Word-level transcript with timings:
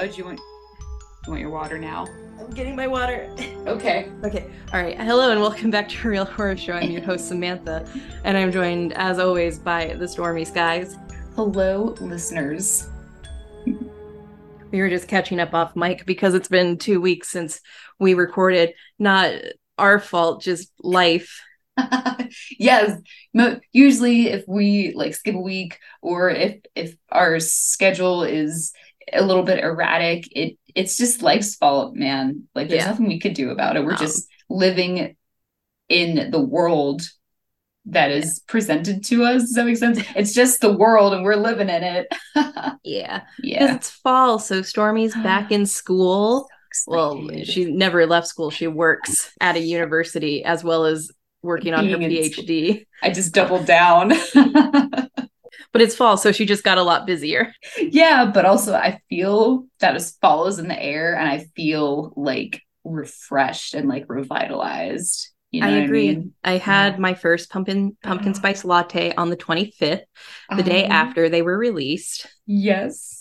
Do 0.00 0.06
you 0.16 0.24
want 0.24 0.38
do 0.38 0.44
you 1.26 1.30
want 1.32 1.40
your 1.42 1.50
water 1.50 1.78
now? 1.78 2.06
I'm 2.38 2.48
getting 2.52 2.74
my 2.74 2.86
water. 2.86 3.30
Okay. 3.66 4.10
Okay. 4.24 4.50
All 4.72 4.80
right. 4.80 4.98
Hello 4.98 5.30
and 5.30 5.42
welcome 5.42 5.70
back 5.70 5.90
to 5.90 6.08
Real 6.08 6.24
Horror 6.24 6.56
Show. 6.56 6.72
I'm 6.72 6.90
your 6.90 7.02
host 7.02 7.28
Samantha, 7.28 7.86
and 8.24 8.34
I'm 8.34 8.50
joined, 8.50 8.94
as 8.94 9.18
always, 9.18 9.58
by 9.58 9.92
the 9.98 10.08
Stormy 10.08 10.46
Skies. 10.46 10.96
Hello, 11.36 11.94
listeners. 12.00 12.88
We 13.66 14.80
were 14.80 14.88
just 14.88 15.06
catching 15.06 15.38
up 15.38 15.52
off 15.52 15.76
mic 15.76 16.06
because 16.06 16.32
it's 16.32 16.48
been 16.48 16.78
two 16.78 16.98
weeks 17.02 17.28
since 17.28 17.60
we 17.98 18.14
recorded. 18.14 18.72
Not 18.98 19.34
our 19.76 19.98
fault, 19.98 20.40
just 20.40 20.72
life. 20.80 21.42
yes. 22.58 22.98
Usually, 23.70 24.28
if 24.28 24.44
we 24.48 24.94
like 24.94 25.14
skip 25.14 25.34
a 25.34 25.40
week 25.40 25.78
or 26.00 26.30
if 26.30 26.56
if 26.74 26.96
our 27.12 27.38
schedule 27.38 28.22
is 28.22 28.72
a 29.12 29.22
little 29.22 29.42
bit 29.42 29.62
erratic, 29.62 30.28
it 30.36 30.56
it's 30.74 30.96
just 30.96 31.22
life's 31.22 31.56
fault, 31.56 31.94
man. 31.96 32.44
Like 32.54 32.68
there's 32.68 32.82
Yeah. 32.84 32.90
nothing 32.90 33.08
we 33.08 33.20
could 33.20 33.34
do 33.34 33.50
about 33.50 33.76
it. 33.76 33.84
We're 33.84 33.92
Um, 33.92 33.98
just 33.98 34.28
living 34.48 35.16
in 35.88 36.30
the 36.30 36.40
world 36.40 37.02
that 37.86 38.10
is 38.10 38.40
presented 38.46 39.04
to 39.06 39.24
us. 39.24 39.42
Does 39.42 39.54
that 39.54 39.64
make 39.66 39.76
sense? 39.78 39.98
It's 40.16 40.34
just 40.34 40.60
the 40.60 40.72
world 40.72 41.12
and 41.14 41.24
we're 41.24 41.36
living 41.36 41.68
in 41.68 41.82
it. 41.82 42.06
Yeah. 42.84 43.22
Yeah. 43.42 43.74
it's 43.76 43.90
fall, 43.90 44.38
so 44.38 44.62
Stormy's 44.62 45.14
back 45.22 45.50
in 45.52 45.66
school. 45.66 46.48
Well, 46.86 47.28
she 47.44 47.64
never 47.64 48.06
left 48.06 48.28
school. 48.28 48.50
She 48.50 48.68
works 48.68 49.32
at 49.40 49.56
a 49.56 49.60
university 49.60 50.44
as 50.44 50.62
well 50.62 50.84
as 50.86 51.10
working 51.42 51.74
on 51.74 51.88
her 51.88 51.98
Being 51.98 52.12
in 52.12 52.30
school. 52.32 52.44
PhD. 52.44 52.86
I 53.02 53.10
just 53.10 53.34
doubled 53.34 53.66
down. 53.66 54.12
But 55.72 55.82
it's 55.82 55.94
fall, 55.94 56.16
so 56.16 56.32
she 56.32 56.46
just 56.46 56.64
got 56.64 56.78
a 56.78 56.82
lot 56.82 57.06
busier. 57.06 57.52
yeah, 57.78 58.30
but 58.32 58.44
also 58.44 58.74
I 58.74 59.00
feel 59.08 59.66
that 59.78 59.94
as 59.94 60.16
fall 60.20 60.46
is 60.46 60.58
in 60.58 60.68
the 60.68 60.80
air 60.82 61.16
and 61.16 61.28
I 61.28 61.46
feel 61.56 62.12
like 62.16 62.60
refreshed 62.84 63.74
and 63.74 63.88
like 63.88 64.06
revitalized. 64.08 65.28
You 65.52 65.62
know 65.62 65.68
I 65.68 65.78
agree. 65.78 66.10
I 66.10 66.14
mean? 66.14 66.32
I 66.44 66.52
had 66.58 66.98
my 66.98 67.14
first 67.14 67.50
pumpkin 67.50 67.96
pumpkin 68.02 68.34
spice 68.34 68.64
latte 68.64 69.14
on 69.14 69.30
the 69.30 69.36
25th, 69.36 70.04
the 70.56 70.62
day 70.62 70.86
Um, 70.86 70.92
after 70.92 71.28
they 71.28 71.42
were 71.42 71.58
released. 71.58 72.26
Yes. 72.46 73.19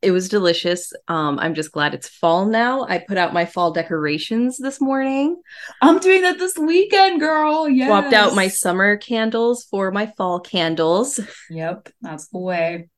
It 0.00 0.12
was 0.12 0.28
delicious. 0.28 0.92
Um, 1.08 1.38
I'm 1.38 1.54
just 1.54 1.72
glad 1.72 1.92
it's 1.92 2.08
fall 2.08 2.46
now. 2.46 2.84
I 2.88 2.98
put 2.98 3.18
out 3.18 3.32
my 3.32 3.44
fall 3.44 3.72
decorations 3.72 4.56
this 4.56 4.80
morning. 4.80 5.40
I'm 5.82 5.98
doing 5.98 6.22
that 6.22 6.38
this 6.38 6.56
weekend, 6.56 7.20
girl. 7.20 7.68
Yes. 7.68 7.88
Swapped 7.88 8.12
out 8.12 8.34
my 8.36 8.48
summer 8.48 8.96
candles 8.96 9.64
for 9.64 9.90
my 9.90 10.06
fall 10.16 10.38
candles. 10.40 11.18
Yep, 11.50 11.88
that's 12.00 12.28
the 12.28 12.38
way. 12.38 12.88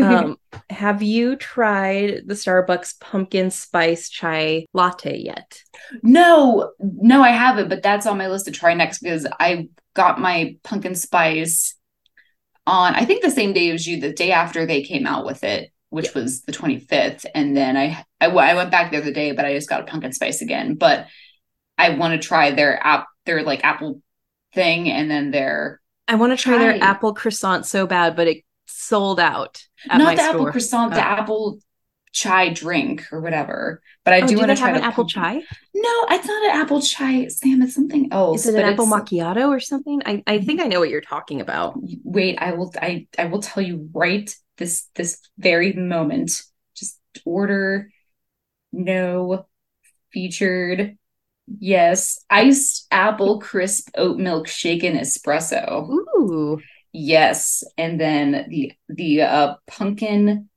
Um, 0.00 0.36
have 0.70 1.02
you 1.02 1.36
tried 1.36 2.22
the 2.26 2.34
Starbucks 2.34 3.00
pumpkin 3.00 3.50
spice 3.50 4.08
chai 4.08 4.66
latte 4.72 5.18
yet? 5.18 5.62
No, 6.02 6.72
no, 6.80 7.22
I 7.22 7.30
haven't, 7.30 7.68
but 7.68 7.82
that's 7.82 8.06
on 8.06 8.18
my 8.18 8.28
list 8.28 8.46
to 8.46 8.50
try 8.50 8.74
next 8.74 9.00
because 9.00 9.26
I 9.38 9.68
got 9.94 10.20
my 10.20 10.56
pumpkin 10.62 10.94
spice 10.94 11.74
on, 12.66 12.94
I 12.94 13.04
think 13.04 13.22
the 13.22 13.30
same 13.30 13.52
day 13.52 13.70
as 13.70 13.86
you, 13.86 14.00
the 14.00 14.12
day 14.12 14.32
after 14.32 14.66
they 14.66 14.82
came 14.82 15.06
out 15.06 15.24
with 15.24 15.44
it, 15.44 15.70
which 15.90 16.14
was 16.14 16.42
the 16.42 16.52
25th. 16.52 17.24
And 17.34 17.56
then 17.56 17.76
I 17.76 18.04
I 18.20 18.28
went 18.28 18.70
back 18.70 18.90
the 18.90 18.98
other 18.98 19.12
day, 19.12 19.32
but 19.32 19.44
I 19.44 19.54
just 19.54 19.68
got 19.68 19.80
a 19.80 19.84
pumpkin 19.84 20.12
spice 20.12 20.42
again. 20.42 20.74
But 20.74 21.06
I 21.78 21.90
want 21.90 22.20
to 22.20 22.26
try 22.26 22.50
their 22.50 22.84
app, 22.84 23.06
their 23.24 23.42
like 23.42 23.64
apple 23.64 24.00
thing, 24.54 24.90
and 24.90 25.10
then 25.10 25.30
their 25.30 25.80
I 26.08 26.14
want 26.14 26.36
to 26.36 26.42
try 26.42 26.58
their 26.58 26.82
apple 26.82 27.14
croissant 27.14 27.66
so 27.66 27.86
bad, 27.86 28.16
but 28.16 28.28
it 28.28 28.44
sold 28.66 29.18
out 29.20 29.62
at 29.88 29.98
not 29.98 30.16
the 30.16 30.22
apple 30.22 30.40
store. 30.42 30.50
croissant, 30.52 30.92
the 30.94 30.98
Oh. 30.98 31.00
apple 31.20 31.58
chai 32.12 32.48
drink 32.48 33.04
or 33.12 33.20
whatever. 33.20 33.82
But 34.04 34.14
I 34.14 34.18
Oh, 34.22 34.26
do 34.26 34.34
do 34.34 34.38
want 34.38 34.50
to 34.50 34.56
try 34.56 34.68
have 34.68 34.76
an 34.76 34.82
apple 34.82 35.04
pumpkin- 35.04 35.22
chai? 35.42 35.56
No, 35.74 36.06
it's 36.10 36.26
not 36.26 36.44
an 36.44 36.50
apple 36.62 36.80
chai, 36.80 37.28
Sam. 37.28 37.60
It's 37.62 37.74
something 37.74 38.08
else. 38.12 38.46
Is 38.46 38.54
it 38.54 38.58
an 38.58 38.72
apple 38.72 38.86
macchiato 38.86 39.48
or 39.48 39.60
something? 39.60 40.00
I, 40.06 40.22
I 40.26 40.38
think 40.38 40.60
I 40.60 40.66
know 40.68 40.80
what 40.80 40.88
you're 40.88 41.00
talking 41.02 41.40
about. 41.40 41.74
wait 42.04 42.38
i 42.40 42.52
will 42.52 42.72
i 42.80 43.06
i 43.18 43.26
will 43.26 43.42
tell 43.42 43.62
you 43.62 43.88
right 43.92 44.34
this 44.58 44.88
this 44.94 45.20
very 45.38 45.72
moment. 45.72 46.42
Just 46.74 46.98
order 47.24 47.90
no 48.72 49.46
featured 50.12 50.96
yes 51.60 52.24
iced 52.28 52.86
apple 52.90 53.38
crisp 53.40 53.88
oat 53.96 54.18
milk 54.18 54.48
shaken 54.48 54.96
espresso. 54.96 55.88
Ooh, 55.88 56.60
yes 56.92 57.62
and 57.78 58.00
then 58.00 58.46
the 58.48 58.72
the 58.88 59.22
uh 59.22 59.54
pumpkin 59.66 60.48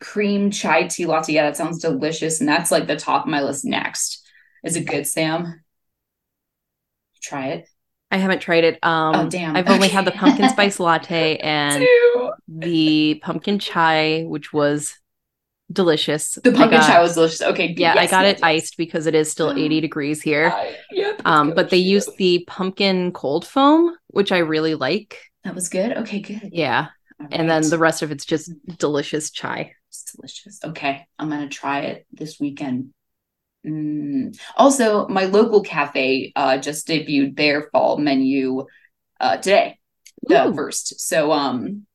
cream 0.00 0.50
chai 0.50 0.86
tea 0.88 1.06
latte. 1.06 1.32
Yeah 1.32 1.44
that 1.44 1.56
sounds 1.56 1.78
delicious 1.80 2.40
and 2.40 2.48
that's 2.48 2.70
like 2.70 2.86
the 2.86 2.96
top 2.96 3.24
of 3.24 3.30
my 3.30 3.42
list 3.42 3.64
next. 3.64 4.22
Is 4.64 4.76
it 4.76 4.86
good 4.86 5.06
sam? 5.06 5.62
Try 7.22 7.48
it 7.48 7.68
I 8.12 8.18
haven't 8.18 8.40
tried 8.40 8.64
it. 8.64 8.78
Um, 8.84 9.14
Oh, 9.16 9.28
damn. 9.28 9.56
I've 9.56 9.68
only 9.68 9.88
had 9.88 10.04
the 10.04 10.12
pumpkin 10.12 10.48
spice 10.50 10.78
latte 10.78 11.36
and 11.42 11.84
the 12.46 13.20
pumpkin 13.24 13.58
chai, 13.58 14.22
which 14.22 14.52
was 14.52 14.94
delicious. 15.72 16.34
the 16.44 16.52
pumpkin 16.52 16.78
got- 16.80 16.86
chai 16.86 17.00
was 17.00 17.14
delicious 17.14 17.40
okay 17.42 17.74
Yeah, 17.76 17.92
I 17.96 18.06
got 18.06 18.24
yes, 18.26 18.32
it 18.34 18.36
yes. 18.36 18.42
iced 18.42 18.76
because 18.76 19.06
it 19.06 19.14
is 19.14 19.30
still 19.32 19.50
80 19.58 19.80
degrees 19.80 20.20
here. 20.22 20.52
I- 20.54 20.76
yep, 20.90 21.22
Um, 21.24 21.54
but 21.54 21.70
they 21.70 21.78
used 21.78 22.10
the 22.18 22.44
pumpkin 22.46 23.12
cold 23.12 23.46
foam, 23.46 23.96
which 24.08 24.30
I 24.30 24.38
really 24.38 24.74
like. 24.74 25.18
that 25.44 25.54
was 25.54 25.68
good. 25.70 25.96
Okay, 25.98 26.20
good. 26.20 26.50
Yeah. 26.52 26.88
All 27.20 27.28
And 27.32 27.48
then 27.48 27.68
the 27.68 27.78
rest 27.78 28.02
of 28.02 28.10
it's 28.12 28.24
just 28.26 28.52
delicious 28.78 29.30
chai. 29.30 29.72
it's 29.88 30.12
delicious. 30.14 30.60
Okay, 30.62 31.06
I'm 31.18 31.30
gonna 31.30 31.48
try 31.48 31.80
it 31.80 32.06
this 32.12 32.38
weekend. 32.38 32.92
Mm. 33.66 34.38
Also, 34.56 35.06
my 35.08 35.24
local 35.24 35.62
cafe 35.62 36.32
uh 36.34 36.58
just 36.58 36.88
debuted 36.88 37.36
their 37.36 37.68
fall 37.70 37.98
menu 37.98 38.66
uh 39.20 39.36
today, 39.36 39.78
the 40.22 40.48
Ooh. 40.48 40.54
first. 40.54 41.00
So 41.00 41.32
um, 41.32 41.86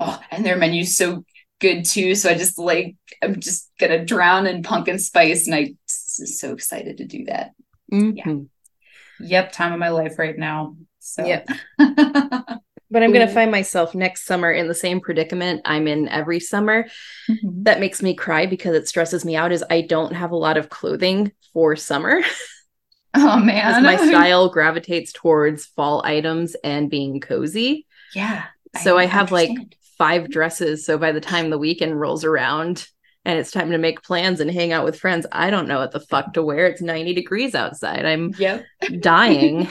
oh, 0.00 0.20
and 0.30 0.44
their 0.44 0.56
menu's 0.56 0.96
so 0.96 1.24
good 1.60 1.84
too. 1.84 2.14
So 2.14 2.30
I 2.30 2.34
just 2.34 2.58
like 2.58 2.96
I'm 3.22 3.40
just 3.40 3.70
gonna 3.78 4.04
drown 4.04 4.46
in 4.46 4.62
pumpkin 4.62 4.98
spice, 4.98 5.46
and 5.46 5.54
I 5.54 5.74
s- 5.88 6.38
so 6.40 6.52
excited 6.52 6.98
to 6.98 7.04
do 7.04 7.24
that. 7.26 7.52
Mhm. 7.92 8.48
Yep, 9.20 9.52
time 9.52 9.72
of 9.72 9.78
my 9.78 9.88
life 9.90 10.18
right 10.18 10.38
now. 10.38 10.76
So 11.00 11.24
Yep. 11.26 11.48
But 12.90 13.02
I'm 13.02 13.12
going 13.12 13.26
to 13.26 13.32
find 13.32 13.50
myself 13.50 13.94
next 13.94 14.24
summer 14.24 14.50
in 14.50 14.66
the 14.66 14.74
same 14.74 15.00
predicament 15.00 15.60
I'm 15.66 15.86
in 15.86 16.08
every 16.08 16.40
summer. 16.40 16.86
Mhm. 17.28 17.64
That 17.64 17.80
makes 17.80 18.02
me 18.02 18.14
cry 18.14 18.46
because 18.46 18.74
it 18.74 18.88
stresses 18.88 19.24
me 19.24 19.36
out 19.36 19.52
is 19.52 19.62
I 19.68 19.82
don't 19.82 20.14
have 20.14 20.30
a 20.30 20.36
lot 20.36 20.56
of 20.56 20.70
clothing 20.70 21.32
for 21.52 21.76
summer. 21.76 22.20
Oh 23.14 23.38
man, 23.38 23.82
my 23.82 23.96
style 24.08 24.50
gravitates 24.50 25.12
towards 25.12 25.64
fall 25.64 26.02
items 26.04 26.54
and 26.62 26.90
being 26.90 27.20
cozy. 27.20 27.86
Yeah. 28.14 28.44
So 28.82 28.98
I, 28.98 29.06
have 29.06 29.32
like 29.32 29.50
five 29.96 30.30
dresses. 30.30 30.84
So 30.84 30.98
by 30.98 31.12
the 31.12 31.20
time 31.20 31.48
the 31.48 31.58
weekend 31.58 31.98
rolls 31.98 32.22
around 32.22 32.86
and 33.24 33.38
it's 33.38 33.50
time 33.50 33.70
to 33.70 33.78
make 33.78 34.02
plans 34.02 34.40
and 34.40 34.50
hang 34.50 34.72
out 34.72 34.84
with 34.84 35.00
friends, 35.00 35.26
I 35.32 35.48
don't 35.48 35.66
know 35.66 35.78
what 35.78 35.90
the 35.92 36.00
fuck 36.00 36.34
to 36.34 36.42
wear. 36.42 36.66
It's 36.66 36.82
90 36.82 37.14
degrees 37.14 37.54
outside. 37.54 38.04
I'm 38.04 38.34
Yep. 38.38 38.64
dying. 39.00 39.68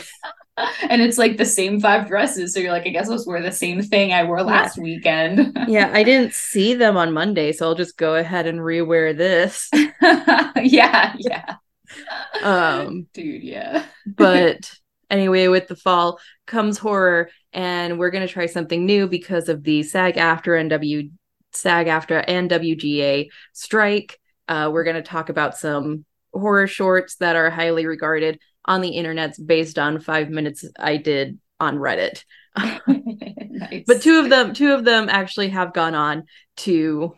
and 0.90 1.02
it's 1.02 1.18
like 1.18 1.38
the 1.38 1.46
same 1.46 1.80
five 1.80 2.08
dresses. 2.08 2.54
So 2.54 2.60
you're 2.60 2.72
like, 2.72 2.86
I 2.88 2.90
guess 2.90 3.10
I'll 3.10 3.24
wear 3.26 3.42
the 3.42 3.52
same 3.52 3.82
thing 3.82 4.12
I 4.12 4.24
wore 4.24 4.44
last 4.44 4.78
weekend. 4.78 5.58
yeah, 5.68 5.92
I 5.94 6.04
didn't 6.04 6.34
see 6.34 6.74
them 6.74 6.98
on 6.98 7.14
Monday, 7.14 7.52
so 7.52 7.68
I'll 7.68 7.76
just 7.76 7.98
go 7.98 8.16
ahead 8.16 8.48
and 8.48 8.60
rewear 8.60 9.16
this. 9.16 9.70
yeah, 10.62 11.16
yeah. 11.18 11.56
Um, 12.42 13.08
Dude, 13.14 13.44
yeah. 13.44 13.86
but 14.06 14.72
anyway, 15.10 15.48
with 15.48 15.68
the 15.68 15.76
fall 15.76 16.20
comes 16.46 16.78
horror, 16.78 17.30
and 17.54 18.00
we're 18.00 18.12
gonna 18.12 18.28
try 18.28 18.48
something 18.48 18.86
new 18.86 19.08
because 19.08 19.50
of 19.50 19.64
the 19.64 19.84
SAG-AFTRA 19.84 20.60
and 20.60 20.70
W 20.72 21.10
SAG-AFTRA 21.54 22.26
and 22.28 22.50
WGA 22.50 23.30
strike. 23.54 24.20
Uh, 24.48 24.70
we're 24.72 24.84
gonna 24.84 25.04
talk 25.04 25.30
about 25.30 25.58
some 25.58 26.06
horror 26.34 26.68
shorts 26.68 27.16
that 27.16 27.36
are 27.36 27.50
highly 27.50 27.86
regarded 27.86 28.40
on 28.68 28.82
the 28.82 28.92
internets 28.92 29.44
based 29.44 29.80
on 29.80 30.00
five 30.00 30.30
minutes 30.30 30.66
I 30.78 30.98
did 30.98 31.40
on 31.60 31.78
Reddit. 31.78 32.24
nice. 32.58 33.84
but 33.88 34.02
two 34.02 34.20
of 34.20 34.30
them 34.30 34.54
two 34.54 34.74
of 34.74 34.84
them 34.84 35.10
actually 35.10 35.50
have 35.50 35.74
gone 35.74 35.96
on 35.96 36.26
to 36.58 37.16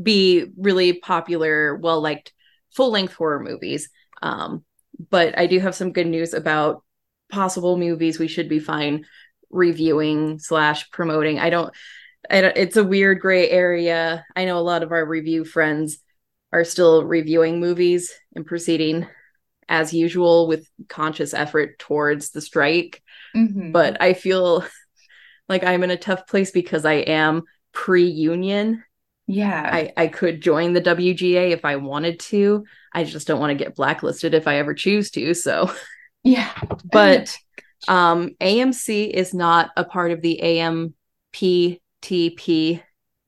be 0.00 0.46
really 0.56 0.94
popular 0.94 1.76
well 1.76 2.00
liked 2.00 2.32
full 2.74 2.90
length 2.90 3.14
horror 3.14 3.40
movies 3.40 3.90
um 4.22 4.64
but 5.10 5.38
i 5.38 5.46
do 5.46 5.60
have 5.60 5.74
some 5.74 5.92
good 5.92 6.06
news 6.06 6.32
about 6.32 6.82
possible 7.30 7.76
movies 7.76 8.18
we 8.18 8.28
should 8.28 8.48
be 8.48 8.58
fine 8.58 9.04
reviewing 9.50 10.38
slash 10.38 10.90
promoting 10.90 11.38
i 11.38 11.50
don't 11.50 11.72
I 12.30 12.40
don't, 12.40 12.56
it's 12.56 12.78
a 12.78 12.84
weird 12.84 13.20
gray 13.20 13.50
area 13.50 14.24
i 14.34 14.46
know 14.46 14.58
a 14.58 14.60
lot 14.60 14.82
of 14.82 14.90
our 14.90 15.04
review 15.04 15.44
friends 15.44 15.98
are 16.52 16.64
still 16.64 17.04
reviewing 17.04 17.60
movies 17.60 18.12
and 18.34 18.46
proceeding 18.46 19.06
as 19.68 19.94
usual 19.94 20.48
with 20.48 20.68
conscious 20.88 21.34
effort 21.34 21.78
towards 21.78 22.30
the 22.30 22.40
strike 22.40 23.02
Mhm. 23.36 23.72
but 23.72 24.00
I 24.00 24.14
feel 24.14 24.64
like 25.48 25.64
I'm 25.64 25.82
in 25.84 25.90
a 25.90 25.96
tough 25.96 26.26
place 26.26 26.50
because 26.50 26.84
I 26.84 26.94
am 26.94 27.42
pre-union 27.72 28.82
Yeah. 29.26 29.68
I, 29.72 29.92
I 29.96 30.06
could 30.08 30.42
join 30.42 30.72
the 30.74 30.80
WGA 30.80 31.50
if 31.52 31.64
I 31.64 31.76
wanted 31.76 32.20
to. 32.20 32.64
I 32.92 33.04
just 33.04 33.26
don't 33.26 33.40
want 33.40 33.56
to 33.56 33.64
get 33.64 33.74
blacklisted 33.74 34.34
if 34.34 34.46
I 34.46 34.58
ever 34.58 34.74
choose 34.74 35.10
to. 35.12 35.32
So, 35.34 35.72
yeah. 36.22 36.52
but 36.84 37.36
um, 37.88 38.30
AMC 38.40 39.10
is 39.10 39.32
not 39.34 39.70
a 39.76 39.84
part 39.84 40.12
of 40.12 40.20
the 40.20 40.40
AMPTP, 40.42 42.82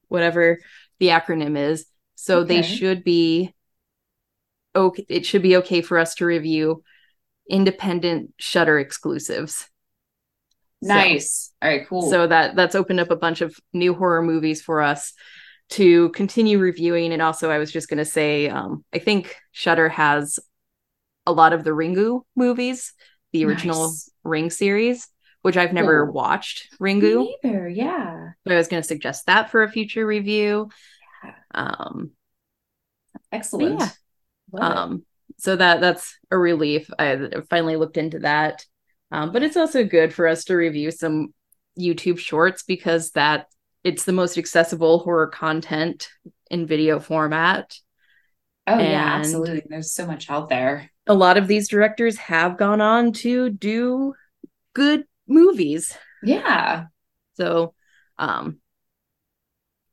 whatever 0.09 0.59
the 1.01 1.09
acronym 1.09 1.59
is. 1.59 1.87
So 2.15 2.39
Okay. 2.41 2.49
they 2.49 2.63
should 2.63 3.05
be 3.05 3.55
okay. 4.77 5.07
It 5.09 5.27
should 5.27 5.43
be 5.43 5.57
okay 5.59 5.81
for 5.83 5.99
us 5.99 6.15
to 6.17 6.27
review 6.27 6.83
independent 7.51 8.33
Shutter 8.39 8.79
exclusives. 8.79 9.69
So- 10.85 10.89
nice. 10.95 11.53
All 11.63 11.69
right, 11.71 11.89
cool. 11.89 12.11
so 12.11 12.27
that 12.27 12.55
that's 12.55 12.75
opened 12.75 13.01
up 13.01 13.11
a 13.11 13.17
bunch 13.17 13.41
of 13.41 13.57
new 13.73 13.95
horror 13.95 14.23
movies 14.23 14.61
for 14.63 14.83
us 14.83 15.13
to 15.71 16.11
continue 16.11 16.61
reviewing 16.61 17.13
and 17.13 17.21
also 17.21 17.51
i 17.51 17.59
was 17.59 17.73
just 17.73 17.89
going 17.89 17.99
to 17.99 18.05
say 18.05 18.49
um, 18.49 18.85
i 18.95 19.01
think 19.01 19.35
shutter 19.51 19.89
has 19.89 20.39
a 21.27 21.33
lot 21.33 21.53
of 21.53 21.65
the 21.65 21.71
ringu 21.71 22.21
movies 22.37 22.93
the 23.33 23.45
original 23.45 23.89
Nice. 23.89 24.09
ring 24.23 24.49
series 24.51 25.09
which 25.43 25.57
i've 25.57 25.73
never 25.73 26.05
Cool. 26.05 26.15
watched 26.15 26.69
ringu 26.81 27.17
Me 27.25 27.37
neither. 27.43 27.69
Yeah. 27.69 28.29
but 28.45 28.53
i 28.53 28.57
was 28.57 28.69
going 28.69 28.81
to 28.81 28.87
suggest 28.87 29.27
that 29.27 29.51
for 29.51 29.65
a 29.65 29.69
future 29.69 30.07
review 30.07 30.69
Yeah. 31.25 31.33
um 31.53 32.11
Excellent. 33.33 33.81
yeah. 33.81 33.89
Um 34.53 35.05
so 35.39 35.55
that 35.57 35.81
that's 35.83 36.17
a 36.31 36.39
relief 36.39 36.89
i 36.99 37.19
finally 37.51 37.77
looked 37.77 37.99
into 37.99 38.21
that 38.21 38.65
um 39.11 39.33
but 39.33 39.43
it's 39.43 39.57
also 39.57 39.85
good 39.85 40.15
for 40.15 40.27
us 40.27 40.45
to 40.45 40.55
review 40.55 40.91
some 40.91 41.35
youtube 41.79 42.19
shorts 42.19 42.63
because 42.63 43.11
that 43.11 43.47
it's 43.85 44.05
the 44.05 44.13
most 44.13 44.39
accessible 44.39 45.01
horror 45.01 45.27
content 45.27 46.09
in 46.51 46.67
video 46.67 46.99
format 47.01 47.77
oh 48.67 48.79
yeah, 48.79 49.17
absolutely. 49.19 49.63
There's 49.69 49.93
so 49.93 50.07
much 50.07 50.31
out 50.31 50.49
there. 50.49 50.91
a 51.07 51.15
lot 51.15 51.37
of 51.37 51.49
these 51.49 51.69
directors 51.69 52.17
have 52.17 52.57
gone 52.57 52.81
on 52.81 53.13
to 53.13 53.51
do 53.51 54.15
good 54.75 55.05
movies 55.29 55.93
Yeah. 56.23 56.87
so 57.35 57.75
um 58.19 58.59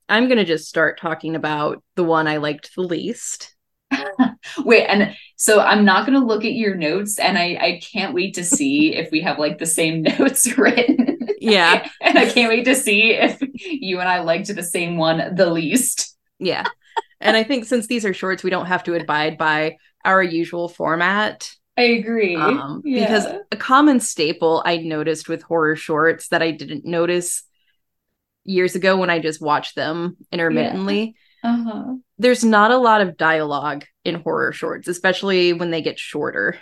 i'm 0.08 0.28
going 0.28 0.38
to 0.38 0.46
just 0.46 0.70
start 0.70 1.00
talking 1.00 1.36
about 1.36 1.84
the 1.96 2.04
one 2.04 2.28
i 2.28 2.38
liked 2.38 2.74
the 2.76 2.82
least 2.82 3.53
Wait, 4.60 4.86
and 4.86 5.16
so 5.36 5.60
I'm 5.60 5.86
not 5.86 6.06
gonna 6.06 6.24
look 6.26 6.46
at 6.46 6.54
your 6.54 6.76
notes, 6.76 7.20
and 7.20 7.38
I 7.38 7.58
I 7.60 7.82
can't 7.94 8.14
wait 8.14 8.36
to 8.36 8.44
see 8.44 8.96
if 9.02 9.12
we 9.12 9.22
have 9.22 9.40
like 9.40 9.58
the 9.58 9.66
same 9.66 10.02
notes 10.20 10.58
written. 10.58 11.18
yeah 11.40 11.88
and 12.02 12.18
I 12.18 12.30
can't 12.30 12.50
wait 12.50 12.66
to 12.66 12.76
see 12.76 13.12
if 13.14 13.38
you 13.56 14.00
and 14.00 14.08
I 14.10 14.20
liked 14.22 14.54
the 14.54 14.64
same 14.64 14.98
one 14.98 15.36
the 15.36 15.50
least. 15.50 16.16
Yeah. 16.40 16.66
and 17.22 17.36
I 17.38 17.44
think 17.44 17.66
since 17.66 17.88
these 17.88 18.06
are 18.06 18.14
shorts, 18.14 18.44
we 18.44 18.50
don't 18.50 18.66
have 18.68 18.84
to 18.86 18.94
abide 18.96 19.38
by 19.38 19.78
our 20.06 20.22
usual 20.22 20.68
format. 20.70 21.50
I 21.78 21.84
agree. 21.84 22.36
Um, 22.36 22.82
Because 22.84 23.26
a 23.52 23.58
common 23.58 24.00
staple 24.00 24.62
I 24.66 24.78
noticed 24.78 25.28
with 25.28 25.42
horror 25.42 25.76
shorts 25.76 26.28
that 26.30 26.42
I 26.44 26.52
didn't 26.52 26.86
notice 26.86 27.44
years 28.44 28.76
ago 28.76 28.98
when 28.98 29.10
I 29.10 29.20
just 29.20 29.42
watched 29.42 29.76
them 29.76 30.18
intermittently, 30.32 31.16
uh-huh. 31.44 31.96
there's 32.18 32.44
not 32.44 32.72
a 32.72 32.78
lot 32.78 33.02
of 33.02 33.18
dialogue 33.18 33.86
in 34.06 34.16
horror 34.16 34.54
shorts, 34.54 34.88
especially 34.88 35.54
when 35.54 35.72
they 35.72 35.82
get 35.82 36.00
shorter. 36.00 36.58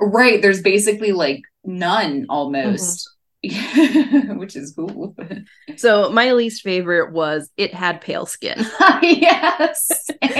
right, 0.00 0.40
there's 0.42 0.62
basically 0.62 1.12
like 1.12 1.42
none 1.64 2.26
almost. 2.28 3.10
Which 3.42 4.54
is 4.54 4.74
cool. 4.76 5.16
So 5.76 6.10
my 6.10 6.32
least 6.32 6.62
favorite 6.62 7.12
was 7.12 7.50
It 7.56 7.72
Had 7.72 8.02
Pale 8.02 8.26
Skin. 8.26 8.58
yes. 9.02 9.88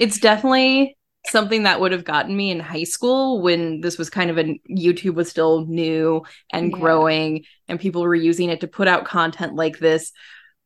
It's 0.00 0.18
definitely 0.18 0.96
something 1.30 1.64
that 1.64 1.80
would 1.80 1.92
have 1.92 2.04
gotten 2.04 2.36
me 2.36 2.50
in 2.50 2.60
high 2.60 2.84
school 2.84 3.42
when 3.42 3.80
this 3.80 3.98
was 3.98 4.10
kind 4.10 4.30
of 4.30 4.38
a 4.38 4.60
YouTube 4.70 5.14
was 5.14 5.30
still 5.30 5.66
new 5.66 6.22
and 6.52 6.72
Yeah. 6.72 6.78
growing 6.78 7.44
and 7.68 7.80
people 7.80 8.02
were 8.02 8.14
using 8.14 8.50
it 8.50 8.60
to 8.60 8.68
put 8.68 8.88
out 8.88 9.04
content 9.06 9.54
like 9.54 9.78
this. 9.78 10.12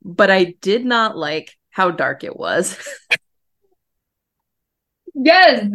But 0.02 0.30
I 0.30 0.54
did 0.62 0.84
not 0.84 1.16
like 1.16 1.56
how 1.70 1.90
dark 1.90 2.24
it 2.24 2.36
was. 2.36 2.76
Yes. 5.14 5.66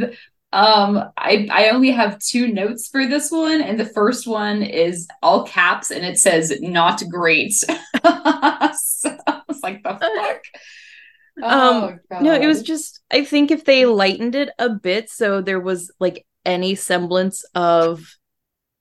Um, 0.51 0.97
I 1.15 1.47
I 1.51 1.69
only 1.69 1.91
have 1.91 2.17
two 2.19 2.51
notes 2.51 2.87
for 2.87 3.05
this 3.05 3.29
one, 3.31 3.61
and 3.61 3.79
the 3.79 3.85
first 3.85 4.25
one 4.27 4.63
is 4.63 5.07
all 5.21 5.43
caps 5.45 5.91
and 5.91 6.03
it 6.03 6.17
says 6.17 6.51
not 6.61 7.03
great. 7.09 7.53
so 7.53 7.67
I 8.03 9.41
was 9.47 9.59
like, 9.61 9.83
the 9.83 9.89
fuck? 10.15 10.41
Um, 11.41 11.99
oh, 12.11 12.19
no, 12.21 12.33
it 12.33 12.47
was 12.47 12.63
just 12.63 13.01
I 13.11 13.23
think 13.23 13.51
if 13.51 13.65
they 13.65 13.85
lightened 13.85 14.35
it 14.35 14.49
a 14.59 14.69
bit 14.69 15.09
so 15.09 15.41
there 15.41 15.59
was 15.59 15.91
like 15.99 16.25
any 16.45 16.75
semblance 16.75 17.43
of 17.55 18.05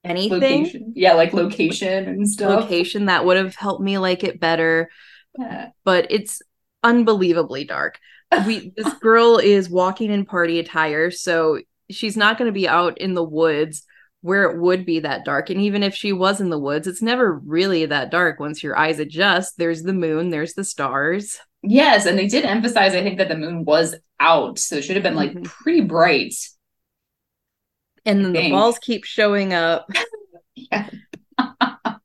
anything 0.05 0.65
location. 0.65 0.93
Yeah, 0.97 1.15
like 1.15 1.33
location 1.33 2.09
and 2.09 2.29
stuff. 2.29 2.63
location 2.63 3.07
that 3.07 3.25
would 3.25 3.37
have 3.37 3.55
helped 3.55 3.83
me 3.83 3.99
like 3.99 4.25
it 4.25 4.41
better. 4.41 4.91
Yeah. 5.39 5.69
but 5.85 6.07
it's 6.11 6.43
unbelievably 6.83 7.65
dark. 7.65 7.99
We 8.47 8.73
this 8.77 8.93
girl 9.01 9.39
is 9.39 9.71
walking 9.71 10.11
in 10.11 10.25
party 10.25 10.59
attire, 10.59 11.11
so 11.11 11.61
she's 11.91 12.17
not 12.17 12.39
going 12.39 12.47
to 12.49 12.53
be 12.53 12.69
out 12.69 12.99
in 12.99 13.15
the 13.15 13.25
woods 13.25 13.85
where 14.21 14.45
it 14.45 14.59
would 14.59 14.85
be 14.85 15.01
that 15.01 15.25
dark. 15.25 15.49
And 15.49 15.61
even 15.61 15.83
if 15.83 15.95
she 15.95 16.13
was 16.13 16.41
in 16.41 16.51
the 16.51 16.59
woods, 16.59 16.87
it's 16.87 17.03
never 17.03 17.35
really 17.39 17.87
that 17.87 18.11
dark 18.11 18.41
once 18.41 18.63
your 18.63 18.77
eyes 18.77 18.99
adjust. 18.99 19.57
There's 19.59 19.83
the 19.83 19.93
moon, 19.93 20.31
there's 20.31 20.55
the 20.55 20.65
stars. 20.65 21.39
Yes, 21.63 22.07
and 22.07 22.19
they 22.19 22.27
did 22.29 22.45
emphasize, 22.45 22.95
I 22.95 23.03
think, 23.03 23.19
that 23.19 23.29
the 23.29 23.37
moon 23.37 23.65
was 23.65 23.95
out, 24.21 24.59
so 24.59 24.77
it 24.77 24.85
should 24.85 24.97
have 24.97 25.03
been 25.03 25.17
like 25.17 25.33
Mhm. 25.33 25.45
pretty 25.45 25.81
bright. 25.81 26.35
And 28.07 28.25
then 28.25 28.33
the 28.33 28.51
balls 28.51 28.79
keep 28.79 29.05
showing 29.05 29.53
up. 29.53 29.89
Yeah. 30.55 30.89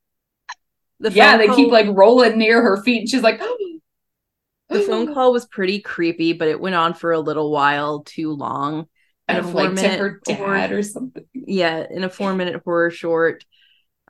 The 1.00 1.12
yeah, 1.12 1.36
they 1.36 1.48
call- 1.48 1.56
keep 1.58 1.70
like 1.70 1.88
rolling 1.90 2.38
near 2.38 2.62
her 2.62 2.82
feet, 2.82 3.00
and 3.02 3.10
she's 3.10 3.22
like, 3.24 3.40
the 4.70 4.80
phone 4.82 5.14
call 5.14 5.34
was 5.34 5.46
pretty 5.46 5.82
creepy, 5.82 6.32
but 6.32 6.48
it 6.48 6.62
went 6.62 6.76
on 6.76 6.94
for 6.94 7.12
a 7.12 7.20
little 7.20 7.52
while 7.52 8.04
too 8.04 8.32
long. 8.32 8.88
in 9.28 9.36
a 9.36 9.40
And 9.40 9.54
like 9.54 9.70
to 9.72 9.76
four-minute 9.76 10.00
her 10.00 10.22
horror- 10.36 10.78
or 10.78 10.82
something. 10.84 11.26
yeah 11.34 11.86
in 11.90 12.06
a 12.06 12.10
four 12.10 12.34
minute 12.36 12.62
horror 12.64 12.90
short 12.90 13.44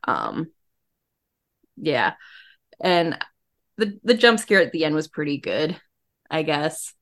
um 0.08 0.52
yeah 1.78 2.14
and 2.80 3.18
the 3.78 4.00
the 4.04 4.14
jump 4.14 4.40
scare 4.40 4.62
at 4.62 4.72
the 4.72 4.86
end 4.86 4.96
was 4.96 5.08
pretty 5.08 5.38
good 5.38 5.80
i 6.30 6.44
guess 6.44 6.94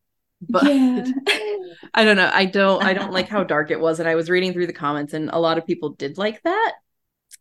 but 0.41 0.63
yeah. 0.63 1.05
i 1.93 2.03
don't 2.03 2.17
know 2.17 2.29
i 2.33 2.45
don't 2.45 2.83
i 2.83 2.93
don't 2.93 3.11
like 3.13 3.27
how 3.35 3.43
dark 3.43 3.71
it 3.71 3.79
was 3.79 3.99
and 3.99 4.07
i 4.09 4.15
was 4.15 4.29
reading 4.29 4.53
through 4.53 4.67
the 4.67 4.73
comments 4.73 5.13
and 5.13 5.29
a 5.31 5.39
lot 5.39 5.57
of 5.57 5.65
people 5.67 5.89
did 5.89 6.17
like 6.17 6.41
that 6.43 6.73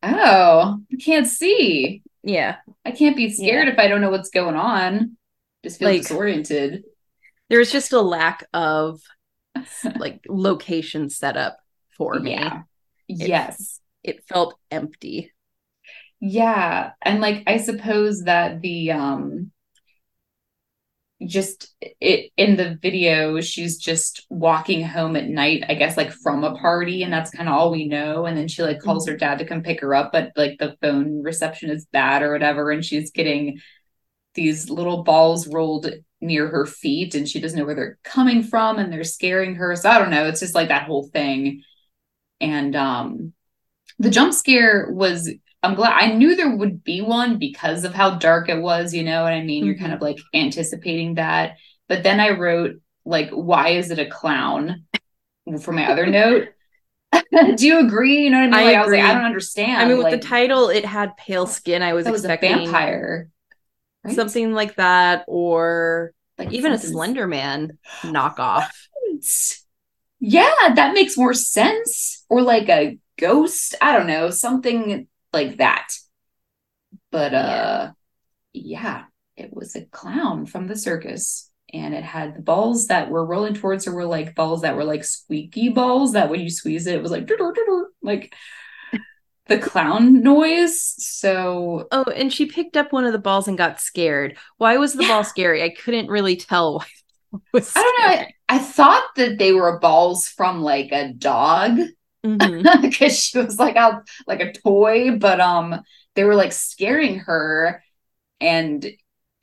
oh, 0.03 0.79
I 0.93 0.97
can't 1.03 1.27
see. 1.27 2.03
yeah 2.23 2.57
I 2.85 2.93
can't 2.93 3.17
be 3.17 3.29
scared 3.31 3.69
if 3.69 3.79
I 3.79 3.89
don't 3.89 4.01
know 4.01 4.11
what's 4.11 4.31
going 4.31 4.55
on. 4.57 5.17
Just 5.65 5.79
feel 5.79 5.89
Like- 5.89 6.03
disoriented. 6.03 6.85
there's 7.51 7.73
just 7.73 7.93
a 7.93 8.01
lack 8.01 8.47
of 8.55 9.01
like 9.97 10.21
location 10.29 11.11
setup 11.11 11.59
for 11.97 12.15
me 12.21 12.33
Yeah. 12.33 12.63
Yes. 13.09 13.81
it 14.05 14.25
felt 14.29 14.59
empty 14.71 15.33
Yeah. 16.21 16.93
And 17.03 17.21
like 17.21 17.45
I 17.47 17.57
suppose 17.59 18.23
that 18.25 18.61
the 18.61 18.93
um 18.93 19.53
just 21.27 21.75
it 22.01 22.31
in 22.39 22.57
the 22.57 22.79
video 22.81 23.43
she's 23.43 23.77
just 23.77 24.25
walking 24.31 24.83
home 24.83 25.17
at 25.17 25.29
night 25.29 25.63
i 25.69 25.75
guess 25.75 25.95
like 25.95 26.11
from 26.11 26.45
a 26.45 26.57
party 26.57 27.03
and 27.03 27.13
that's 27.13 27.31
kind 27.31 27.47
of 27.47 27.55
all 27.55 27.71
we 27.71 27.87
know 27.87 28.25
and 28.25 28.39
then 28.39 28.49
she 28.49 28.63
like 28.63 28.81
calls 28.81 29.07
her 29.07 29.17
dad 29.19 29.39
to 29.39 29.45
come 29.45 29.63
pick 29.63 29.81
her 29.83 29.95
up 29.95 30.13
but 30.13 30.33
like 30.35 30.57
the 30.59 30.75
phone 30.81 31.23
reception 31.23 31.69
is 31.71 31.85
bad 31.93 32.23
or 32.23 32.33
whatever 32.33 32.71
and 32.71 32.83
she's 32.87 33.11
getting 33.11 33.61
these 34.35 34.71
little 34.71 35.03
balls 35.05 35.47
rolled 35.49 35.91
near 36.23 36.49
her 36.49 36.67
feet 36.67 37.15
and 37.15 37.29
she 37.29 37.41
doesn't 37.41 37.59
know 37.59 37.67
where 37.67 37.75
they're 37.75 37.99
coming 38.03 38.43
from 38.43 38.79
and 38.79 38.93
they're 38.93 39.05
scaring 39.05 39.57
her 39.57 39.77
so 39.77 39.91
i 39.91 39.99
don't 39.99 40.11
know 40.11 40.27
it's 40.27 40.41
just 40.41 40.55
like 40.55 40.69
that 40.69 40.87
whole 40.87 41.09
thing 41.09 41.63
and 42.41 42.77
um 42.77 43.33
the 43.99 44.11
jump 44.11 44.33
scare 44.35 44.89
was 44.91 45.31
I'm 45.63 45.75
glad 45.75 45.93
I 46.03 46.13
knew 46.15 46.35
there 46.37 46.57
would 46.57 46.83
be 46.83 47.01
one 47.03 47.39
because 47.39 47.85
of 47.85 47.93
how 47.95 48.17
dark 48.19 48.49
it 48.49 48.61
was, 48.61 48.95
you 48.95 49.03
know 49.03 49.23
what 49.23 49.33
I 49.35 49.43
mean? 49.43 49.65
You're 49.67 49.77
kind 49.77 49.93
Mhm. 49.93 49.97
of 49.97 50.01
like 50.03 50.19
anticipating 50.35 51.15
that. 51.17 51.57
But 51.89 52.03
then 52.03 52.19
I 52.21 52.31
wrote 52.31 52.81
like 53.05 53.31
why 53.31 53.71
is 53.71 53.91
it 53.91 53.99
a 53.99 54.07
clown 54.07 54.85
for 55.63 55.73
my 55.73 55.91
other 55.91 56.07
note. 56.07 56.49
Do 57.57 57.67
you 57.67 57.81
agree? 57.81 58.23
You 58.25 58.31
know 58.31 58.39
what 58.39 58.45
I 58.45 58.47
mean? 58.47 58.55
I 58.55 58.65
like 58.65 58.77
I 58.77 58.83
was 58.83 58.91
like, 58.93 59.03
I 59.05 59.15
don't 59.15 59.25
understand. 59.25 59.83
i 59.83 59.85
mean 59.87 59.97
with 59.97 60.05
like, 60.05 60.21
the 60.21 60.27
title 60.27 60.69
it 60.69 60.85
had 60.85 61.17
pale 61.17 61.47
skin 61.47 61.83
i 61.83 61.93
was 61.93 62.07
a 62.07 62.11
expecting 62.13 62.57
vampire. 62.57 63.29
right? 64.05 64.15
something 64.15 64.53
like 64.53 64.77
that 64.77 65.25
or 65.29 66.13
like 66.39 66.53
even 66.53 66.73
a 66.73 66.79
something- 66.79 66.93
slender 66.93 67.27
man 67.27 67.79
knockoff 68.03 68.69
Yeah, 70.23 70.53
that 70.75 70.93
makes 70.95 71.17
more 71.17 71.33
sense. 71.35 72.25
Or 72.29 72.43
like 72.43 72.69
a 72.69 72.99
ghost. 73.19 73.75
I 73.81 73.97
don't 73.97 74.07
know, 74.07 74.31
something 74.31 75.09
like 75.33 75.59
that. 75.59 75.89
But 77.11 77.35
uh 77.35 77.93
yeah, 78.55 79.05
it 79.37 79.55
was 79.55 79.77
a 79.77 79.87
clown 79.87 80.47
from 80.47 80.69
the 80.69 80.77
circus. 80.77 81.51
And 81.73 81.95
it 81.95 82.05
had 82.05 82.37
the 82.37 82.43
balls 82.43 82.89
that 82.89 83.11
were 83.11 83.27
rolling 83.27 83.55
towards 83.55 83.87
her 83.87 83.93
were 83.93 84.07
like 84.07 84.35
balls 84.35 84.63
that 84.63 84.77
were 84.77 84.85
like 84.85 85.05
squeaky 85.05 85.71
balls 85.71 86.15
that 86.15 86.31
when 86.31 86.41
you 86.41 86.51
squeeze 86.51 86.87
it, 86.87 86.97
it 86.97 87.03
was 87.03 87.13
like 87.13 87.29
like 88.03 88.35
the 89.47 89.59
clown 89.59 90.23
noise. 90.23 90.95
So 90.99 91.93
Oh, 91.93 92.05
and 92.05 92.33
she 92.33 92.47
picked 92.47 92.77
up 92.77 92.93
one 92.93 93.05
of 93.05 93.13
the 93.13 93.19
balls 93.19 93.49
and 93.49 93.59
got 93.59 93.81
scared. 93.81 94.37
Why 94.59 94.77
was 94.77 94.95
the 94.95 95.03
Yeah. 95.03 95.05
ball 95.05 95.25
scary? 95.25 95.63
I 95.63 95.71
couldn't 95.71 96.09
really 96.09 96.37
tell 96.37 96.75
why. 96.75 96.87
I 97.75 97.83
don't 97.83 97.99
know. 98.01 98.27
I, 98.49 98.57
I 98.57 98.59
thought 98.59 99.05
that 99.17 99.39
they 99.39 99.53
were 99.53 99.79
balls 99.79 100.29
from 100.29 100.63
like 100.63 100.91
a 100.93 101.13
dog 101.13 101.79
Mhm. 102.27 102.83
because 102.83 103.19
she 103.19 103.39
was 103.39 103.59
like 103.59 103.77
a 103.77 104.03
like 104.27 104.41
a 104.41 104.53
toy, 104.53 105.17
but 105.19 105.41
um 105.41 105.81
they 106.15 106.25
were 106.25 106.35
like 106.35 106.53
scaring 106.53 107.21
her 107.21 107.83
and 108.41 108.87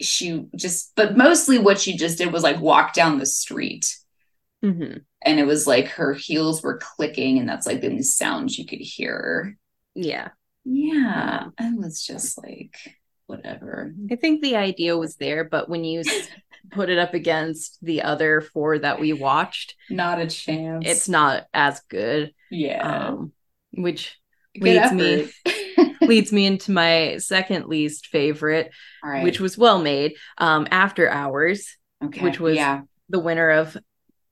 she 0.01 0.45
just 0.55 0.93
but 0.95 1.17
mostly 1.17 1.59
what 1.59 1.79
she 1.79 1.97
just 1.97 2.17
did 2.19 2.33
was 2.33 2.43
like 2.43 2.59
walk 2.61 2.93
down 2.93 3.17
the 3.19 3.25
street 3.25 3.95
Mhm. 4.63 5.03
and 5.23 5.39
it 5.39 5.45
was 5.47 5.67
like 5.67 5.87
her 5.89 6.13
heels 6.13 6.63
were 6.63 6.77
clicking 6.77 7.39
and 7.39 7.47
that's 7.49 7.67
like 7.67 7.81
the 7.81 7.89
only 7.89 8.03
sounds 8.03 8.57
you 8.57 8.65
could 8.65 8.79
hear. 8.81 9.57
Yeah. 9.95 10.29
Yeah. 10.65 11.45
I 11.57 11.71
was 11.73 12.03
just 12.05 12.37
like 12.43 12.77
whatever. 13.27 13.93
I 14.11 14.15
think 14.15 14.41
the 14.41 14.55
idea 14.55 14.97
was 14.97 15.15
there, 15.17 15.43
but 15.43 15.69
when 15.69 15.83
you 15.83 16.03
put 16.71 16.89
it 16.89 16.97
up 16.97 17.13
against 17.13 17.77
the 17.83 18.01
other 18.03 18.41
four 18.41 18.79
that 18.79 18.99
we 18.99 19.13
watched, 19.13 19.75
Not 19.89 20.19
a 20.19 20.27
chance. 20.27 20.83
it's 20.87 21.09
not 21.09 21.45
as 21.53 21.81
good. 21.89 22.33
yeah. 22.51 23.07
Um, 23.09 23.31
which 23.71 24.17
Good 24.59 24.91
leads 24.91 24.91
me- 25.45 25.95
leads 26.01 26.31
me 26.31 26.45
into 26.45 26.71
my 26.71 27.17
second 27.17 27.67
least 27.67 28.07
favorite, 28.07 28.71
right. 29.03 29.23
which 29.23 29.39
was 29.39 29.57
well 29.57 29.79
made. 29.79 30.13
Um, 30.37 30.67
After 30.71 31.09
Hours, 31.09 31.75
okay. 32.03 32.21
which 32.23 32.39
was- 32.39 32.55
yeah. 32.55 32.81
the 33.09 33.19
winner 33.19 33.49
of 33.51 33.77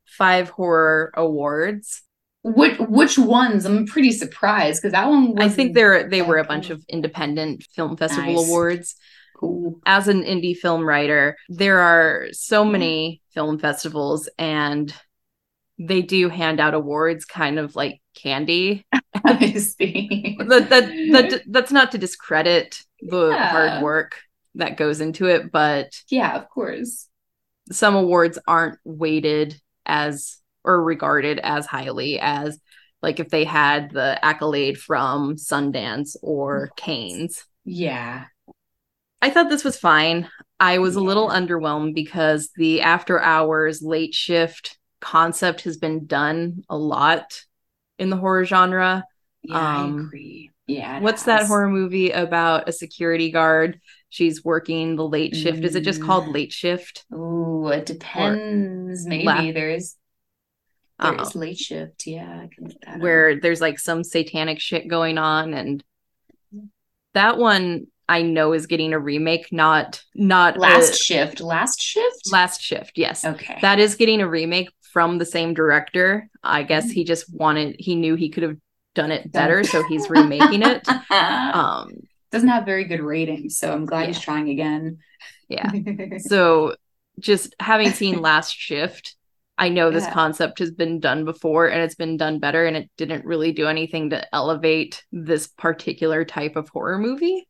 five 0.05 0.49
horror 0.49 1.11
awards. 1.15 2.01
Which 2.43 2.77
which 2.77 3.17
ones? 3.17 3.65
I'm 3.65 3.87
pretty 3.87 4.11
surprised 4.11 4.79
because 4.81 4.91
that 4.91 5.09
one 5.09 5.33
was 5.33 5.43
I 5.45 5.49
think 5.49 5.73
there 5.73 5.93
are 5.95 6.09
they 6.09 6.21
were 6.21 6.37
a 6.37 6.43
bunch 6.43 6.69
of 6.69 6.83
independent 6.87 7.63
film 7.75 7.97
festival 7.97 8.33
Nice. 8.35 8.47
awards. 8.47 8.95
Cool. 9.35 9.79
As 9.85 10.07
an 10.07 10.23
indie 10.23 10.55
film 10.55 10.83
writer, 10.83 11.37
there 11.49 11.79
are 11.79 12.27
so 12.31 12.63
mm-hmm. 12.63 12.71
many 12.71 13.21
film 13.33 13.59
festivals 13.59 14.29
and 14.37 14.93
they 15.77 16.01
do 16.01 16.29
hand 16.29 16.59
out 16.61 16.73
awards 16.73 17.25
kind 17.25 17.59
of 17.59 17.75
like 17.75 18.01
candy. 18.15 18.85
I 19.25 19.51
see. 19.53 20.37
That, 20.39 20.69
that, 20.69 20.85
that 21.11 21.41
that's 21.47 21.71
not 21.71 21.91
to 21.91 21.97
discredit 21.97 22.79
the 23.01 23.29
Yeah. 23.31 23.49
hard 23.49 23.83
work 23.83 24.21
that 24.55 24.77
goes 24.77 25.01
into 25.01 25.27
it, 25.27 25.51
but 25.51 26.01
yeah, 26.09 26.35
of 26.35 26.49
course. 26.49 27.07
some 27.71 27.95
awards 27.95 28.39
aren't 28.47 28.77
weighted 28.85 29.59
as 29.85 30.37
or 30.63 30.81
regarded 30.83 31.39
as 31.39 31.65
highly 31.65 32.19
as 32.19 32.59
like 33.01 33.19
if 33.19 33.29
they 33.29 33.43
had 33.43 33.91
the 33.91 34.23
accolade 34.23 34.77
from 34.79 35.35
Sundance 35.35 36.15
or 36.21 36.69
Cannes. 36.77 37.43
Yeah. 37.65 38.25
I 39.25 39.31
thought 39.31 39.49
this 39.49 39.63
was 39.63 39.75
fine. 39.75 40.29
I 40.59 40.77
was 40.77 40.95
a 40.95 41.01
little 41.01 41.29
underwhelmed 41.29 41.95
because 41.95 42.51
the 42.55 42.81
after 42.81 43.19
hours 43.19 43.81
late 43.81 44.13
shift 44.13 44.77
concept 45.01 45.61
has 45.61 45.77
been 45.77 46.05
done 46.05 46.63
a 46.69 46.77
lot 46.77 47.41
in 47.97 48.11
the 48.11 48.17
horror 48.17 48.45
genre. 48.45 49.03
Yeah, 49.41 49.57
Um, 49.57 49.95
I 49.97 50.03
agree. 50.05 50.51
Yeah. 50.67 50.99
What's 50.99 51.23
that 51.23 51.47
horror 51.47 51.69
movie 51.69 52.11
about 52.11 52.69
a 52.69 52.71
security 52.71 53.31
guard? 53.31 53.79
She's 54.09 54.45
working 54.45 54.95
the 54.95 55.07
late 55.07 55.35
shift. 55.35 55.63
Is 55.63 55.75
it 55.75 55.81
just 55.81 56.01
Mm. 56.01 56.05
called 56.05 56.27
late 56.27 56.53
shift? 56.53 57.03
Ooh, 57.11 57.67
it 57.69 57.87
depends. 57.87 59.07
Maybe 59.07 59.23
La- 59.23 59.51
there's 59.51 59.95
there's 60.99 61.35
late 61.35 61.57
shift. 61.57 62.05
Yeah, 62.05 62.43
I 62.43 62.49
can 62.53 62.71
up. 62.87 62.99
where 63.01 63.39
there's 63.39 63.59
like 63.59 63.79
some 63.79 64.03
satanic 64.03 64.59
shit 64.59 64.87
going 64.87 65.17
on 65.17 65.55
and 65.55 65.83
that 67.15 67.39
one 67.39 67.87
I 68.07 68.21
know 68.21 68.53
is 68.53 68.67
getting 68.67 68.93
a 68.93 68.99
remake 68.99 69.51
not 69.51 70.01
not 70.13 70.57
last 70.57 70.93
a- 70.93 70.97
shift. 70.97 71.41
Last 71.41 71.81
shift? 71.81 72.31
last 72.31 72.61
shift 72.61 72.93
yes 72.97 73.25
okay. 73.25 73.57
that 73.61 73.79
is 73.79 73.95
getting 73.95 74.21
a 74.21 74.27
remake 74.27 74.69
from 74.93 75.17
the 75.17 75.25
same 75.25 75.53
director 75.53 76.29
I 76.43 76.63
guess 76.63 76.89
he 76.91 77.03
just 77.03 77.33
wanted 77.33 77.75
he 77.79 77.95
knew 77.95 78.15
he 78.15 78.29
could 78.29 78.43
have 78.43 78.57
done 78.93 79.11
it 79.11 79.31
better 79.31 79.63
so 79.63 79.83
he's 79.83 80.09
remaking 80.09 80.61
it 80.61 80.87
um 81.11 81.89
Doesn't 82.31 82.47
have 82.49 82.65
very 82.65 82.85
good 82.85 83.01
ratings, 83.01 83.57
so 83.57 83.71
I'm 83.73 83.85
glad 83.85 84.07
he's 84.07 84.19
trying 84.19 84.49
again. 84.49 84.99
yeah 85.49 85.69
so 86.19 86.75
just 87.19 87.55
having 87.59 87.91
seen 87.91 88.21
last 88.21 88.53
shift 88.55 89.15
I 89.57 89.69
know 89.69 89.89
this 89.89 90.03
Yeah. 90.03 90.11
concept 90.13 90.59
has 90.59 90.71
been 90.71 90.99
done 90.99 91.23
before 91.23 91.67
and 91.67 91.81
it's 91.81 91.95
been 91.95 92.17
done 92.17 92.39
better 92.39 92.65
and 92.65 92.75
it 92.75 92.89
didn't 92.97 93.23
really 93.25 93.53
do 93.53 93.67
anything 93.67 94.09
to 94.09 94.35
elevate 94.35 95.01
this 95.13 95.47
particular 95.47 96.25
type 96.25 96.55
of 96.57 96.67
horror 96.69 96.99
movie 96.99 97.47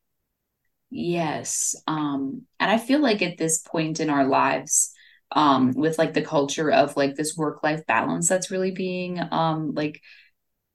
Yes. 0.98 1.76
Um, 1.88 2.44
and 2.58 2.72
I 2.72 2.78
feel 2.78 3.00
like 3.02 3.22
at 3.22 3.38
this 3.38 3.60
point 3.60 4.00
in 4.00 4.10
our 4.10 4.26
lives, 4.26 4.94
um, 5.32 5.74
with 5.74 5.98
like 5.98 6.14
the 6.14 6.22
culture 6.22 6.72
of 6.72 6.96
like 6.96 7.16
this 7.16 7.36
work-life 7.36 7.86
balance 7.86 8.30
that's 8.30 8.52
really 8.52 8.72
being 8.72 9.20
um 9.32 9.74
like 9.74 10.00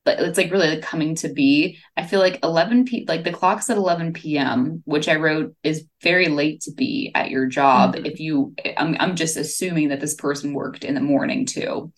but 0.04 0.20
it's 0.20 0.38
like 0.38 0.50
really 0.52 0.68
like 0.68 0.82
coming 0.82 1.14
to 1.16 1.28
be. 1.32 1.78
I 1.96 2.06
feel 2.06 2.20
like 2.20 2.40
11 2.44 2.84
p 2.86 3.04
like 3.08 3.24
the 3.24 3.32
clock's 3.32 3.70
at 3.70 3.76
11 3.78 4.38
p.m., 4.38 4.82
which 4.86 5.08
I 5.08 5.16
wrote 5.16 5.54
is 5.64 5.86
very 6.02 6.28
late 6.28 6.62
to 6.62 6.72
be 6.72 7.12
at 7.14 7.30
your 7.30 7.46
job. 7.46 7.96
Mhm. 7.96 8.06
If 8.06 8.20
you 8.20 8.54
I'm 8.78 8.96
I'm 9.00 9.16
just 9.16 9.36
assuming 9.36 9.88
that 9.90 10.00
this 10.00 10.14
person 10.14 10.54
worked 10.54 10.84
in 10.84 10.94
the 10.94 11.00
morning 11.02 11.46
too. 11.46 11.92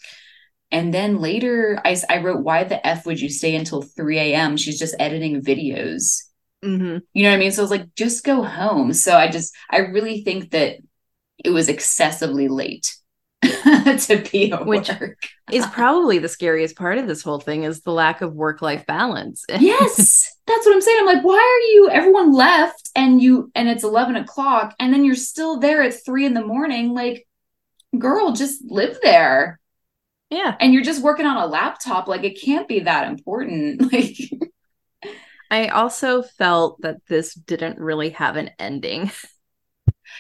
And 0.73 0.95
then 0.95 1.19
later 1.21 1.81
I, 1.85 1.97
I 2.11 2.19
wrote, 2.19 2.45
why 2.45 2.65
the 2.65 2.87
F 2.87 3.07
would 3.07 3.21
you 3.21 3.31
stay 3.31 3.57
until 3.57 3.83
3 3.83 4.35
a.m.? 4.35 4.57
She's 4.57 4.79
just 4.79 4.97
editing 5.01 5.43
videos. 5.43 6.23
Mm-hmm. 6.65 6.99
You 7.13 7.23
know 7.23 7.31
what 7.31 7.37
I 7.37 7.39
mean? 7.39 7.53
So 7.53 7.63
I 7.63 7.65
was 7.65 7.71
like, 7.71 7.95
just 7.95 8.25
go 8.25 8.43
home. 8.43 8.93
So 8.93 9.17
I 9.17 9.29
just, 9.29 9.55
I 9.71 9.79
really 9.79 10.23
think 10.23 10.51
that 10.51 10.79
it 11.45 11.51
was 11.51 11.69
excessively 11.69 12.49
late 12.49 12.95
to 13.43 14.25
be 14.31 14.53
at 14.53 14.67
Which- 14.67 14.89
work. 14.89 15.19
is 15.51 15.67
probably 15.67 16.19
the 16.19 16.29
scariest 16.29 16.77
part 16.77 16.99
of 16.99 17.07
this 17.07 17.23
whole 17.23 17.41
thing 17.41 17.65
is 17.65 17.83
the 17.83 17.91
lack 17.91 18.21
of 18.21 18.35
work-life 18.35 18.87
balance. 18.87 19.45
yes, 19.61 20.37
that's 20.47 20.67
what 20.67 20.75
I'm 20.75 20.81
saying. 20.81 20.99
I'm 21.01 21.07
like, 21.07 21.25
why 21.25 21.35
are 21.35 21.73
you? 21.73 21.91
Everyone 21.91 22.33
left, 22.33 22.91
and 22.95 23.21
you, 23.21 23.51
and 23.55 23.69
it's 23.69 23.85
11 23.85 24.17
o'clock, 24.17 24.75
and 24.79 24.93
then 24.93 25.05
you're 25.05 25.15
still 25.17 25.59
there 25.59 25.83
at 25.83 26.05
three 26.05 26.25
in 26.25 26.35
the 26.35 26.47
morning. 26.47 26.95
Like, 26.95 27.27
girl, 27.99 28.33
just 28.33 28.63
live 28.65 28.99
there, 29.03 29.59
yeah. 30.31 30.57
and 30.61 30.73
you're 30.73 30.85
just 30.85 31.03
working 31.03 31.27
on 31.27 31.37
a 31.37 31.47
laptop. 31.47 32.07
Like, 32.07 32.23
it 32.23 32.41
can't 32.41 32.69
be 32.69 32.81
that 32.81 33.09
important. 33.09 33.83
Like, 33.93 34.17
I 35.53 35.69
also 35.69 36.23
felt 36.23 36.81
that 36.81 36.97
this 37.09 37.35
didn't 37.35 37.79
really 37.79 38.11
have 38.11 38.37
an 38.37 38.51
ending. 38.59 39.13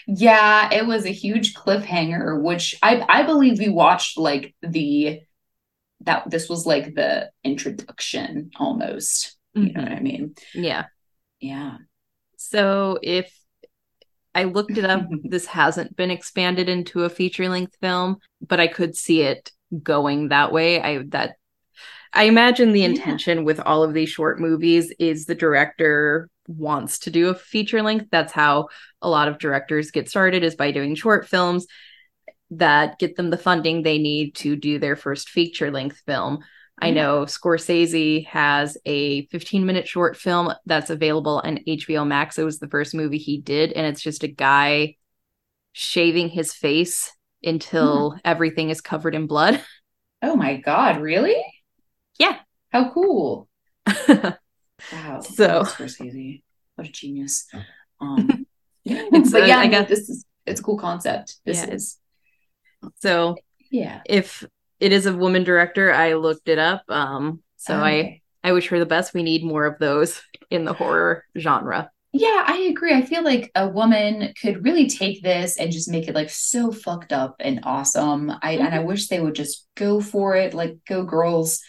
Yeah, 0.06 0.72
it 0.72 0.86
was 0.86 1.04
a 1.04 1.12
huge 1.12 1.54
cliffhanger, 1.54 2.40
which 2.40 2.76
I 2.82 3.04
I 3.08 3.24
believe 3.24 3.58
we 3.58 3.68
watched 3.68 4.16
like 4.16 4.54
the 4.62 5.20
that 6.00 6.30
this 6.30 6.48
was 6.48 6.66
like 6.66 6.94
the 6.94 7.30
introduction 7.44 8.50
almost. 8.56 9.36
You 9.54 9.72
know 9.72 9.82
what 9.82 9.92
I 9.92 9.96
mm-hmm. 9.96 10.04
mean? 10.04 10.34
Yeah. 10.54 10.86
Yeah. 11.40 11.76
So 12.36 12.98
if 13.02 13.32
I 14.34 14.44
looked 14.44 14.78
it 14.78 14.84
up, 14.84 15.06
this 15.24 15.46
hasn't 15.46 15.94
been 15.94 16.10
expanded 16.10 16.68
into 16.68 17.04
a 17.04 17.10
feature-length 17.10 17.76
film, 17.80 18.16
but 18.40 18.60
I 18.60 18.68
could 18.68 18.96
see 18.96 19.22
it 19.22 19.50
going 19.82 20.28
that 20.28 20.52
way. 20.52 20.80
I 20.80 21.02
that 21.08 21.36
I 22.12 22.25
imagine 22.25 22.73
the 22.73 22.81
Yeah. 22.81 22.88
intention 22.88 23.45
with 23.45 23.61
all 23.61 23.83
of 23.83 23.95
these 23.95 24.09
short 24.09 24.40
movies 24.40 24.92
is 24.99 25.26
the 25.26 25.35
director 25.35 26.28
wants 26.47 26.99
to 27.00 27.11
do 27.11 27.28
a 27.28 27.35
feature 27.35 27.83
length. 27.83 28.07
That's 28.11 28.33
how 28.33 28.69
a 29.00 29.09
lot 29.09 29.28
of 29.28 29.38
directors 29.38 29.90
get 29.90 30.09
started 30.09 30.42
is 30.42 30.54
by 30.54 30.73
doing 30.73 30.95
short 30.95 31.28
films 31.28 31.66
that 32.50 32.99
get 32.99 33.16
them 33.16 33.31
the 33.31 33.38
funding 33.38 33.83
they 33.83 33.99
need 33.99 34.35
to 34.37 34.57
do 34.57 34.78
their 34.78 34.97
first 34.97 35.31
feature 35.31 35.71
length 35.71 36.02
film. 36.07 36.40
I 36.81 36.90
know 36.90 37.26
Scorsese 37.26 38.26
has 38.26 38.76
a 38.85 39.26
15 39.26 39.64
minute 39.64 39.87
short 39.87 40.16
film 40.16 40.52
that's 40.66 40.90
available 40.90 41.40
on 41.45 41.61
HBO 41.66 42.04
Max. 42.04 42.38
It 42.38 42.45
was 42.45 42.59
the 42.59 42.69
first 42.69 42.92
movie 42.92 43.19
he 43.19 43.40
did, 43.40 43.73
and 43.73 43.87
it's 43.87 44.02
just 44.02 44.25
a 44.25 44.28
guy 44.28 44.97
shaving 45.73 46.28
his 46.28 46.52
face 46.52 47.12
until 47.45 48.12
hmm. 48.12 48.19
everything 48.25 48.71
is 48.71 48.81
covered 48.81 49.14
in 49.14 49.26
blood. 49.26 49.62
Oh 50.25 50.37
my 50.37 50.54
God, 50.54 51.00
really? 51.00 51.35
Yeah. 52.19 52.38
How 52.71 52.90
cool. 52.90 53.49
Wow. 54.92 55.21
So- 55.21 55.62
Scorsese. 55.62 56.42
What 56.75 56.88
a 56.88 56.92
genius. 56.92 57.47
Um 58.00 58.47
but 58.85 59.47
yeah, 59.47 59.59
I 59.59 59.69
guess- 59.69 59.88
this 59.88 60.09
is 60.09 60.25
it's 60.45 60.61
a 60.61 60.62
cool 60.64 60.76
concept. 60.76 61.37
This 61.45 61.59
Yeah, 61.59 61.75
is 61.75 61.99
so 62.97 63.37
yeah. 63.71 64.00
if 64.07 64.45
it 64.81 64.92
is 64.92 65.07
a 65.07 65.14
woman 65.16 65.45
director, 65.45 65.92
I 65.92 66.14
looked 66.14 66.49
it 66.49 66.59
up. 66.59 66.83
Um, 66.88 67.42
so 67.57 67.76
I 67.76 67.92
Okay. 67.92 68.23
I 68.45 68.52
wish 68.52 68.66
her 68.69 68.81
the 68.81 68.87
best. 68.87 69.14
We 69.14 69.23
need 69.23 69.45
more 69.45 69.66
of 69.66 69.78
those 69.78 70.21
in 70.50 70.64
the 70.64 70.73
horror 70.73 71.25
genre. 71.38 71.90
Yeah, 72.14 72.45
I 72.47 72.69
agree. 72.71 72.92
I 72.92 73.02
feel 73.02 73.23
like 73.23 73.50
a 73.54 73.69
woman 73.69 74.35
could 74.40 74.64
really 74.64 74.88
take 74.88 75.23
this 75.23 75.57
and 75.57 75.73
just 75.73 75.88
make 75.88 76.09
it 76.09 76.14
like 76.14 76.28
so 76.28 76.71
fucked 76.71 77.12
up 77.12 77.37
and 77.40 77.61
awesome. 77.62 78.31
I 78.31 78.57
mm-hmm. 78.57 78.66
and 78.66 78.75
I 78.75 78.78
mm-hmm. 78.78 78.88
wish 78.88 79.09
they 79.09 79.21
would 79.21 79.35
just 79.35 79.66
go 79.76 80.00
for 80.00 80.37
it, 80.37 80.52
like 80.54 80.78
go 80.87 81.04
girls. 81.04 81.61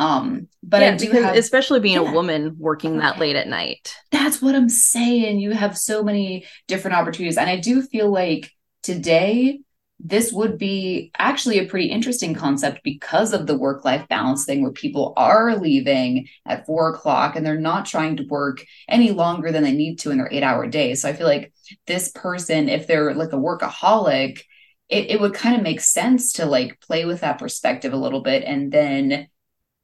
Um, 0.00 0.48
but 0.62 0.80
yeah, 0.80 0.96
because 0.96 1.24
have, 1.24 1.36
especially 1.36 1.78
being 1.78 2.02
yeah. 2.02 2.10
a 2.10 2.12
woman 2.12 2.56
working 2.58 2.96
that 2.98 3.18
late 3.18 3.36
at 3.36 3.48
night. 3.48 3.94
That's 4.10 4.40
what 4.40 4.54
I'm 4.54 4.70
saying. 4.70 5.40
You 5.40 5.50
have 5.50 5.76
so 5.76 6.02
many 6.02 6.46
different 6.66 6.96
opportunities. 6.96 7.36
And 7.36 7.50
I 7.50 7.56
do 7.56 7.82
feel 7.82 8.10
like 8.10 8.50
today 8.82 9.60
this 10.02 10.32
would 10.32 10.56
be 10.56 11.10
actually 11.18 11.58
a 11.58 11.66
pretty 11.66 11.88
interesting 11.88 12.34
concept 12.34 12.80
because 12.82 13.34
of 13.34 13.46
the 13.46 13.58
work 13.58 13.84
life 13.84 14.08
balance 14.08 14.46
thing 14.46 14.62
where 14.62 14.72
people 14.72 15.12
are 15.18 15.58
leaving 15.58 16.26
at 16.46 16.64
four 16.64 16.88
o'clock 16.88 17.36
and 17.36 17.44
they're 17.44 17.60
not 17.60 17.84
trying 17.84 18.16
to 18.16 18.26
work 18.26 18.64
any 18.88 19.10
longer 19.10 19.52
than 19.52 19.62
they 19.62 19.72
need 19.72 19.98
to 19.98 20.10
in 20.10 20.16
their 20.16 20.32
eight 20.32 20.42
hour 20.42 20.66
day. 20.66 20.94
So 20.94 21.10
I 21.10 21.12
feel 21.12 21.26
like 21.26 21.52
this 21.86 22.10
person, 22.12 22.70
if 22.70 22.86
they're 22.86 23.12
like 23.12 23.34
a 23.34 23.36
workaholic, 23.36 24.40
it, 24.88 25.10
it 25.10 25.20
would 25.20 25.34
kind 25.34 25.56
of 25.56 25.62
make 25.62 25.82
sense 25.82 26.32
to 26.34 26.46
like 26.46 26.80
play 26.80 27.04
with 27.04 27.20
that 27.20 27.38
perspective 27.38 27.92
a 27.92 27.98
little 27.98 28.22
bit 28.22 28.44
and 28.44 28.72
then 28.72 29.28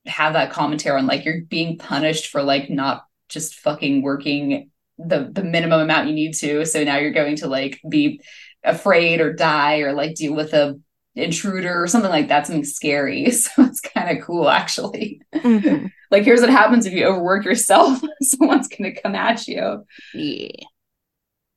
have 0.07 0.35
that 0.35 0.51
commentary 0.51 0.99
on 0.99 1.07
like 1.07 1.25
you're 1.25 1.43
being 1.43 1.79
punished 1.79 2.31
for 2.31 2.43
like 2.43 2.71
not 2.71 3.05
just 3.29 3.57
fucking 3.57 4.03
working 4.03 4.71
the 4.99 5.29
the 5.33 5.43
minimum 5.43 5.81
amount 5.81 6.09
you 6.09 6.15
need 6.15 6.33
to 6.33 6.65
so 6.65 6.83
now 6.85 6.97
you're 6.97 7.13
going 7.13 7.37
to 7.37 7.49
like 7.49 7.81
be 7.89 8.21
afraid 8.65 9.21
or 9.21 9.33
die 9.33 9.79
or 9.79 9.93
like 9.93 10.15
deal 10.15 10.35
with 10.35 10.53
a 10.55 10.79
intruder 11.17 11.83
or 11.83 11.89
something 11.89 12.11
like 12.11 12.29
that, 12.29 12.47
something 12.47 12.65
scary. 12.65 13.31
So 13.37 13.65
it's 13.65 13.81
kind 13.81 14.17
of 14.17 14.25
cool 14.25 14.49
actually. 14.49 15.23
Mm-hmm. 15.35 15.87
like 16.11 16.25
here's 16.25 16.41
what 16.41 16.51
happens 16.51 16.87
if 16.87 16.93
you 16.93 17.07
overwork 17.07 17.45
yourself. 17.45 18.01
Someone's 18.23 18.69
gonna 18.69 18.95
come 18.95 19.15
at 19.15 19.49
you. 19.49 19.85
Yeah. 20.15 20.67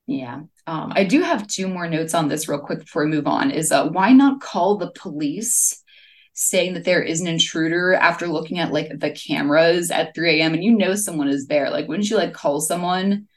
Yeah. 0.08 0.42
Um, 0.66 0.94
I 0.96 1.04
do 1.04 1.22
have 1.22 1.48
two 1.48 1.68
more 1.68 1.88
notes 1.88 2.14
on 2.14 2.28
this 2.28 2.48
real 2.48 2.60
quick 2.60 2.80
before 2.80 3.06
we 3.06 3.12
move 3.12 3.28
on. 3.28 3.52
Is 3.52 3.72
uh 3.72 3.90
why 3.90 4.14
not 4.14 4.42
call 4.42 4.78
the 4.78 4.92
police 4.92 5.84
saying 6.40 6.74
that 6.74 6.86
there 6.86 7.02
is 7.02 7.22
an 7.22 7.28
intruder 7.28 7.94
after 7.94 8.28
looking 8.28 8.60
at 8.60 8.72
like 8.72 9.00
the 9.00 9.12
cameras 9.12 9.92
at 9.92 10.16
3 10.16 10.40
a.m. 10.40 10.54
and 10.54 10.64
you 10.64 10.76
know 10.76 10.96
someone 10.96 11.28
is 11.28 11.48
there? 11.48 11.70
Like, 11.70 11.88
wouldn't 11.88 12.10
you 12.10 12.18
like 12.18 12.34
call 12.34 12.62
someone 12.62 13.28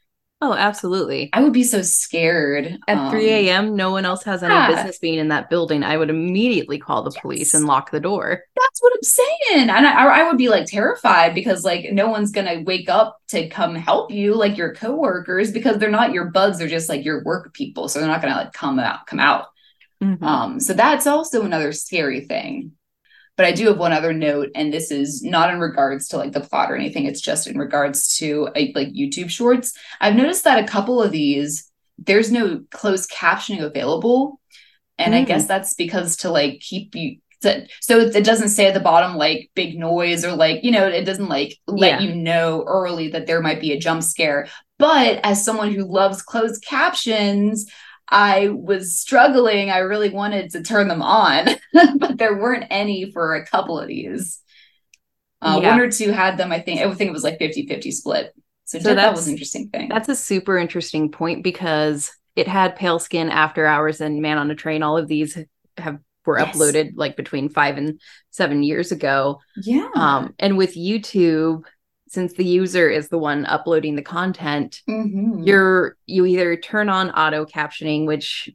Oh, 0.44 0.54
absolutely. 0.54 1.30
I 1.32 1.40
would 1.40 1.52
be 1.52 1.62
so 1.62 1.82
scared. 1.82 2.76
At 2.88 2.98
um, 2.98 3.12
3 3.12 3.28
a.m., 3.30 3.76
no 3.76 3.92
one 3.92 4.04
else 4.04 4.24
has 4.24 4.42
any 4.42 4.52
yeah. 4.52 4.74
business 4.74 4.98
being 4.98 5.20
in 5.20 5.28
that 5.28 5.48
building. 5.48 5.84
I 5.84 5.96
would 5.96 6.10
immediately 6.10 6.78
call 6.78 7.04
the 7.04 7.12
yes. 7.14 7.22
police 7.22 7.54
and 7.54 7.64
lock 7.64 7.92
the 7.92 8.00
door. 8.00 8.42
That's 8.56 8.82
what 8.82 8.92
I'm 8.92 9.02
saying. 9.04 9.70
And 9.70 9.86
I, 9.86 10.04
I 10.04 10.28
would 10.28 10.38
be 10.38 10.48
like 10.48 10.66
terrified 10.66 11.36
because 11.36 11.62
like 11.62 11.92
no 11.92 12.08
one's 12.08 12.32
going 12.32 12.48
to 12.48 12.64
wake 12.64 12.88
up 12.88 13.18
to 13.28 13.48
come 13.50 13.76
help 13.76 14.10
you, 14.10 14.34
like 14.34 14.56
your 14.56 14.74
coworkers, 14.74 15.52
because 15.52 15.78
they're 15.78 15.90
not 15.90 16.12
your 16.12 16.32
bugs. 16.32 16.58
They're 16.58 16.66
just 16.66 16.88
like 16.88 17.04
your 17.04 17.22
work 17.22 17.54
people. 17.54 17.86
So 17.86 18.00
they're 18.00 18.08
not 18.08 18.20
going 18.20 18.34
to 18.34 18.40
like 18.40 18.52
come 18.52 18.80
out, 18.80 19.06
come 19.06 19.20
out. 19.20 19.46
Mm-hmm. 20.02 20.24
Um, 20.24 20.58
so 20.58 20.72
that's 20.72 21.06
also 21.06 21.44
another 21.44 21.70
scary 21.70 22.22
thing. 22.22 22.72
But 23.36 23.46
I 23.46 23.52
do 23.52 23.66
have 23.68 23.78
one 23.78 23.92
other 23.92 24.12
note, 24.12 24.50
and 24.54 24.72
this 24.72 24.90
is 24.90 25.22
not 25.22 25.52
in 25.52 25.58
regards 25.58 26.08
to 26.08 26.18
like 26.18 26.32
the 26.32 26.40
plot 26.40 26.70
or 26.70 26.76
anything. 26.76 27.06
It's 27.06 27.20
just 27.20 27.46
in 27.46 27.58
regards 27.58 28.16
to 28.18 28.48
like 28.54 28.92
YouTube 28.92 29.30
shorts. 29.30 29.72
I've 30.00 30.16
noticed 30.16 30.44
that 30.44 30.62
a 30.62 30.68
couple 30.68 31.02
of 31.02 31.12
these, 31.12 31.70
there's 31.98 32.30
no 32.30 32.62
closed 32.70 33.10
captioning 33.10 33.62
available. 33.62 34.38
And 34.98 35.14
mm. 35.14 35.18
I 35.18 35.24
guess 35.24 35.46
that's 35.46 35.74
because 35.74 36.16
to 36.18 36.30
like 36.30 36.60
keep 36.60 36.94
you 36.94 37.16
so 37.80 37.98
it 37.98 38.24
doesn't 38.24 38.50
say 38.50 38.66
at 38.66 38.74
the 38.74 38.80
bottom 38.80 39.16
like 39.16 39.50
big 39.54 39.78
noise 39.78 40.24
or 40.24 40.32
like 40.32 40.62
you 40.62 40.70
know 40.70 40.86
it 40.86 41.04
doesn't 41.04 41.28
like 41.28 41.58
let 41.66 42.00
yeah. 42.00 42.08
you 42.08 42.14
know 42.14 42.64
early 42.66 43.08
that 43.08 43.26
there 43.26 43.42
might 43.42 43.60
be 43.60 43.72
a 43.72 43.78
jump 43.78 44.02
scare 44.02 44.46
but 44.78 45.18
as 45.24 45.44
someone 45.44 45.72
who 45.72 45.84
loves 45.84 46.22
closed 46.22 46.64
captions 46.64 47.66
I 48.08 48.48
was 48.48 48.98
struggling. 48.98 49.70
I 49.70 49.78
really 49.78 50.10
wanted 50.10 50.50
to 50.52 50.62
turn 50.62 50.88
them 50.88 51.02
on, 51.02 51.48
but 51.98 52.18
there 52.18 52.36
weren't 52.36 52.66
any 52.70 53.10
for 53.12 53.34
a 53.34 53.46
couple 53.46 53.78
of 53.78 53.88
these. 53.88 54.40
Uh, 55.40 55.58
yeah. 55.60 55.70
One 55.70 55.80
or 55.80 55.90
two 55.90 56.12
had 56.12 56.36
them, 56.36 56.52
I 56.52 56.60
think. 56.60 56.80
I 56.80 56.94
think 56.94 57.08
it 57.08 57.12
was 57.12 57.24
like 57.24 57.38
50 57.38 57.66
50 57.66 57.90
split. 57.90 58.34
So, 58.64 58.78
so 58.78 58.94
that 58.94 59.12
was 59.12 59.26
an 59.26 59.32
interesting 59.32 59.68
thing. 59.68 59.88
That's 59.88 60.08
a 60.08 60.16
super 60.16 60.56
interesting 60.56 61.10
point 61.10 61.42
because 61.42 62.10
it 62.36 62.48
had 62.48 62.76
Pale 62.76 63.00
Skin, 63.00 63.28
After 63.28 63.66
Hours, 63.66 64.00
and 64.00 64.22
Man 64.22 64.38
on 64.38 64.50
a 64.50 64.54
Train. 64.54 64.82
All 64.82 64.96
of 64.96 65.08
these 65.08 65.36
have 65.76 65.98
were 66.24 66.38
yes. 66.38 66.56
uploaded 66.56 66.92
like 66.94 67.16
between 67.16 67.48
five 67.48 67.76
and 67.76 68.00
seven 68.30 68.62
years 68.62 68.92
ago. 68.92 69.40
Yeah. 69.62 69.88
Um, 69.94 70.34
and 70.38 70.56
with 70.56 70.76
YouTube, 70.76 71.64
since 72.12 72.34
the 72.34 72.44
user 72.44 72.90
is 72.90 73.08
the 73.08 73.18
one 73.18 73.46
uploading 73.46 73.96
the 73.96 74.02
content 74.02 74.82
mm-hmm. 74.88 75.42
you're 75.42 75.96
you 76.06 76.26
either 76.26 76.56
turn 76.56 76.88
on 76.88 77.10
auto 77.10 77.44
captioning 77.44 78.06
which 78.06 78.50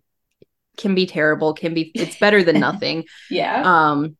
can 0.77 0.93
be 0.93 1.05
terrible 1.05 1.53
can 1.53 1.73
be 1.73 1.91
it's 1.95 2.17
better 2.19 2.43
than 2.43 2.59
nothing 2.67 3.03
yeah 3.29 3.63
um 3.65 4.15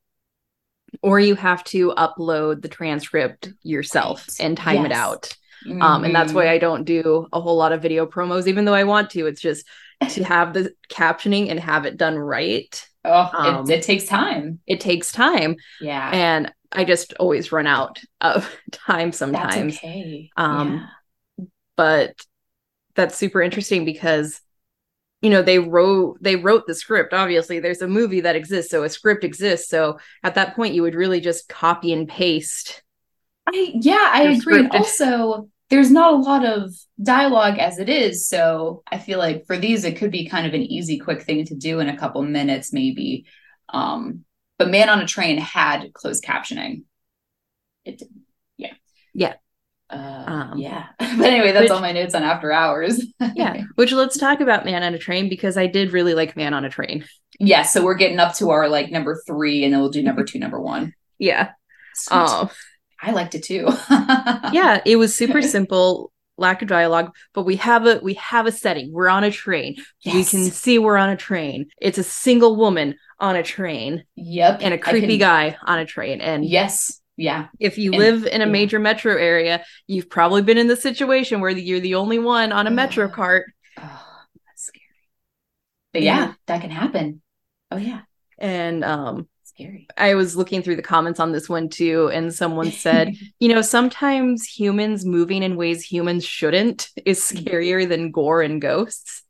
or 1.04 1.20
you 1.20 1.36
have 1.36 1.64
to 1.64 1.92
upload 1.92 2.62
the 2.62 2.70
transcript 2.70 3.50
yourself 3.62 4.26
right. 4.28 4.46
and 4.46 4.58
time 4.58 4.78
yes. 4.78 4.86
it 4.86 4.92
out 4.92 5.38
mm-hmm. 5.66 5.82
um 5.82 6.04
and 6.04 6.16
that's 6.16 6.34
why 6.34 6.46
mm-hmm. 6.46 6.54
i 6.54 6.58
don't 6.58 6.84
do 6.84 7.28
a 7.32 7.40
whole 7.40 7.58
lot 7.58 7.72
of 7.72 7.82
video 7.82 8.06
promos 8.06 8.48
even 8.48 8.66
though 8.66 8.74
i 8.74 8.84
want 8.84 9.10
to 9.12 9.28
it's 9.28 9.42
just 9.42 9.68
to 10.10 10.24
have 10.24 10.54
the 10.54 10.74
captioning 10.90 11.50
and 11.50 11.60
have 11.60 11.86
it 11.86 11.98
done 11.98 12.18
right 12.18 12.88
oh 13.06 13.30
um, 13.34 13.70
it, 13.70 13.80
it 13.80 13.84
takes 13.84 14.06
time 14.06 14.60
it 14.66 14.80
takes 14.80 15.12
time 15.12 15.56
yeah 15.80 16.10
and 16.12 16.52
I 16.72 16.84
just 16.84 17.14
always 17.14 17.52
run 17.52 17.68
out 17.68 18.00
of 18.22 18.54
time 18.72 19.12
sometimes. 19.12 19.76
That's 19.76 19.84
okay. 19.84 20.30
Um, 20.38 20.88
yeah. 21.38 21.46
but 21.76 22.16
that's 22.96 23.16
super 23.16 23.42
interesting 23.42 23.86
because 23.86 24.42
you 25.22 25.30
know 25.30 25.42
they 25.42 25.60
wrote 25.60 26.18
they 26.22 26.36
wrote 26.36 26.68
the 26.68 26.76
script 26.76 27.14
obviously 27.14 27.60
there's 27.60 27.82
a 27.82 27.88
movie 27.88 28.22
that 28.22 28.36
exists 28.36 28.72
so 28.72 28.84
a 28.84 28.90
script 28.90 29.24
exists 29.24 29.70
so 29.70 30.00
at 30.24 30.36
that 30.36 30.56
point 30.56 30.74
you 30.74 30.82
would 30.82 30.96
really 30.96 31.20
just 31.20 31.50
copy 31.50 31.94
and 31.94 32.08
paste 32.08 32.84
i 33.48 33.72
yeah 33.76 34.10
i 34.14 34.24
agree 34.24 34.68
also 34.70 35.50
there's 35.70 35.92
not 35.92 36.14
a 36.14 36.18
lot 36.18 36.46
of 36.46 36.74
dialogue 37.02 37.58
as 37.58 37.80
it 37.80 37.90
is 37.90 38.28
so 38.28 38.84
i 38.92 38.98
feel 38.98 39.20
like 39.20 39.46
for 39.46 39.58
these 39.58 39.84
it 39.84 39.98
could 39.98 40.12
be 40.12 40.30
kind 40.30 40.46
of 40.46 40.54
an 40.54 40.62
easy 40.62 41.00
quick 41.00 41.24
thing 41.24 41.46
to 41.46 41.56
do 41.56 41.80
in 41.80 41.90
a 41.90 41.98
couple 41.98 42.22
minutes 42.22 42.74
maybe 42.74 43.26
um 43.70 44.24
but 44.58 44.70
Man 44.70 44.90
on 44.90 45.00
a 45.00 45.08
Train 45.08 45.38
had 45.38 45.94
closed 45.94 46.24
captioning. 46.24 46.84
It 47.86 48.00
did. 48.00 48.10
Yeah. 48.58 48.74
Yeah. 49.14 49.34
Uh, 49.90 50.24
um, 50.28 50.58
yeah. 50.58 50.88
but 51.00 51.26
anyway, 51.26 51.52
that's 51.52 51.64
which, 51.64 51.72
all 51.72 51.80
my 51.80 51.94
notes 51.94 52.16
on 52.16 52.24
After 52.24 52.52
Hours. 52.52 53.02
yeah. 53.36 53.64
Which 53.76 53.92
let's 53.92 54.18
talk 54.18 54.42
about 54.42 54.66
Man 54.66 54.84
on 54.84 54.94
a 54.94 54.98
Train 54.98 55.30
because 55.30 55.58
I 55.58 55.68
did 55.68 55.94
really 55.94 56.14
like 56.14 56.36
Man 56.36 56.54
on 56.54 56.66
a 56.66 56.70
Train. 56.70 57.06
Yeah. 57.40 57.64
So 57.64 57.84
we're 57.84 57.96
getting 57.96 58.20
up 58.20 58.36
to 58.36 58.50
our 58.50 58.68
like 58.68 58.92
number 58.92 59.22
three 59.26 59.64
and 59.64 59.74
then 59.74 59.80
we'll 59.80 59.90
do 59.90 60.04
number 60.04 60.24
two, 60.24 60.40
number 60.40 60.60
one. 60.60 60.94
Yeah. 61.20 61.50
Oh. 62.12 62.52
I 63.02 63.10
liked 63.10 63.34
it 63.34 63.44
too. 63.44 63.68
yeah. 63.90 64.82
It 64.86 64.98
was 64.98 65.16
super 65.16 65.42
simple 65.42 66.12
lack 66.38 66.62
of 66.62 66.68
dialogue 66.68 67.14
but 67.34 67.44
we 67.44 67.56
have 67.56 67.86
a 67.86 68.00
we 68.04 68.14
have 68.14 68.46
a 68.46 68.52
setting 68.52 68.92
we're 68.94 69.10
on 69.10 69.24
a 69.24 69.32
train 69.32 69.76
yes. 70.02 70.14
we 70.14 70.24
can 70.24 70.52
see 70.52 70.78
we're 70.78 70.98
on 70.98 71.10
a 71.10 71.18
train 71.18 71.68
it's 71.82 71.98
a 71.98 72.04
single 72.04 72.56
woman 72.56 72.96
on 73.20 73.36
a 73.36 73.44
train. 73.44 74.04
Yep. 74.16 74.60
And 74.62 74.74
a 74.74 74.78
creepy 74.78 75.18
can... 75.18 75.20
guy 75.20 75.58
on 75.66 75.80
a 75.80 75.86
train. 75.86 76.22
And 76.22 76.46
yes, 76.46 77.02
yeah. 77.16 77.48
If 77.60 77.78
you 77.78 77.92
and, 77.92 78.00
live 78.00 78.26
in 78.26 78.42
a 78.42 78.46
yeah. 78.46 78.52
major 78.52 78.80
metro 78.80 79.16
area, 79.16 79.64
you've 79.88 80.10
probably 80.10 80.44
been 80.44 80.58
in 80.58 80.68
the 80.68 80.76
situation 80.76 81.42
where 81.42 81.50
you're 81.50 81.80
the 81.80 81.96
only 81.96 82.20
one 82.20 82.52
on 82.52 82.68
a 82.68 82.72
metro 82.72 83.10
cart. 83.10 83.52
Oh, 83.78 84.06
that's 84.46 84.66
scary. 84.66 84.86
But 85.94 86.02
yeah, 86.04 86.18
yeah, 86.20 86.34
that 86.46 86.62
can 86.62 86.70
happen. 86.70 87.22
Oh 87.72 87.78
yeah. 87.78 88.02
And 88.38 88.84
um 88.84 89.28
scary. 89.44 89.88
I 89.98 90.14
was 90.14 90.36
looking 90.36 90.62
through 90.62 90.76
the 90.76 90.84
comments 90.84 91.20
on 91.20 91.32
this 91.32 91.50
one 91.50 91.70
too, 91.70 92.10
and 92.14 92.34
someone 92.34 92.72
said, 92.72 93.16
you 93.40 93.50
know, 93.50 93.62
sometimes 93.62 94.46
humans 94.46 95.06
moving 95.06 95.42
in 95.42 95.56
ways 95.56 95.84
humans 95.84 96.24
shouldn't 96.24 96.90
is 97.06 97.20
mm-hmm. 97.20 97.46
scarier 97.46 97.90
than 97.90 98.12
gore 98.12 98.44
and 98.44 98.62
ghosts. 98.62 99.24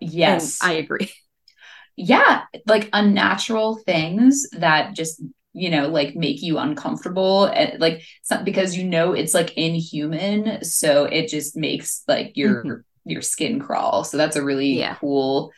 Yes. 0.00 0.62
And 0.62 0.72
I 0.72 0.74
agree 0.74 1.10
yeah, 2.00 2.44
like 2.66 2.88
unnatural 2.94 3.76
things 3.76 4.48
that 4.52 4.94
just 4.94 5.22
you 5.52 5.68
know 5.68 5.88
like 5.88 6.14
make 6.14 6.42
you 6.42 6.58
uncomfortable 6.58 7.46
and 7.46 7.72
eh, 7.72 7.76
like 7.78 8.02
because 8.44 8.76
you 8.76 8.84
know 8.84 9.12
it's 9.12 9.34
like 9.34 9.56
inhuman 9.56 10.62
so 10.64 11.06
it 11.06 11.28
just 11.28 11.56
makes 11.56 12.04
like 12.06 12.36
your 12.36 12.62
mm-hmm. 12.62 12.80
your 13.04 13.20
skin 13.20 13.58
crawl 13.58 14.04
so 14.04 14.16
that's 14.16 14.36
a 14.36 14.44
really 14.44 14.78
yeah. 14.78 14.94
cool 14.94 15.50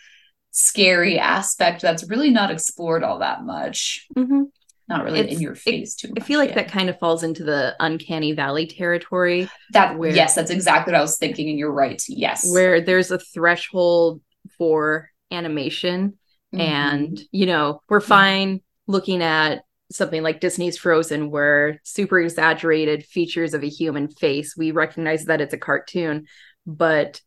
scary 0.50 1.18
aspect 1.18 1.82
that's 1.82 2.08
really 2.08 2.30
not 2.30 2.50
explored 2.50 3.04
all 3.04 3.18
that 3.18 3.44
much 3.44 4.06
mm-hmm. 4.16 4.44
not 4.88 5.04
really 5.04 5.20
it's, 5.20 5.34
in 5.34 5.42
your 5.42 5.54
face 5.54 5.94
it, 5.94 5.98
too 5.98 6.08
much, 6.08 6.22
i 6.22 6.24
feel 6.24 6.38
like 6.38 6.48
yeah. 6.50 6.54
that 6.54 6.70
kind 6.70 6.88
of 6.88 6.98
falls 6.98 7.22
into 7.22 7.44
the 7.44 7.76
uncanny 7.78 8.32
valley 8.32 8.66
territory 8.66 9.46
that 9.74 9.98
where, 9.98 10.10
yes 10.10 10.34
that's 10.34 10.50
exactly 10.50 10.90
what 10.90 10.98
i 10.98 11.02
was 11.02 11.18
thinking 11.18 11.50
and 11.50 11.58
you're 11.58 11.70
right 11.70 12.02
yes 12.08 12.50
where 12.50 12.80
there's 12.80 13.10
a 13.10 13.18
threshold 13.18 14.22
for 14.56 15.10
animation 15.30 16.14
Mm-hmm. 16.54 16.60
And, 16.60 17.20
you 17.30 17.46
know, 17.46 17.80
we're 17.88 18.00
fine 18.00 18.60
looking 18.86 19.22
at 19.22 19.64
something 19.90 20.22
like 20.22 20.40
Disney's 20.40 20.78
Frozen, 20.78 21.30
where 21.30 21.80
super 21.84 22.18
exaggerated 22.18 23.04
features 23.04 23.54
of 23.54 23.62
a 23.62 23.68
human 23.68 24.08
face, 24.08 24.56
we 24.56 24.70
recognize 24.70 25.26
that 25.26 25.40
it's 25.40 25.54
a 25.54 25.58
cartoon. 25.58 26.26
but 26.66 27.20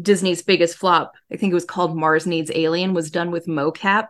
Disney's 0.00 0.42
biggest 0.42 0.76
flop, 0.76 1.14
I 1.32 1.36
think 1.36 1.52
it 1.52 1.54
was 1.54 1.64
called 1.64 1.96
Mars 1.96 2.26
Needs 2.26 2.50
Alien, 2.54 2.92
was 2.92 3.10
done 3.10 3.30
with 3.30 3.46
mocap. 3.46 4.08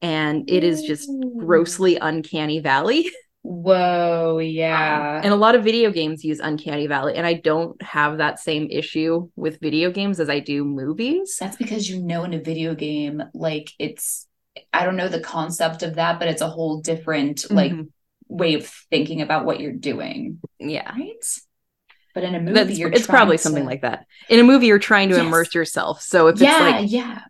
And 0.00 0.48
it 0.48 0.62
is 0.62 0.82
just 0.82 1.10
grossly 1.36 1.96
uncanny 1.96 2.60
valley. 2.60 3.10
Whoa, 3.48 4.38
yeah. 4.38 5.18
Um, 5.18 5.24
and 5.24 5.32
a 5.32 5.36
lot 5.36 5.54
of 5.54 5.62
video 5.62 5.92
games 5.92 6.24
use 6.24 6.40
uncanny 6.40 6.88
valley. 6.88 7.14
And 7.14 7.24
I 7.24 7.34
don't 7.34 7.80
have 7.80 8.18
that 8.18 8.40
same 8.40 8.66
issue 8.72 9.28
with 9.36 9.60
video 9.60 9.92
games 9.92 10.18
as 10.18 10.28
I 10.28 10.40
do 10.40 10.64
movies. 10.64 11.36
That's 11.38 11.56
because 11.56 11.88
you 11.88 12.02
know 12.02 12.24
in 12.24 12.34
a 12.34 12.40
video 12.40 12.74
game, 12.74 13.22
like 13.34 13.70
it's 13.78 14.26
I 14.72 14.84
don't 14.84 14.96
know 14.96 15.08
the 15.08 15.20
concept 15.20 15.84
of 15.84 15.94
that, 15.94 16.18
but 16.18 16.26
it's 16.26 16.42
a 16.42 16.48
whole 16.48 16.80
different 16.80 17.38
mm-hmm. 17.42 17.54
like 17.54 17.72
way 18.26 18.54
of 18.54 18.66
thinking 18.90 19.22
about 19.22 19.44
what 19.44 19.60
you're 19.60 19.72
doing. 19.72 20.40
Yeah. 20.58 20.90
Right. 20.90 21.24
But 22.14 22.24
in 22.24 22.34
a 22.34 22.40
movie, 22.40 22.82
it's 22.82 23.06
probably 23.06 23.36
to... 23.36 23.42
something 23.42 23.64
like 23.64 23.82
that. 23.82 24.06
In 24.28 24.40
a 24.40 24.42
movie, 24.42 24.66
you're 24.66 24.80
trying 24.80 25.10
to 25.10 25.16
yes. 25.16 25.24
immerse 25.24 25.54
yourself. 25.54 26.02
So 26.02 26.26
if 26.26 26.40
yeah, 26.40 26.54
it's 26.54 26.60
like, 26.60 26.90
yeah, 26.90 27.20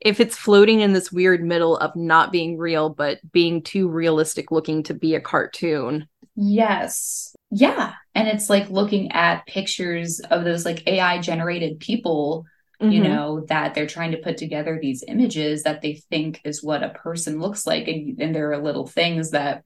if 0.00 0.20
it's 0.20 0.36
floating 0.36 0.80
in 0.80 0.92
this 0.92 1.12
weird 1.12 1.44
middle 1.44 1.76
of 1.76 1.94
not 1.94 2.32
being 2.32 2.56
real, 2.56 2.88
but 2.88 3.18
being 3.32 3.62
too 3.62 3.88
realistic 3.88 4.50
looking 4.50 4.82
to 4.84 4.94
be 4.94 5.14
a 5.14 5.20
cartoon. 5.20 6.08
Yes. 6.36 7.36
Yeah. 7.50 7.94
And 8.14 8.28
it's 8.28 8.48
like 8.48 8.70
looking 8.70 9.12
at 9.12 9.46
pictures 9.46 10.20
of 10.20 10.44
those 10.44 10.64
like 10.64 10.86
AI 10.86 11.18
generated 11.18 11.80
people 11.80 12.46
mm-hmm. 12.80 12.92
you 12.92 13.02
know 13.02 13.44
that 13.48 13.74
they're 13.74 13.86
trying 13.86 14.12
to 14.12 14.18
put 14.18 14.36
together 14.36 14.78
these 14.80 15.04
images 15.06 15.62
that 15.62 15.82
they 15.82 15.94
think 16.10 16.40
is 16.44 16.62
what 16.62 16.82
a 16.82 16.90
person 16.90 17.40
looks 17.40 17.66
like 17.66 17.88
and, 17.88 18.20
and 18.20 18.34
there 18.34 18.52
are 18.52 18.62
little 18.62 18.86
things 18.86 19.30
that 19.30 19.64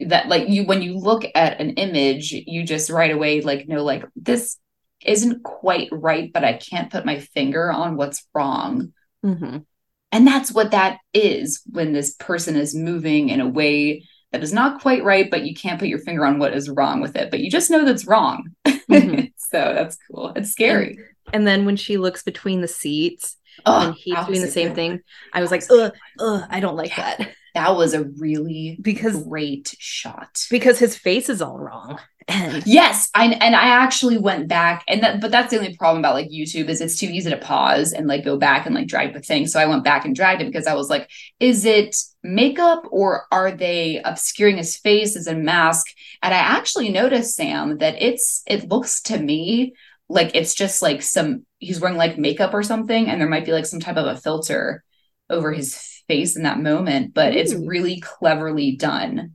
that 0.00 0.28
like 0.28 0.48
you 0.48 0.64
when 0.64 0.82
you 0.82 0.98
look 0.98 1.24
at 1.34 1.60
an 1.60 1.70
image 1.70 2.32
you 2.32 2.62
just 2.64 2.90
right 2.90 3.10
away 3.10 3.40
like 3.40 3.66
know 3.66 3.82
like 3.82 4.04
this 4.14 4.58
isn't 5.04 5.42
quite 5.42 5.88
right 5.92 6.32
but 6.32 6.44
i 6.44 6.52
can't 6.52 6.90
put 6.90 7.06
my 7.06 7.18
finger 7.18 7.70
on 7.70 7.96
what's 7.96 8.26
wrong 8.34 8.92
mm-hmm. 9.24 9.58
and 10.12 10.26
that's 10.26 10.52
what 10.52 10.70
that 10.70 10.98
is 11.12 11.62
when 11.66 11.92
this 11.92 12.14
person 12.14 12.56
is 12.56 12.74
moving 12.74 13.28
in 13.28 13.40
a 13.40 13.48
way 13.48 14.04
that 14.32 14.42
is 14.42 14.52
not 14.52 14.80
quite 14.80 15.04
right 15.04 15.30
but 15.30 15.44
you 15.44 15.54
can't 15.54 15.78
put 15.78 15.88
your 15.88 15.98
finger 16.00 16.24
on 16.26 16.38
what 16.38 16.54
is 16.54 16.68
wrong 16.68 17.00
with 17.00 17.16
it 17.16 17.30
but 17.30 17.40
you 17.40 17.50
just 17.50 17.70
know 17.70 17.84
that's 17.84 18.06
wrong 18.06 18.44
mm-hmm. 18.66 19.24
so 19.36 19.58
that's 19.74 19.96
cool 20.10 20.32
it's 20.36 20.50
scary 20.50 20.98
and, 21.26 21.34
and 21.34 21.46
then 21.46 21.64
when 21.64 21.76
she 21.76 21.96
looks 21.96 22.22
between 22.22 22.60
the 22.60 22.68
seats 22.68 23.36
oh, 23.64 23.88
and 23.88 23.94
he's 23.94 24.26
doing 24.26 24.42
the 24.42 24.48
same 24.48 24.74
thing 24.74 25.00
i 25.32 25.40
was 25.40 25.50
like 25.50 25.62
ugh, 25.70 25.92
ugh 26.18 26.44
i 26.50 26.60
don't 26.60 26.76
like 26.76 26.96
yeah. 26.96 27.16
that 27.16 27.30
that 27.56 27.74
was 27.74 27.94
a 27.94 28.04
really 28.04 28.78
because 28.82 29.22
great 29.24 29.74
shot. 29.78 30.44
because 30.50 30.78
his 30.78 30.94
face 30.96 31.30
is 31.30 31.40
all 31.40 31.58
wrong. 31.58 31.98
And 32.28 32.66
yes 32.66 33.08
i 33.14 33.26
and 33.26 33.54
i 33.54 33.68
actually 33.68 34.18
went 34.18 34.48
back 34.48 34.82
and 34.88 35.00
that 35.04 35.20
but 35.20 35.30
that's 35.30 35.50
the 35.50 35.58
only 35.58 35.76
problem 35.76 36.00
about 36.00 36.16
like 36.16 36.28
youtube 36.28 36.68
is 36.68 36.80
it's 36.80 36.98
too 36.98 37.06
easy 37.06 37.30
to 37.30 37.36
pause 37.36 37.92
and 37.92 38.08
like 38.08 38.24
go 38.24 38.36
back 38.36 38.66
and 38.66 38.74
like 38.74 38.88
drag 38.88 39.14
the 39.14 39.20
thing. 39.20 39.46
So 39.46 39.60
i 39.60 39.66
went 39.66 39.84
back 39.84 40.04
and 40.04 40.14
dragged 40.14 40.42
it 40.42 40.46
because 40.46 40.66
i 40.66 40.74
was 40.74 40.90
like 40.90 41.08
is 41.38 41.64
it 41.64 41.94
makeup 42.24 42.82
or 42.90 43.26
are 43.30 43.52
they 43.52 44.02
obscuring 44.04 44.56
his 44.56 44.76
face 44.76 45.14
as 45.16 45.28
a 45.28 45.36
mask? 45.36 45.86
And 46.20 46.34
i 46.34 46.38
actually 46.38 46.88
noticed 46.88 47.36
sam 47.36 47.78
that 47.78 48.02
it's 48.02 48.42
it 48.46 48.68
looks 48.68 49.02
to 49.02 49.18
me 49.18 49.74
like 50.08 50.32
it's 50.34 50.54
just 50.54 50.82
like 50.82 51.02
some 51.02 51.46
he's 51.58 51.80
wearing 51.80 51.96
like 51.96 52.18
makeup 52.18 52.54
or 52.54 52.64
something 52.64 53.08
and 53.08 53.20
there 53.20 53.28
might 53.28 53.44
be 53.46 53.52
like 53.52 53.66
some 53.66 53.80
type 53.80 53.96
of 53.96 54.06
a 54.06 54.20
filter 54.20 54.82
over 55.30 55.52
his 55.52 55.95
face 56.08 56.36
in 56.36 56.42
that 56.44 56.60
moment, 56.60 57.14
but 57.14 57.34
Ooh. 57.34 57.38
it's 57.38 57.54
really 57.54 58.00
cleverly 58.00 58.76
done. 58.76 59.34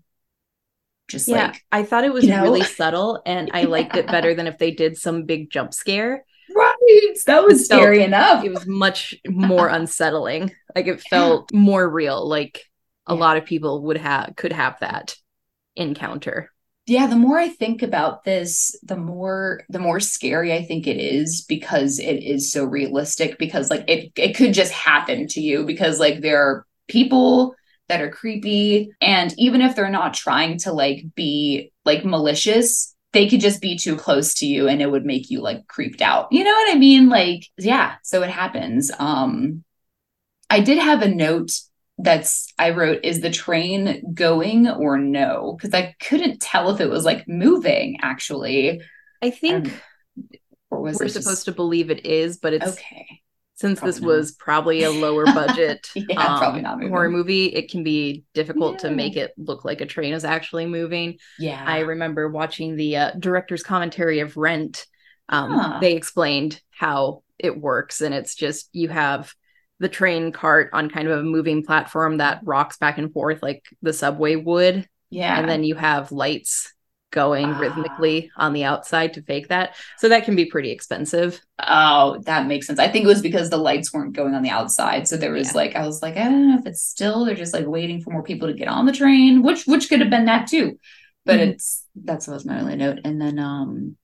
Just 1.08 1.28
yeah, 1.28 1.48
like 1.48 1.62
I 1.72 1.84
thought 1.84 2.06
it 2.06 2.14
was 2.14 2.24
you 2.24 2.32
know? 2.32 2.44
really 2.44 2.64
subtle 2.64 3.22
and 3.26 3.52
I 3.54 3.62
yeah. 3.62 3.68
liked 3.70 3.98
it 3.98 4.08
better 4.08 4.34
than 4.34 4.48
if 4.48 4.58
they 4.58 4.72
did 4.72 4.98
some 4.98 5.26
big 5.26 5.50
jump 5.52 5.74
scare. 5.74 6.26
Right. 6.56 7.18
That 7.28 7.44
was 7.44 7.68
so 7.68 7.78
scary 7.78 8.04
enough. 8.04 8.44
It 8.44 8.54
was 8.54 8.66
much 8.66 9.16
more 9.28 9.68
unsettling. 9.70 10.52
Like 10.76 10.88
it 10.88 11.02
felt 11.02 11.54
more 11.54 11.88
real. 11.90 12.28
Like 12.28 12.64
a 13.08 13.14
yeah. 13.14 13.20
lot 13.20 13.38
of 13.38 13.46
people 13.46 13.84
would 13.84 13.98
have 13.98 14.34
could 14.36 14.54
have 14.54 14.78
that 14.80 15.16
encounter 15.76 16.52
yeah 16.92 17.08
the 17.08 17.16
more 17.16 17.40
i 17.40 17.48
think 17.48 17.82
about 17.82 18.26
this 18.26 18.76
the 18.84 18.98
more 18.98 19.62
the 19.70 19.80
more 19.80 20.02
scary 20.02 20.52
i 20.52 20.64
think 20.64 20.88
it 20.88 20.98
is 20.98 21.46
because 21.48 22.00
it 22.00 22.22
is 22.22 22.52
so 22.52 22.66
realistic 22.66 23.38
because 23.40 23.70
like 23.70 23.86
it 23.88 24.12
it 24.18 24.36
could 24.36 24.54
just 24.54 24.74
happen 24.74 25.26
to 25.26 25.40
you 25.40 25.64
because 25.64 26.00
like 26.02 26.20
there 26.20 26.42
are 26.42 26.66
people 26.90 27.56
that 27.88 28.02
are 28.02 28.12
creepy 28.12 28.92
and 29.00 29.34
even 29.38 29.62
if 29.62 29.74
they're 29.74 29.90
not 29.90 30.14
trying 30.14 30.58
to 30.58 30.74
like 30.74 31.04
be 31.16 31.72
like 31.86 32.04
malicious 32.04 32.94
they 33.14 33.28
could 33.28 33.40
just 33.40 33.62
be 33.62 33.78
too 33.78 33.96
close 33.96 34.34
to 34.34 34.46
you 34.46 34.68
and 34.68 34.82
it 34.82 34.92
would 34.92 35.06
make 35.06 35.30
you 35.30 35.42
like 35.42 35.68
creeped 35.68 36.02
out. 36.02 36.32
You 36.32 36.46
know 36.46 36.52
what 36.52 36.76
i 36.76 36.78
mean? 36.78 37.10
Like 37.10 37.48
yeah 37.58 37.96
so 38.04 38.22
it 38.22 38.30
happens. 38.30 38.92
Um 39.00 39.64
i 40.50 40.60
did 40.60 40.78
have 40.78 41.02
a 41.02 41.08
note 41.08 41.52
that's 41.98 42.54
I 42.58 42.72
wrote 42.72 43.02
is 43.04 43.22
the 43.22 43.30
train 43.30 44.14
going 44.14 44.68
or 44.68 44.98
no 44.98 45.56
because 45.58 45.74
I 45.74 45.96
couldn't 46.02 46.42
tell 46.42 46.72
if 46.72 46.82
it 46.82 46.90
was 46.90 47.06
like 47.06 47.28
moving 47.28 48.00
actually. 48.02 48.82
I 49.22 49.30
think 49.30 49.68
um, 49.68 50.30
or 50.72 50.82
was 50.82 51.00
we're 51.00 51.10
supposed 51.10 51.28
just... 51.28 51.46
to 51.46 51.52
believe 51.52 51.92
it 51.92 52.06
is, 52.06 52.38
but 52.38 52.54
it's 52.54 52.68
okay. 52.68 53.22
Since 53.56 53.80
probably 53.80 53.92
this 53.92 54.02
not. 54.02 54.08
was 54.08 54.32
probably 54.32 54.84
a 54.84 54.90
lower 54.90 55.26
budget 55.26 55.88
yeah, 55.96 56.26
um, 56.26 56.40
probably 56.40 56.62
not 56.62 56.82
horror 56.82 57.12
movie, 57.12 57.46
it 57.46 57.70
can 57.70 57.84
be 57.84 58.24
difficult 58.34 58.74
yeah. 58.76 58.90
to 58.90 58.96
make 58.96 59.16
it 59.16 59.34
look 59.38 59.64
like 59.64 59.82
a 59.82 59.86
train 59.86 60.14
is 60.14 60.26
actually 60.26 60.66
moving. 60.66 61.20
Yeah, 61.38 61.64
I 61.64 61.80
remember 61.80 62.30
watching 62.30 62.76
the 62.76 62.98
uh, 62.98 63.12
director's 63.20 63.62
commentary 63.62 64.20
of 64.22 64.36
Rent. 64.36 64.88
Um, 65.30 65.52
huh. 65.52 65.78
They 65.80 65.96
explained 65.96 66.60
how 66.72 67.22
it 67.38 67.60
works, 67.60 68.02
and 68.02 68.16
it's 68.16 68.34
just 68.34 68.70
you 68.74 68.90
have 68.90 69.32
the 69.82 69.90
train 69.90 70.32
cart 70.32 70.70
on 70.74 70.92
kind 70.92 71.08
of 71.08 71.20
a 71.20 71.24
moving 71.24 71.64
platform 71.64 72.18
that 72.18 72.40
rocks 72.44 72.78
back 72.78 73.00
and 73.00 73.12
forth 73.12 73.42
like 73.42 73.66
the 73.82 73.92
subway 73.92 74.36
would. 74.36 74.88
Yeah. 75.10 75.38
And 75.38 75.50
then 75.50 75.64
you 75.64 75.74
have 75.74 76.12
lights 76.12 76.72
going 77.10 77.46
uh, 77.46 77.58
rhythmically 77.58 78.30
on 78.38 78.54
the 78.54 78.64
outside 78.64 79.16
to 79.16 79.24
fake 79.24 79.48
that. 79.48 79.76
So 79.98 80.10
that 80.10 80.24
can 80.24 80.36
be 80.36 80.46
pretty 80.46 80.70
expensive. 80.70 81.42
Oh, 81.58 82.22
that 82.26 82.46
makes 82.46 82.68
sense. 82.68 82.78
I 82.78 82.90
think 82.90 83.06
it 83.06 83.08
was 83.08 83.24
because 83.24 83.50
the 83.50 83.58
lights 83.58 83.92
weren't 83.92 84.14
going 84.14 84.36
on 84.36 84.44
the 84.44 84.52
outside. 84.52 85.08
So 85.08 85.18
there 85.18 85.32
was 85.32 85.48
yeah. 85.48 85.58
like 85.58 85.76
I 85.76 85.84
was 85.88 86.04
like, 86.04 86.16
I 86.16 86.26
don't 86.26 86.50
know 86.50 86.60
if 86.60 86.68
it's 86.68 86.84
still 86.84 87.26
they're 87.26 87.34
just 87.34 87.54
like 87.54 87.66
waiting 87.66 88.02
for 88.02 88.12
more 88.12 88.24
people 88.24 88.50
to 88.50 88.54
get 88.54 88.68
on 88.68 88.86
the 88.86 88.94
train, 88.94 89.42
which 89.42 89.66
which 89.66 89.90
could 89.90 90.00
have 90.00 90.12
been 90.12 90.26
that 90.26 90.46
too. 90.46 90.78
But 91.26 91.40
mm-hmm. 91.40 91.50
it's 91.50 91.88
that's 91.96 92.28
was 92.28 92.46
my 92.46 92.60
only 92.60 92.76
note. 92.76 93.00
And 93.04 93.20
then 93.20 93.40
um 93.40 93.98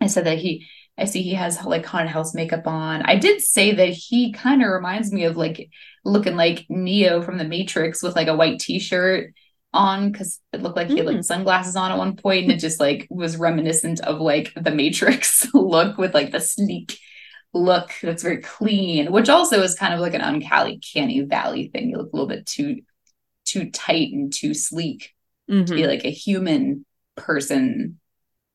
I 0.00 0.06
said 0.06 0.24
that 0.24 0.38
he 0.38 0.66
I 0.98 1.06
see 1.06 1.22
he 1.22 1.34
has 1.34 1.64
like 1.64 1.86
haunted 1.86 2.10
house 2.10 2.34
makeup 2.34 2.66
on. 2.66 3.02
I 3.02 3.16
did 3.16 3.40
say 3.40 3.72
that 3.72 3.88
he 3.88 4.32
kind 4.32 4.62
of 4.62 4.70
reminds 4.70 5.10
me 5.10 5.24
of 5.24 5.36
like 5.36 5.70
looking 6.04 6.36
like 6.36 6.66
Neo 6.68 7.22
from 7.22 7.38
the 7.38 7.44
Matrix 7.44 8.02
with 8.02 8.14
like 8.14 8.28
a 8.28 8.36
white 8.36 8.60
t-shirt 8.60 9.32
on 9.72 10.12
because 10.12 10.38
it 10.52 10.62
looked 10.62 10.76
like 10.76 10.88
he 10.88 10.98
had 10.98 11.06
like 11.06 11.16
hmm. 11.16 11.22
sunglasses 11.22 11.76
on 11.76 11.90
at 11.90 11.98
one 11.98 12.14
point 12.14 12.44
and 12.44 12.52
it 12.52 12.58
just 12.58 12.78
like 12.78 13.06
was 13.08 13.38
reminiscent 13.38 14.00
of 14.00 14.20
like 14.20 14.52
the 14.54 14.70
Matrix 14.70 15.46
look 15.54 15.96
with 15.96 16.12
like 16.12 16.30
the 16.30 16.40
sleek 16.40 16.98
look 17.54 17.90
that's 18.02 18.22
very 18.22 18.38
clean, 18.38 19.12
which 19.12 19.28
also 19.28 19.62
is 19.62 19.74
kind 19.74 19.94
of 19.94 20.00
like 20.00 20.14
an 20.14 20.20
uncanny 20.20 20.78
canny 20.78 21.22
valley 21.22 21.68
thing. 21.68 21.90
You 21.90 21.98
look 21.98 22.12
a 22.12 22.16
little 22.16 22.28
bit 22.28 22.46
too 22.46 22.82
too 23.44 23.70
tight 23.70 24.12
and 24.12 24.32
too 24.32 24.54
sleek 24.54 25.14
mm-hmm. 25.50 25.64
to 25.64 25.74
be 25.74 25.80
mm-hmm. 25.80 25.90
like 25.90 26.04
a 26.04 26.10
human 26.10 26.84
person. 27.16 27.98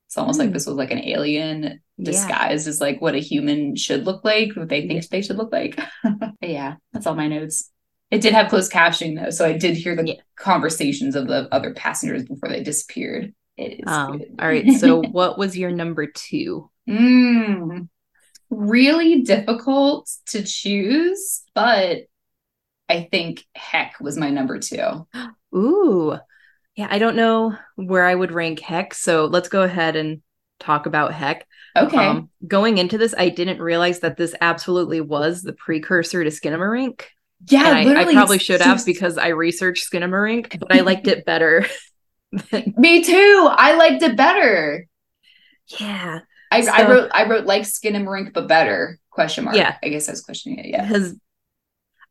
It's 0.08 0.18
almost 0.18 0.40
mm. 0.40 0.44
like 0.44 0.54
this 0.54 0.66
was 0.66 0.76
like 0.76 0.92
an 0.92 1.04
alien 1.04 1.82
disguised 2.02 2.68
yeah. 2.68 2.70
as 2.70 2.82
like 2.82 3.02
what 3.02 3.16
a 3.16 3.20
human 3.20 3.76
should 3.76 4.06
look 4.06 4.24
like, 4.24 4.56
what 4.56 4.70
they 4.70 4.88
think 4.88 5.02
yeah. 5.04 5.08
they 5.10 5.22
should 5.22 5.38
look 5.38 5.52
like. 5.52 5.80
yeah, 6.42 6.76
that's 6.94 7.08
all 7.08 7.16
my 7.16 7.28
notes. 7.28 7.72
It 8.12 8.22
did 8.22 8.34
have 8.34 8.50
closed 8.50 8.72
captioning 8.72 9.22
though, 9.22 9.32
so 9.32 9.46
I 9.46 9.58
did 9.58 9.76
hear 9.76 9.96
the 9.96 10.08
yeah. 10.08 10.14
conversations 10.38 11.16
of 11.16 11.28
the 11.28 11.48
other 11.52 11.74
passengers 11.74 12.24
before 12.24 12.50
they 12.50 12.64
disappeared. 12.64 13.34
Um, 13.86 14.22
all 14.40 14.48
right. 14.48 14.72
So, 14.74 15.02
what 15.12 15.38
was 15.38 15.58
your 15.58 15.72
number 15.72 16.08
two? 16.08 16.70
Mm, 16.88 17.90
really 18.50 19.24
difficult 19.24 20.10
to 20.28 20.44
choose, 20.44 21.44
but 21.54 22.04
I 22.88 23.08
think 23.12 23.46
Heck 23.56 24.00
was 24.00 24.18
my 24.18 24.30
number 24.30 24.60
two. 24.60 25.08
Ooh. 25.56 26.18
Yeah, 26.76 26.88
I 26.90 27.00
don't 27.00 27.16
know 27.16 27.58
where 27.76 28.06
I 28.06 28.14
would 28.14 28.32
rank 28.32 28.60
Heck. 28.60 28.94
So 28.94 29.26
let's 29.26 29.50
go 29.50 29.64
ahead 29.64 29.96
and 29.96 30.22
talk 30.60 30.86
about 30.86 31.14
Heck. 31.14 31.48
Okay. 31.76 31.98
Um, 31.98 32.30
going 32.48 32.78
into 32.78 32.98
this, 32.98 33.14
I 33.18 33.30
didn't 33.30 33.62
realize 33.62 34.00
that 34.00 34.18
this 34.18 34.34
absolutely 34.42 35.02
was 35.02 35.44
the 35.44 35.54
precursor 35.54 36.24
to 36.24 36.30
Skinamarink. 36.30 37.04
Yeah, 37.50 37.70
I, 37.70 38.02
I, 38.02 38.14
probably 38.14 38.40
should 38.40 38.62
have 38.62 38.84
because 38.84 39.18
I 39.20 39.28
researched 39.28 39.92
Skinamarink, 39.92 40.60
but 40.60 40.74
I 40.74 40.82
liked 40.82 41.08
it 41.08 41.24
better. 41.24 41.68
than... 42.52 42.74
Me 42.78 43.04
too. 43.04 43.50
I 43.52 43.76
liked 43.76 44.02
it 44.02 44.18
better. 44.18 44.88
Yeah. 45.80 46.22
I, 46.52 46.62
so, 46.62 46.72
I 46.72 46.90
wrote 46.90 47.12
I 47.14 47.28
wrote 47.28 47.46
like 47.46 47.64
Skinamarink 47.64 48.34
but 48.34 48.48
better 48.48 49.00
question 49.10 49.44
mark. 49.44 49.58
Yeah. 49.58 49.76
I 49.84 49.90
guess 49.90 50.08
I 50.08 50.14
was 50.14 50.22
questioning 50.22 50.60
it. 50.60 50.68
Yeah. 50.68 50.86
Because 50.86 51.16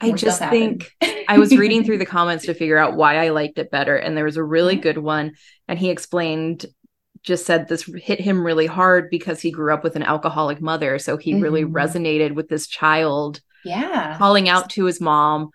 I 0.00 0.12
just 0.12 0.40
think 0.40 0.94
I 1.28 1.38
was 1.38 1.56
reading 1.56 1.82
through 1.87 1.98
the 1.98 2.06
comments 2.06 2.44
to 2.46 2.54
figure 2.54 2.76
out 2.76 2.96
why 2.96 3.16
I 3.24 3.30
liked 3.30 3.59
it 3.59 3.70
better. 3.70 3.96
And 3.96 4.16
there 4.16 4.26
was 4.26 4.37
a 4.37 4.44
really 4.44 4.76
good 4.76 4.98
one. 4.98 5.32
And 5.68 5.78
he 5.78 5.90
explained 5.90 6.66
just 7.26 7.44
said 7.44 7.68
this 7.68 7.82
hit 7.96 8.20
him 8.20 8.42
really 8.46 8.66
hard 8.66 9.10
because 9.10 9.40
he 9.40 9.50
grew 9.50 9.74
up 9.74 9.84
with 9.84 9.96
an 9.96 10.02
alcoholic 10.02 10.60
mother. 10.60 10.98
So 10.98 11.16
he 11.16 11.34
really 11.34 11.64
Mhm. 11.64 11.72
resonated 11.72 12.34
with 12.34 12.48
this 12.48 12.66
child 12.66 13.40
Yeah. 13.64 14.16
calling 14.16 14.48
out 14.48 14.70
to 14.70 14.84
his 14.84 15.00
mom, 15.00 15.50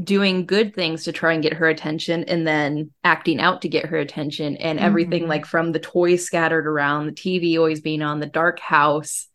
doing 0.00 0.46
good 0.46 0.74
things 0.74 1.04
to 1.04 1.12
try 1.12 1.32
and 1.32 1.42
get 1.42 1.54
her 1.54 1.68
attention, 1.68 2.24
and 2.24 2.46
then 2.46 2.92
acting 3.02 3.40
out 3.40 3.62
to 3.62 3.68
get 3.68 3.86
her 3.86 3.96
attention, 3.96 4.56
and 4.56 4.78
everything 4.78 5.24
Mhm. 5.24 5.28
like 5.28 5.46
from 5.46 5.72
the 5.72 5.80
toys 5.80 6.24
scattered 6.24 6.66
around, 6.66 7.06
the 7.06 7.12
TV 7.12 7.58
always 7.58 7.80
being 7.80 8.02
on, 8.02 8.20
the 8.20 8.26
dark 8.26 8.60
house. 8.60 9.28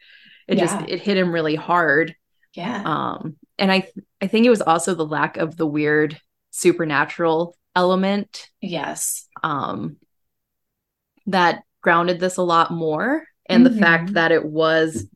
It 0.48 0.58
Yeah. 0.58 0.66
just 0.66 0.90
it 0.90 1.02
hit 1.02 1.18
him 1.18 1.34
really 1.34 1.56
hard. 1.56 2.16
Yeah. 2.54 2.82
Um, 2.86 3.36
and 3.60 3.72
I 3.72 3.82
th- 3.82 3.94
I 4.22 4.28
think 4.28 4.46
it 4.46 4.50
was 4.50 4.62
also 4.62 4.96
the 4.96 5.06
lack 5.06 5.38
of 5.38 5.58
the 5.58 5.68
weird 5.68 6.20
supernatural 6.52 7.56
element 7.76 8.50
yes. 8.62 9.28
um 9.44 9.96
that 11.28 11.64
grounded 11.82 12.20
this 12.20 12.38
a 12.38 12.42
lot 12.44 12.72
more 12.72 13.24
and 13.48 13.66
the 13.66 13.70
mm-hmm. 13.70 13.80
fact 13.80 14.14
that 14.14 14.32
it 14.32 14.46
was 14.46 15.08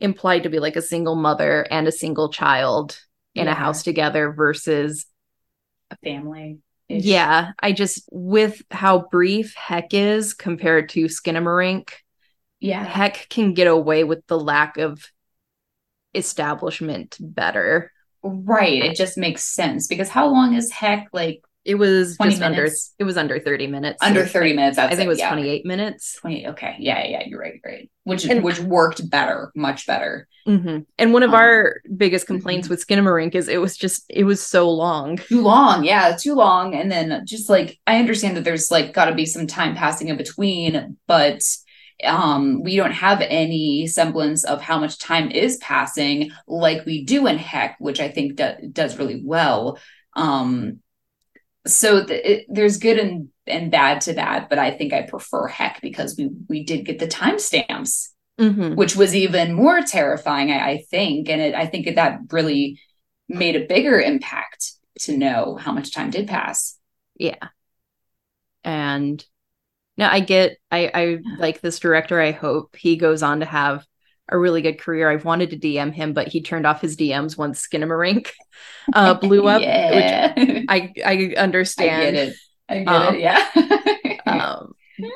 implied 0.00 0.42
to 0.44 0.48
be 0.48 0.58
like 0.58 0.76
a 0.76 0.82
single 0.82 1.16
mother 1.16 1.66
and 1.70 1.88
a 1.88 1.92
single 1.92 2.30
child 2.30 2.98
in 3.34 3.46
Yeah. 3.46 3.52
a 3.52 3.54
house 3.54 3.82
together 3.82 4.32
versus 4.32 5.06
A 5.90 5.96
family. 6.04 6.58
yeah 6.88 7.52
i 7.60 7.72
just 7.72 8.08
with 8.12 8.62
how 8.70 9.06
brief 9.10 9.54
heck 9.54 9.92
is 9.92 10.34
compared 10.34 10.88
to 10.90 11.06
skinamarink 11.06 11.90
Yeah. 12.60 12.84
heck 12.84 13.28
can 13.28 13.54
get 13.54 13.66
away 13.66 14.04
with 14.04 14.26
the 14.26 14.38
lack 14.38 14.78
of 14.78 15.04
establishment 16.14 17.16
better 17.20 17.92
Right. 18.28 18.82
It 18.84 18.96
just 18.96 19.16
makes 19.16 19.44
sense 19.44 19.86
because 19.86 20.08
how 20.08 20.26
long 20.28 20.54
is 20.54 20.72
heck? 20.72 21.08
Like 21.12 21.42
it 21.66 21.74
was 21.74 22.16
20 22.16 22.30
just 22.30 22.42
under 22.42 22.68
it 22.98 23.04
was 23.04 23.16
under 23.16 23.38
30 23.38 23.66
minutes 23.66 23.98
under 24.02 24.26
So 24.26 24.32
30 24.32 24.52
minutes. 24.54 24.78
I 24.78 24.88
think 24.88 25.00
it 25.02 25.08
was 25.08 25.18
yeah. 25.18 25.28
28 25.30 25.66
minutes 25.66 26.14
20. 26.20 26.48
Okay. 26.48 26.76
Yeah. 26.78 27.04
Yeah. 27.06 27.24
You're 27.26 27.40
right. 27.40 27.60
You're 27.62 27.72
right. 27.72 27.90
Which, 28.04 28.24
And- 28.24 28.44
which 28.44 28.60
worked 28.60 29.08
better, 29.10 29.50
much 29.56 29.86
better. 29.86 30.28
hmm 30.46 30.78
And 30.96 31.12
one 31.12 31.22
of 31.24 31.30
Um, 31.30 31.36
our 31.36 31.80
biggest 31.96 32.26
complaints 32.26 32.68
with 32.68 32.86
Skinamarink 32.86 33.34
is 33.34 33.48
it 33.48 33.60
was 33.60 33.76
just 33.76 34.04
it 34.08 34.24
was 34.24 34.40
so 34.40 34.70
long. 34.70 35.16
Too 35.16 35.42
long. 35.42 35.84
Yeah. 35.84 36.16
Too 36.16 36.34
long. 36.34 36.74
And 36.74 36.90
then 36.90 37.22
just 37.26 37.50
like, 37.50 37.78
I 37.86 37.98
understand 37.98 38.36
that 38.36 38.44
there's 38.44 38.70
like 38.70 38.92
got 38.92 39.06
to 39.06 39.14
be 39.14 39.26
some 39.26 39.46
time 39.46 39.74
passing 39.74 40.08
in 40.08 40.16
between, 40.16 40.96
but 41.06 41.40
um 42.04 42.62
we 42.62 42.76
don't 42.76 42.92
have 42.92 43.22
any 43.22 43.86
semblance 43.86 44.44
of 44.44 44.60
how 44.60 44.78
much 44.78 44.98
time 44.98 45.30
is 45.30 45.56
passing 45.56 46.30
like 46.46 46.84
we 46.84 47.02
do 47.06 47.26
in 47.26 47.38
heck 47.38 47.74
which 47.80 48.00
i 48.00 48.08
think 48.10 48.36
do- 48.36 48.68
does 48.70 48.98
really 48.98 49.22
well 49.24 49.78
um 50.14 50.78
so 51.66 52.04
th- 52.04 52.24
it, 52.24 52.46
there's 52.48 52.78
good 52.78 52.98
and 52.98 53.28
and 53.46 53.70
bad 53.70 54.00
to 54.00 54.12
that 54.14 54.48
but 54.48 54.58
i 54.58 54.70
think 54.70 54.92
i 54.92 55.02
prefer 55.02 55.46
heck 55.46 55.80
because 55.80 56.16
we 56.16 56.30
we 56.48 56.64
did 56.64 56.84
get 56.84 56.98
the 56.98 57.06
timestamps 57.08 58.08
Mm-hmm. 58.38 58.74
which 58.74 58.94
was 58.94 59.14
even 59.14 59.54
more 59.54 59.80
terrifying 59.80 60.50
I, 60.52 60.72
I 60.72 60.84
think 60.90 61.30
and 61.30 61.40
it, 61.40 61.54
i 61.54 61.64
think 61.64 61.94
that 61.94 62.18
really 62.30 62.78
made 63.30 63.56
a 63.56 63.64
bigger 63.64 63.98
impact 63.98 64.72
to 65.00 65.16
know 65.16 65.56
how 65.56 65.72
much 65.72 65.90
time 65.94 66.10
did 66.10 66.28
pass 66.28 66.78
Yeah. 67.16 67.36
And 68.64 69.24
now 69.96 70.10
I 70.10 70.20
get 70.20 70.58
I 70.70 70.90
I 70.92 71.18
like 71.38 71.60
this 71.60 71.78
director. 71.78 72.20
I 72.20 72.32
hope 72.32 72.76
he 72.76 72.96
goes 72.96 73.22
on 73.22 73.40
to 73.40 73.46
have 73.46 73.86
a 74.28 74.36
really 74.38 74.62
good 74.62 74.80
career. 74.80 75.08
I've 75.10 75.24
wanted 75.24 75.50
to 75.50 75.56
DM 75.58 75.92
him, 75.92 76.12
but 76.12 76.28
he 76.28 76.42
turned 76.42 76.66
off 76.66 76.80
his 76.80 76.96
DMs 76.96 77.36
once 77.38 77.66
Skinamarink 77.66 78.30
uh 78.92 79.14
blew 79.20 79.46
up. 79.46 79.60
Which 79.60 80.64
I 80.68 80.92
I 81.04 81.34
understand. 81.36 82.02
I 82.02 82.10
get 82.10 82.14
it. 82.28 82.36
I 82.68 82.78
get 82.78 82.88
Um, 82.88 83.14
it. 83.14 83.20
Yeah. 83.20 84.18
um, 84.26 84.72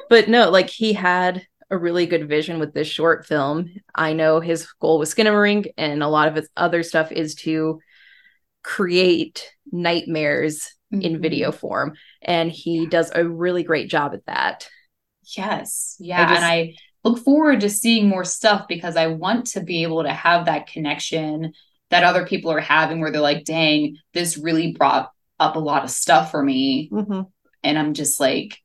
but 0.09 0.29
no, 0.29 0.51
like 0.51 0.70
he 0.70 0.92
had 0.92 1.46
a 1.70 1.79
really 1.79 2.07
good 2.07 2.29
vision 2.29 2.59
with 2.59 2.75
this 2.75 2.88
short 2.88 3.27
film. 3.27 3.70
I 3.94 4.12
know 4.12 4.40
his 4.40 4.66
goal 4.81 4.99
with 4.99 5.14
Skinamarink 5.14 5.68
and 5.79 6.03
a 6.03 6.09
lot 6.09 6.29
of 6.29 6.35
his 6.35 6.49
other 6.57 6.83
stuff 6.83 7.12
is 7.12 7.35
to 7.37 7.81
create 8.62 9.51
nightmares 9.73 10.73
in 10.90 11.01
Mhm. 11.18 11.23
video 11.23 11.53
form. 11.53 11.94
And 12.23 12.51
he 12.51 12.87
does 12.87 13.11
a 13.14 13.25
really 13.27 13.62
great 13.62 13.88
job 13.88 14.12
at 14.14 14.27
that. 14.27 14.68
Yes. 15.37 15.96
Yeah. 16.01 16.27
just- 16.29 16.37
and 16.42 16.44
I 16.44 16.75
look 17.04 17.18
forward 17.24 17.60
to 17.60 17.70
seeing 17.70 18.08
more 18.08 18.24
stuff 18.24 18.66
because 18.68 18.96
I 18.96 19.06
want 19.08 19.46
to 19.48 19.60
be 19.60 19.82
able 19.82 20.02
to 20.02 20.12
have 20.12 20.46
that 20.46 20.66
connection 20.66 21.52
that 21.90 22.04
other 22.04 22.26
people 22.26 22.50
are 22.52 22.60
having 22.60 23.00
where 23.00 23.10
they're 23.10 23.20
like, 23.20 23.44
dang, 23.44 23.96
this 24.14 24.36
really 24.38 24.72
brought 24.72 25.10
up 25.38 25.56
a 25.56 25.60
lot 25.60 25.82
of 25.84 25.90
stuff 25.90 26.30
for 26.30 26.42
me. 26.42 26.90
And 27.62 27.78
I'm 27.78 27.94
just 27.94 28.20
like 28.20 28.58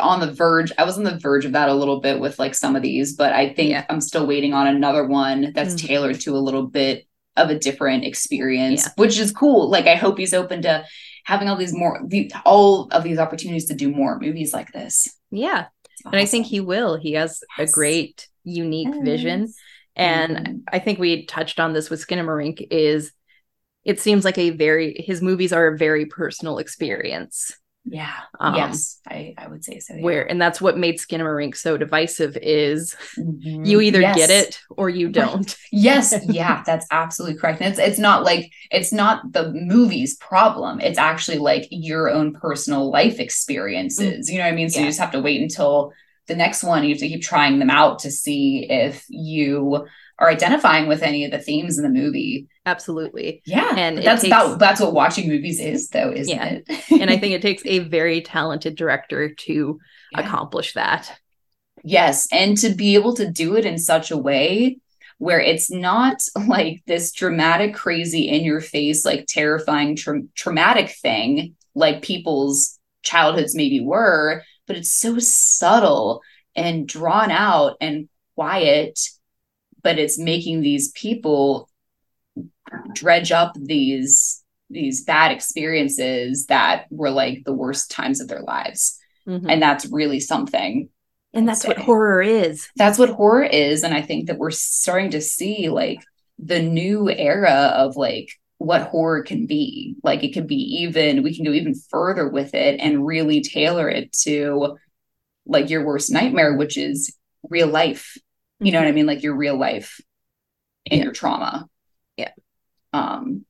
on 0.00 0.20
the 0.20 0.32
verge. 0.32 0.72
I 0.78 0.84
was 0.84 0.96
on 0.98 1.04
the 1.04 1.18
verge 1.18 1.44
of 1.44 1.52
that 1.52 1.68
a 1.68 1.74
little 1.74 2.00
bit 2.00 2.20
with 2.20 2.38
like 2.38 2.54
some 2.54 2.76
of 2.76 2.82
these, 2.82 3.14
but 3.16 3.32
I 3.32 3.52
think 3.52 3.70
Yeah. 3.70 3.84
I'm 3.88 4.00
still 4.00 4.26
waiting 4.26 4.52
on 4.54 4.66
another 4.66 5.04
one 5.06 5.52
that's 5.54 5.74
Mhm. 5.74 5.86
tailored 5.86 6.20
to 6.20 6.36
a 6.36 6.38
little 6.38 6.66
bit 6.66 7.06
of 7.36 7.50
a 7.50 7.58
different 7.58 8.04
experience, 8.04 8.84
Yeah. 8.84 8.92
which 8.96 9.18
is 9.18 9.32
cool. 9.32 9.68
Like 9.68 9.86
I 9.86 9.94
hope 9.94 10.18
he's 10.18 10.34
open 10.34 10.62
to 10.62 10.84
having 11.24 11.48
all 11.48 11.56
these 11.56 11.74
more 11.74 12.00
the, 12.06 12.30
all 12.44 12.88
of 12.92 13.02
these 13.02 13.18
opportunities 13.18 13.66
to 13.66 13.74
do 13.74 13.90
more 13.90 14.18
movies 14.20 14.54
like 14.54 14.70
this. 14.72 15.08
Yeah. 15.30 15.66
It's 16.06 16.12
And 16.12 16.20
I 16.20 16.26
think 16.26 16.46
he 16.46 16.60
will. 16.60 16.96
He 16.96 17.12
has 17.12 17.42
a 17.58 17.66
great, 17.66 18.28
unique 18.44 18.94
vision. 19.00 19.42
Yes. 19.42 19.62
And 19.96 20.36
Mhm. 20.36 20.62
I 20.72 20.78
think 20.78 20.98
we 20.98 21.26
touched 21.26 21.58
on 21.58 21.72
this 21.72 21.90
with 21.90 22.06
Skinamarink 22.06 22.66
is 22.70 23.12
it 23.84 24.00
seems 24.00 24.24
like 24.24 24.38
a 24.38 24.50
very 24.50 24.94
his 25.06 25.22
movies 25.22 25.52
are 25.52 25.68
a 25.68 25.78
very 25.78 26.06
personal 26.06 26.58
experience. 26.58 27.56
Yeah. 27.88 28.12
Um, 28.40 28.56
yes, 28.56 28.98
I, 29.06 29.34
I 29.38 29.46
would 29.46 29.64
say 29.64 29.78
so. 29.78 29.94
yeah. 29.94 30.02
Where 30.02 30.28
and 30.28 30.42
that's 30.42 30.60
what 30.60 30.76
made 30.76 30.98
Skinamarink 30.98 31.56
so 31.56 31.76
divisive 31.76 32.36
is 32.42 32.96
Mhm. 33.16 33.64
you 33.64 33.80
either 33.80 34.00
Yes. 34.00 34.16
get 34.16 34.30
it 34.30 34.60
or 34.70 34.90
you 34.90 35.08
don't. 35.08 35.56
Yes, 35.72 36.12
yeah, 36.26 36.62
that's 36.66 36.86
absolutely 36.90 37.38
correct. 37.38 37.60
And 37.60 37.70
it's 37.70 37.78
it's 37.78 37.98
not 37.98 38.24
like 38.24 38.50
it's 38.70 38.92
not 38.92 39.32
the 39.32 39.52
movie's 39.52 40.16
problem. 40.16 40.80
It's 40.80 40.98
actually 40.98 41.38
like 41.38 41.68
your 41.70 42.10
own 42.10 42.32
personal 42.32 42.90
life 42.90 43.20
experiences. 43.20 44.28
You 44.30 44.38
know 44.38 44.44
what 44.44 44.52
I 44.52 44.56
mean? 44.56 44.68
So 44.70 44.80
you 44.80 44.86
just 44.86 44.98
have 45.00 45.12
to 45.12 45.20
wait 45.20 45.40
until 45.40 45.92
the 46.26 46.34
next 46.34 46.64
one. 46.64 46.82
You 46.82 46.90
have 46.90 46.98
to 47.00 47.08
keep 47.08 47.22
trying 47.22 47.58
them 47.60 47.70
out 47.70 48.00
to 48.00 48.10
see 48.10 48.66
if 48.68 49.04
you 49.08 49.86
are 50.18 50.30
identifying 50.30 50.86
with 50.88 51.02
any 51.02 51.24
of 51.24 51.30
the 51.30 51.38
themes 51.38 51.76
in 51.78 51.84
the 51.84 52.00
movie. 52.00 52.46
Absolutely. 52.64 53.42
Yeah. 53.44 53.74
And 53.76 53.98
that's 53.98 54.22
takes- 54.22 54.32
about 54.32 54.58
that's 54.58 54.80
what 54.80 54.94
watching 54.94 55.28
movies 55.28 55.60
is 55.60 55.88
though, 55.90 56.10
isn't 56.10 56.34
Yeah. 56.34 56.58
it? 56.66 57.00
And 57.00 57.10
I 57.10 57.18
think 57.18 57.34
it 57.34 57.42
takes 57.42 57.62
a 57.66 57.80
very 57.80 58.22
talented 58.22 58.76
director 58.76 59.34
to 59.34 59.78
Yeah. 60.12 60.20
accomplish 60.20 60.72
that. 60.74 61.12
Yes, 61.84 62.26
and 62.32 62.56
to 62.58 62.70
be 62.70 62.94
able 62.94 63.14
to 63.16 63.30
do 63.30 63.56
it 63.56 63.64
in 63.66 63.78
such 63.78 64.10
a 64.10 64.16
way 64.16 64.78
where 65.18 65.40
it's 65.40 65.70
not 65.70 66.16
like 66.46 66.82
this 66.86 67.12
dramatic, 67.12 67.74
crazy, 67.74 68.28
in 68.28 68.42
your 68.44 68.60
face, 68.60 69.04
like 69.04 69.26
terrifying, 69.28 69.96
tra- 69.96 70.22
traumatic 70.34 70.90
thing 70.90 71.54
like 71.74 72.02
people's 72.02 72.78
childhoods 73.02 73.54
maybe 73.54 73.80
were, 73.80 74.42
but 74.66 74.76
it's 74.76 74.92
so 74.92 75.18
subtle 75.18 76.22
and 76.56 76.88
drawn 76.88 77.30
out 77.30 77.76
and 77.80 78.08
quiet, 78.34 78.98
but 79.86 79.98
it's 80.00 80.18
making 80.18 80.60
these 80.62 80.90
people 80.92 81.68
dredge 82.94 83.30
up 83.32 83.52
these 83.54 84.42
these 84.68 85.04
bad 85.04 85.30
experiences 85.30 86.46
that 86.46 86.86
were 86.90 87.10
like 87.10 87.44
the 87.44 87.52
worst 87.52 87.88
times 87.88 88.20
of 88.20 88.26
their 88.26 88.42
lives. 88.42 88.98
Mhm. 89.28 89.46
And 89.48 89.62
that's 89.62 89.86
really 89.86 90.18
something 90.18 90.88
And 91.32 91.46
that's 91.48 91.64
what 91.64 91.78
horror 91.78 92.20
is. 92.20 92.68
that's 92.74 92.98
what 92.98 93.10
horror 93.10 93.44
is 93.44 93.84
and 93.84 93.94
i 93.94 94.02
think 94.02 94.26
that 94.26 94.38
we're 94.38 94.50
starting 94.50 95.10
to 95.10 95.20
see 95.20 95.68
like 95.68 96.00
the 96.38 96.60
new 96.60 97.08
era 97.10 97.58
of 97.84 97.96
like 97.96 98.28
what 98.58 98.82
horror 98.92 99.22
can 99.22 99.46
be 99.46 99.94
like 100.02 100.24
it 100.24 100.32
could 100.34 100.46
be 100.48 100.62
even 100.82 101.22
we 101.22 101.34
can 101.36 101.44
go 101.44 101.52
even 101.52 101.74
further 101.74 102.26
with 102.28 102.54
it 102.54 102.80
and 102.80 103.06
really 103.06 103.40
tailor 103.40 103.88
it 103.88 104.10
to 104.12 104.76
like 105.46 105.70
your 105.70 105.84
worst 105.84 106.10
nightmare 106.10 106.56
which 106.56 106.76
is 106.76 107.14
real 107.50 107.68
life 107.68 108.16
you 108.60 108.72
know 108.72 108.78
what 108.80 108.88
i 108.88 108.92
mean 108.92 109.06
like 109.06 109.22
your 109.22 109.36
real 109.36 109.56
life 109.58 110.00
and 110.90 110.98
Yeah. 110.98 111.04
your 111.04 111.12
trauma 111.12 111.68
Yeah. 112.16 112.30
um 112.92 113.44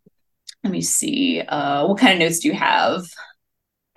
let 0.64 0.72
me 0.72 0.82
see 0.82 1.40
uh 1.40 1.86
what 1.86 1.98
kind 1.98 2.14
of 2.14 2.18
notes 2.20 2.40
do 2.40 2.48
you 2.48 2.54
have 2.54 3.04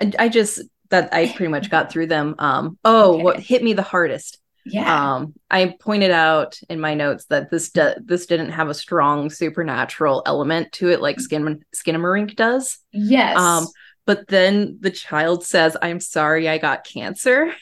I, 0.01 0.11
I 0.17 0.29
just 0.29 0.61
that 0.89 1.13
I 1.13 1.27
pretty 1.35 1.49
much 1.51 1.69
got 1.69 1.91
through 1.91 2.07
them. 2.07 2.35
Um, 2.39 2.77
oh, 2.83 3.13
Okay. 3.13 3.23
what 3.23 3.39
hit 3.39 3.63
me 3.63 3.73
the 3.73 3.81
hardest? 3.83 4.39
yeah 4.65 5.13
Um, 5.15 5.33
I 5.51 5.75
pointed 5.79 6.11
out 6.11 6.59
in 6.69 6.79
my 6.79 6.93
notes 6.93 7.25
that 7.25 7.51
this 7.51 7.69
do- 7.69 7.95
this 8.03 8.25
didn't 8.25 8.51
have 8.51 8.69
a 8.69 8.73
strong 8.73 9.29
supernatural 9.29 10.23
element 10.25 10.71
to 10.73 10.89
it 10.89 11.01
like 11.01 11.19
Skin 11.19 11.63
Skinamarink 11.75 12.35
does. 12.35 12.79
yes 12.91 13.37
Um, 13.37 13.67
but 14.05 14.27
then 14.27 14.77
the 14.79 14.89
child 14.89 15.45
says, 15.45 15.77
"I'm 15.81 15.99
sorry, 15.99 16.49
I 16.49 16.57
got 16.57 16.85
cancer." 16.85 17.53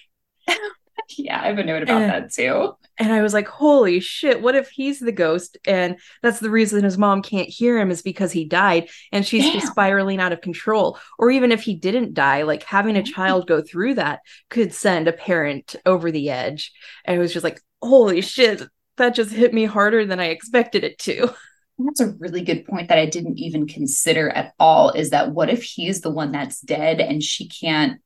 yeah, 1.17 1.41
I 1.41 1.48
have 1.48 1.58
a 1.60 1.63
note 1.63 1.84
about 1.84 2.02
And- 2.02 2.12
that 2.12 2.34
too. 2.34 2.74
And 3.00 3.13
I 3.13 3.22
was 3.22 3.32
like, 3.32 3.48
holy 3.48 4.00
shit, 4.00 4.41
what 4.41 4.56
if 4.56 4.70
he's 4.70 5.00
the 5.00 5.12
ghost? 5.12 5.56
And 5.67 5.98
that's 6.24 6.39
the 6.39 6.50
reason 6.50 6.84
his 6.84 6.98
mom 6.98 7.22
can't 7.22 7.48
hear 7.48 7.78
him 7.78 7.91
is 7.91 8.02
because 8.02 8.32
he 8.32 8.43
died 8.43 8.89
and 9.12 9.24
she's 9.24 9.43
just 9.43 9.65
Damn. 9.67 9.72
spiraling 9.72 10.20
out 10.20 10.32
of 10.34 10.41
control. 10.41 10.98
Or 11.20 11.30
even 11.30 11.52
if 11.52 11.62
he 11.62 11.76
didn't 11.76 12.15
die, 12.15 12.41
like 12.41 12.63
having 12.63 12.98
a 12.98 13.02
Mhm. 13.04 13.13
child 13.13 13.48
go 13.48 13.62
through 13.62 13.93
that 13.96 14.22
could 14.50 14.74
send 14.74 15.08
a 15.08 15.13
parent 15.13 15.76
over 15.86 16.10
the 16.10 16.32
edge. 16.32 16.72
And 17.06 17.15
it 17.15 17.20
was 17.20 17.34
just 17.34 17.43
like, 17.43 17.62
holy 17.84 18.22
shit, 18.22 18.63
that 18.98 19.13
just 19.13 19.32
hit 19.32 19.54
me 19.54 19.65
harder 19.65 20.04
than 20.04 20.20
I 20.20 20.30
expected 20.30 20.84
it 20.84 20.98
to. 21.00 21.32
That's 21.78 22.00
a 22.00 22.15
really 22.17 22.41
good 22.41 22.65
point 22.65 22.89
that 22.89 22.98
I 22.98 23.06
didn't 23.06 23.38
even 23.38 23.67
consider 23.67 24.30
at 24.30 24.54
all. 24.60 24.89
Is 24.89 25.12
that 25.12 25.34
what 25.34 25.52
if 25.52 25.62
he's 25.62 26.02
the 26.02 26.10
one 26.10 26.32
that's 26.32 26.60
dead 26.62 27.00
and 27.00 27.22
she 27.22 27.48
can't 27.48 28.02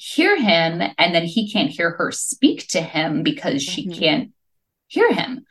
hear 0.00 0.34
him 0.40 0.80
and 0.96 1.14
then 1.14 1.26
he 1.26 1.52
can't 1.52 1.68
hear 1.68 1.90
her 1.90 2.10
speak 2.10 2.66
to 2.68 2.80
him 2.80 3.22
because 3.22 3.62
she 3.62 3.86
Mhm. 3.86 3.98
can't 3.98 4.32
hear 4.86 5.12
him? 5.12 5.44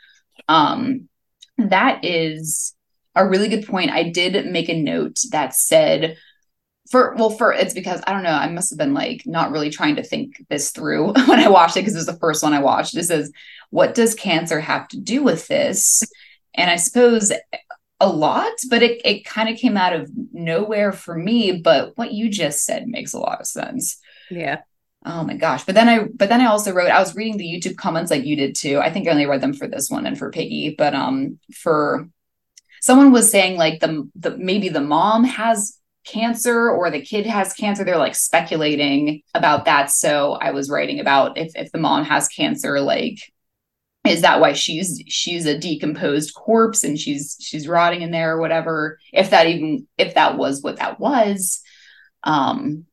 Um, 0.47 1.07
that 1.59 2.03
is 2.03 2.73
a 3.15 3.27
really 3.27 3.47
good 3.47 3.67
point. 3.67 3.91
I 3.91 4.09
did 4.09 4.47
make 4.47 4.67
a 4.67 4.81
note 4.81 5.19
that 5.31 5.53
said, 5.53 6.17
for 6.89 7.13
well, 7.15 7.29
for 7.29 7.53
it's 7.53 7.75
because 7.75 8.01
I 8.07 8.11
don't 8.11 8.23
know, 8.23 8.31
I 8.31 8.49
must 8.49 8.71
have 8.71 8.79
been 8.79 8.95
like 8.95 9.21
not 9.27 9.51
really 9.51 9.69
trying 9.69 9.97
to 9.97 10.03
think 10.03 10.43
this 10.49 10.71
through 10.71 11.13
when 11.27 11.39
I 11.39 11.47
watched 11.47 11.77
it 11.77 11.81
because 11.81 11.93
it 11.93 11.99
was 11.99 12.05
the 12.07 12.17
first 12.17 12.41
one 12.41 12.53
I 12.53 12.59
watched. 12.59 12.97
It 12.97 13.03
says, 13.03 13.31
What 13.69 13.93
does 13.93 14.15
cancer 14.15 14.59
have 14.59 14.87
to 14.87 14.99
do 14.99 15.21
with 15.21 15.47
this? 15.47 16.01
And 16.55 16.71
I 16.71 16.77
suppose 16.77 17.31
a 17.99 18.09
lot, 18.09 18.53
but 18.71 18.81
it, 18.81 18.99
it 19.05 19.25
kind 19.25 19.47
of 19.49 19.57
came 19.57 19.77
out 19.77 19.93
of 19.93 20.09
nowhere 20.33 20.91
for 20.91 21.15
me. 21.15 21.61
But 21.61 21.95
what 21.97 22.13
you 22.13 22.29
just 22.29 22.65
said 22.65 22.87
makes 22.87 23.13
a 23.13 23.19
lot 23.19 23.41
of 23.41 23.45
sense. 23.45 23.99
Yeah. 24.29 24.61
Oh 25.05 25.23
my 25.23 25.35
gosh. 25.35 25.63
But 25.63 25.75
then 25.75 25.87
I 25.87 26.03
but 26.03 26.29
then 26.29 26.41
I 26.41 26.47
also 26.47 26.73
wrote 26.73 26.91
I 26.91 26.99
was 26.99 27.15
reading 27.15 27.37
the 27.37 27.45
YouTube 27.45 27.77
comments 27.77 28.11
like 28.11 28.25
you 28.25 28.35
did 28.35 28.55
too. 28.55 28.79
I 28.79 28.91
think 28.91 29.07
I 29.07 29.11
only 29.11 29.25
read 29.25 29.41
them 29.41 29.53
for 29.53 29.67
this 29.67 29.89
one 29.89 30.05
and 30.05 30.17
for 30.17 30.31
Piggy, 30.31 30.75
but 30.77 30.93
um 30.93 31.39
for 31.53 32.09
someone 32.81 33.11
was 33.11 33.31
saying 33.31 33.57
like 33.57 33.79
the 33.79 34.09
the 34.15 34.37
maybe 34.37 34.69
the 34.69 34.81
mom 34.81 35.23
has 35.23 35.77
cancer 36.05 36.69
or 36.69 36.91
the 36.91 37.01
kid 37.01 37.25
has 37.25 37.53
cancer. 37.53 37.83
They're 37.83 37.97
like 37.97 38.15
speculating 38.15 39.21
about 39.33 39.65
that. 39.65 39.89
So 39.91 40.33
I 40.33 40.51
was 40.51 40.69
writing 40.69 40.99
about 40.99 41.37
if 41.37 41.53
if 41.55 41.71
the 41.71 41.79
mom 41.79 42.03
has 42.05 42.27
cancer, 42.27 42.81
like 42.81 43.19
is 44.05 44.21
that 44.21 44.39
why 44.39 44.53
she's 44.53 45.01
she's 45.07 45.45
a 45.45 45.57
decomposed 45.57 46.33
corpse 46.33 46.83
and 46.83 46.97
she's 46.97 47.37
she's 47.41 47.67
rotting 47.67 48.01
in 48.01 48.11
there 48.11 48.35
or 48.35 48.39
whatever 48.39 48.97
if 49.11 49.29
that 49.31 49.47
even 49.47 49.87
if 49.97 50.15
that 50.15 50.37
was 50.37 50.61
what 50.61 50.77
that 50.77 50.99
was 50.99 51.61
um 52.23 52.85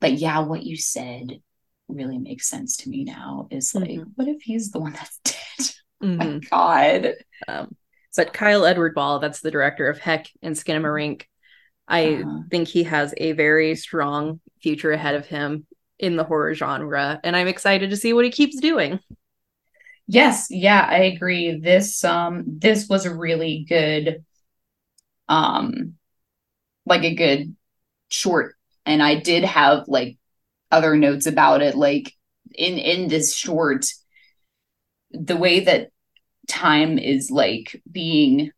but 0.00 0.12
yeah 0.14 0.40
what 0.40 0.62
you 0.62 0.76
said 0.76 1.40
really 1.88 2.18
makes 2.18 2.48
sense 2.48 2.76
to 2.78 2.88
me 2.88 3.04
now 3.04 3.48
is 3.50 3.74
like 3.74 3.90
Mhm. 3.96 4.14
what 4.14 4.28
if 4.28 4.42
he's 4.42 4.70
the 4.70 4.78
one 4.80 4.92
that's 4.92 5.18
dead 5.24 5.70
Mhm. 6.02 6.48
my 6.50 6.50
god 6.50 7.14
Um, 7.48 7.76
but 8.16 8.32
Kyle 8.32 8.64
Edward 8.66 8.94
Ball, 8.94 9.18
that's 9.18 9.40
the 9.40 9.50
director 9.50 9.88
of 9.88 9.98
Heck 9.98 10.26
and 10.42 10.54
Skinamarink. 10.54 11.22
I 11.88 12.26
Uh-huh. 12.26 12.50
think 12.50 12.68
he 12.68 12.84
has 12.84 13.14
a 13.16 13.32
very 13.32 13.76
strong 13.76 14.40
future 14.62 14.92
ahead 14.92 15.14
of 15.16 15.26
him 15.26 15.66
in 15.98 16.16
the 16.16 16.24
horror 16.24 16.54
genre, 16.54 17.20
and 17.24 17.36
I'm 17.36 17.48
excited 17.48 17.90
to 17.90 17.96
see 17.96 18.12
what 18.12 18.24
he 18.26 18.30
keeps 18.30 18.60
doing. 18.60 19.00
yes 20.06 20.48
yeah 20.50 20.86
i 20.88 20.98
agree 20.98 21.58
this 21.60 22.04
um 22.04 22.44
this 22.46 22.88
was 22.88 23.06
a 23.06 23.14
really 23.14 23.64
good 23.68 24.24
um 25.28 25.94
like 26.86 27.04
a 27.04 27.14
good 27.14 27.56
short 28.10 28.56
and 28.90 29.02
i 29.02 29.14
did 29.14 29.44
have 29.44 29.84
like 29.88 30.18
other 30.70 30.96
notes 30.96 31.26
about 31.26 31.62
it 31.62 31.74
like 31.76 32.12
in 32.54 32.78
in 32.78 33.08
this 33.08 33.34
short 33.34 33.86
the 35.12 35.36
way 35.36 35.60
that 35.60 35.90
time 36.48 36.98
is 36.98 37.30
like 37.30 37.80
being 37.90 38.50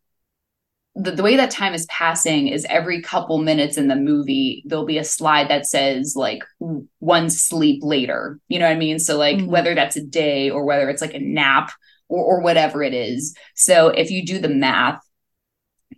the, 0.94 1.12
the 1.12 1.22
way 1.22 1.36
that 1.36 1.50
time 1.50 1.72
is 1.72 1.86
passing 1.86 2.48
is 2.48 2.66
every 2.68 3.00
couple 3.00 3.38
minutes 3.38 3.78
in 3.78 3.88
the 3.88 3.96
movie 3.96 4.62
there'll 4.66 4.84
be 4.84 4.98
a 4.98 5.04
slide 5.04 5.48
that 5.48 5.66
says 5.66 6.14
like 6.16 6.42
one 6.98 7.30
sleep 7.30 7.82
later. 7.82 8.38
You 8.48 8.58
know 8.58 8.66
what 8.66 8.76
i 8.76 8.78
mean? 8.78 8.98
So 8.98 9.16
like 9.16 9.38
Mhm. 9.38 9.46
whether 9.46 9.74
that's 9.74 9.96
a 9.96 10.04
day 10.04 10.50
or 10.50 10.64
whether 10.66 10.90
it's 10.90 11.00
like 11.00 11.14
a 11.14 11.18
nap 11.18 11.72
or, 12.08 12.22
or 12.22 12.40
whatever 12.42 12.82
it 12.82 12.92
is. 12.92 13.34
So 13.54 13.88
if 13.88 14.10
you 14.10 14.24
do 14.26 14.38
the 14.38 14.50
math 14.50 15.00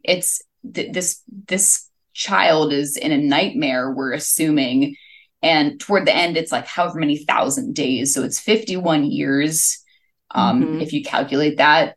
it's 0.05 0.43
th- 0.75 0.93
this 0.93 1.23
this 1.49 1.89
child 2.15 2.73
is 2.73 2.97
in 2.97 3.13
a 3.13 3.19
nightmare 3.19 3.91
we're 3.93 4.13
assuming. 4.13 4.97
And 5.43 5.79
toward 5.79 6.07
the 6.07 6.15
end 6.17 6.37
it's 6.37 6.53
like 6.53 6.67
however 6.67 6.99
many 7.01 7.19
thousand 7.25 7.75
days. 7.75 8.15
So 8.15 8.23
it's 8.25 8.41
51 8.41 9.05
years 9.05 9.83
um 10.31 10.63
Mhm. 10.63 10.83
if 10.83 10.93
you 10.93 11.03
calculate 11.05 11.59
that 11.59 11.97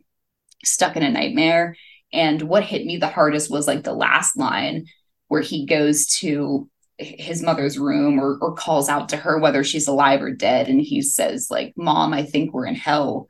stuck 0.65 0.95
in 0.97 1.03
a 1.03 1.11
nightmare. 1.11 1.75
And 2.13 2.41
what 2.41 2.63
hit 2.63 2.85
me 2.85 2.97
the 2.97 3.07
hardest 3.07 3.49
was 3.51 3.67
like 3.67 3.83
the 3.83 3.93
last 3.93 4.37
line 4.37 4.85
where 5.27 5.41
he 5.41 5.65
goes 5.65 6.07
to 6.19 6.69
his 6.97 7.43
mother's 7.43 7.77
room 7.77 8.19
or, 8.19 8.37
or 8.41 8.55
calls 8.55 8.89
out 8.89 9.09
to 9.09 9.17
her 9.17 9.37
whether 9.37 9.63
she's 9.63 9.87
alive 9.87 10.21
or 10.21 10.31
dead. 10.31 10.67
And 10.67 10.81
he 10.81 11.01
says 11.01 11.49
like 11.51 11.73
mom 11.77 12.13
i 12.13 12.23
think 12.23 12.53
we're 12.53 12.65
in 12.65 12.75
hell. 12.75 13.27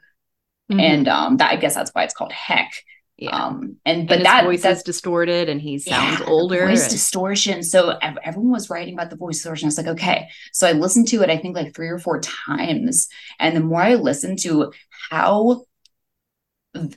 Mhm. 0.72 0.82
and 0.82 1.08
um 1.08 1.38
that 1.38 1.52
i 1.52 1.56
guess 1.56 1.76
that's 1.76 1.92
why 1.92 2.04
it's 2.04 2.14
called 2.14 2.32
heck 2.34 2.72
yeah, 3.18 3.32
um 3.32 3.78
and 3.86 4.08
but 4.08 4.20
his 4.20 4.26
that 4.26 4.44
voice 4.44 4.64
is 4.64 4.84
distorted, 4.84 5.50
and 5.50 5.60
he 5.60 5.80
sounds 5.80 6.20
yeah, 6.20 6.26
older. 6.28 6.68
voice 6.68 6.84
and- 6.84 6.92
distortion. 6.92 7.64
So 7.64 7.98
everyone 8.24 8.52
was 8.52 8.70
writing 8.70 8.94
about 8.94 9.10
the 9.10 9.16
voice 9.16 9.38
distortion. 9.38 9.66
I 9.66 9.70
was 9.70 9.78
like, 9.78 9.88
okay. 9.88 10.30
So 10.54 10.68
I 10.68 10.74
listened 10.74 11.08
to 11.10 11.22
it, 11.24 11.30
I 11.30 11.38
think 11.38 11.56
like 11.56 11.76
three 11.76 11.90
or 11.90 12.00
four 12.00 12.22
times. 12.22 13.08
And 13.40 13.56
the 13.56 13.62
more 13.62 13.82
I 13.82 13.96
listened 13.96 14.40
to 14.40 14.72
how 15.10 15.66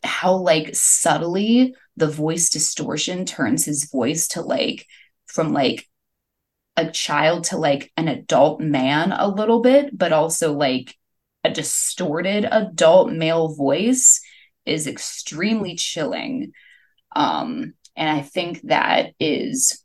how 0.04 0.34
like 0.36 0.74
subtly 0.74 1.74
the 1.96 2.06
voice 2.08 2.50
distortion 2.50 3.24
turns 3.24 3.64
his 3.64 3.90
voice 3.90 4.28
to 4.28 4.42
like 4.42 4.86
from 5.26 5.52
like 5.52 5.86
a 6.76 6.90
child 6.90 7.44
to 7.44 7.56
like 7.56 7.92
an 7.96 8.08
adult 8.08 8.60
man 8.60 9.12
a 9.12 9.26
little 9.28 9.60
bit, 9.60 9.96
but 9.96 10.12
also 10.12 10.52
like 10.52 10.94
a 11.44 11.50
distorted 11.50 12.44
adult 12.50 13.10
male 13.10 13.54
voice 13.54 14.20
is 14.66 14.86
extremely 14.86 15.76
chilling. 15.76 16.52
Um, 17.14 17.74
and 17.96 18.08
I 18.08 18.22
think 18.22 18.62
that 18.62 19.12
is 19.20 19.84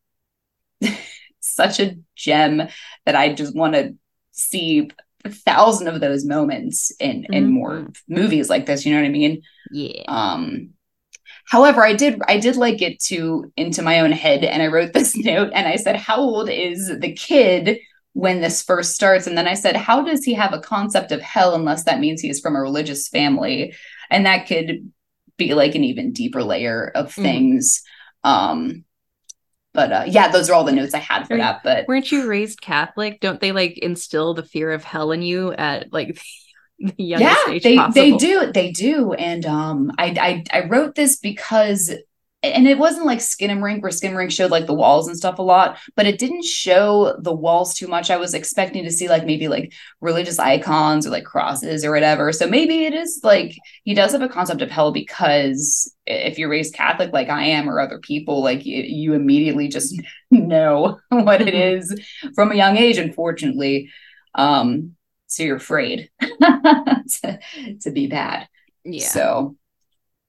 such 1.39 1.79
a 1.79 1.95
gem 2.15 2.61
that 3.05 3.15
I 3.15 3.33
just 3.33 3.55
want 3.55 3.75
to 3.75 3.95
see 4.31 4.89
a 5.23 5.29
thousand 5.29 5.87
of 5.87 5.99
those 6.01 6.25
moments 6.25 6.91
in 6.99 7.25
in 7.31 7.47
more 7.49 7.87
movies 8.07 8.49
like 8.49 8.65
this. 8.65 8.85
You 8.85 8.93
know 8.93 9.01
what 9.01 9.07
I 9.07 9.11
mean? 9.11 9.41
yeah, 9.69 10.03
Um, 10.07 10.71
however, 11.45 11.83
I 11.83 11.93
did 11.93 12.21
I 12.27 12.39
did 12.39 12.55
like 12.57 12.81
it 12.81 12.99
to 13.05 13.51
into 13.57 13.81
my 13.81 14.01
own 14.01 14.11
head, 14.11 14.43
and 14.43 14.61
I 14.61 14.67
wrote 14.67 14.93
this 14.95 15.15
note 15.17 15.51
and 15.53 15.67
I 15.67 15.75
said, 15.77 15.95
"How 15.97 16.17
old 16.17 16.49
is 16.49 16.91
the 16.99 17.13
kid 17.13 17.79
when 18.13 18.41
this 18.41 18.63
first 18.63 18.93
starts?" 18.93 19.27
And 19.27 19.37
then 19.37 19.47
I 19.47 19.55
said, 19.55 19.75
"How 19.75 20.03
does 20.03 20.23
he 20.23 20.33
have 20.35 20.53
a 20.53 20.59
concept 20.59 21.11
of 21.11 21.21
hell 21.21 21.55
unless 21.55 21.83
that 21.85 21.99
means 21.99 22.21
he 22.21 22.29
is 22.29 22.39
from 22.41 22.55
a 22.55 22.61
religious 22.61 23.07
family?" 23.07 23.73
And 24.09 24.25
that 24.25 24.47
could 24.47 24.91
be 25.37 25.53
like 25.53 25.75
an 25.75 25.83
even 25.83 26.13
deeper 26.13 26.43
layer 26.43 26.91
of 26.95 27.07
Mhm. 27.15 27.23
things. 27.23 27.81
Um, 28.23 28.85
but 29.73 29.91
uh, 29.91 30.03
yeah, 30.07 30.29
those 30.29 30.49
are 30.49 30.53
all 30.53 30.63
the 30.63 30.71
notes 30.71 30.93
I 30.93 30.99
had 30.99 31.27
for 31.27 31.37
that. 31.37 31.61
But 31.63 31.85
weren't 31.87 32.11
you 32.11 32.27
raised 32.27 32.61
Catholic? 32.61 33.19
Don't 33.19 33.41
they 33.41 33.51
like 33.51 33.77
instill 33.79 34.33
the 34.33 34.43
fear 34.43 34.71
of 34.71 34.83
hell 34.83 35.11
in 35.11 35.21
you 35.21 35.51
at 35.53 35.91
like 35.91 36.21
the 36.79 37.03
youngest 37.03 37.47
yeah 37.47 37.53
age 37.53 37.63
they 37.63 37.75
possible? 37.75 37.93
they 37.93 38.17
do 38.17 38.51
they 38.51 38.71
do 38.71 39.13
and 39.13 39.45
um 39.45 39.91
I, 39.97 40.43
I 40.51 40.59
i 40.59 40.67
wrote 40.67 40.95
this 40.95 41.17
because 41.17 41.93
and 42.53 42.67
it 42.67 42.77
wasn't 42.77 43.05
like 43.05 43.19
Skinamarink 43.19 43.81
where 43.81 43.91
Skinamarink 43.91 44.31
showed 44.31 44.51
like 44.51 44.65
the 44.67 44.73
walls 44.73 45.07
and 45.07 45.17
stuff 45.17 45.39
a 45.39 45.41
lot 45.41 45.77
but 45.95 46.05
it 46.05 46.19
didn't 46.19 46.43
show 46.43 47.15
the 47.19 47.33
walls 47.33 47.73
too 47.73 47.87
much 47.87 48.09
i 48.09 48.17
was 48.17 48.33
expecting 48.33 48.83
to 48.83 48.91
see 48.91 49.07
like 49.09 49.25
maybe 49.25 49.47
like 49.47 49.73
religious 50.01 50.39
icons 50.39 51.05
or 51.05 51.09
like 51.09 51.23
crosses 51.25 51.83
or 51.85 51.91
whatever 51.91 52.31
so 52.31 52.47
maybe 52.47 52.85
it 52.85 52.93
is 52.93 53.21
like 53.23 53.55
he 53.83 53.93
does 53.93 54.11
have 54.11 54.21
a 54.21 54.29
concept 54.29 54.61
of 54.61 54.69
hell 54.71 54.91
because 54.91 55.93
if 56.05 56.37
you're 56.37 56.49
raised 56.49 56.73
catholic 56.73 57.11
like 57.13 57.29
i 57.29 57.43
am 57.45 57.69
or 57.69 57.79
other 57.79 57.99
people 57.99 58.41
like 58.43 58.65
you, 58.65 58.81
you 58.83 59.13
immediately 59.13 59.67
just 59.67 59.99
know 60.31 60.99
what 61.09 61.41
it 61.41 61.53
Mhm. 61.53 61.99
from 62.35 62.51
a 62.51 62.55
young 62.55 62.77
age 62.77 62.97
unfortunately 62.97 63.89
um 64.35 64.95
so 65.27 65.43
you're 65.43 65.57
afraid 65.57 66.09
to, 66.21 67.39
to 67.81 67.91
be 67.91 68.07
bad. 68.07 68.47
Yeah. 68.83 69.07
So 69.07 69.57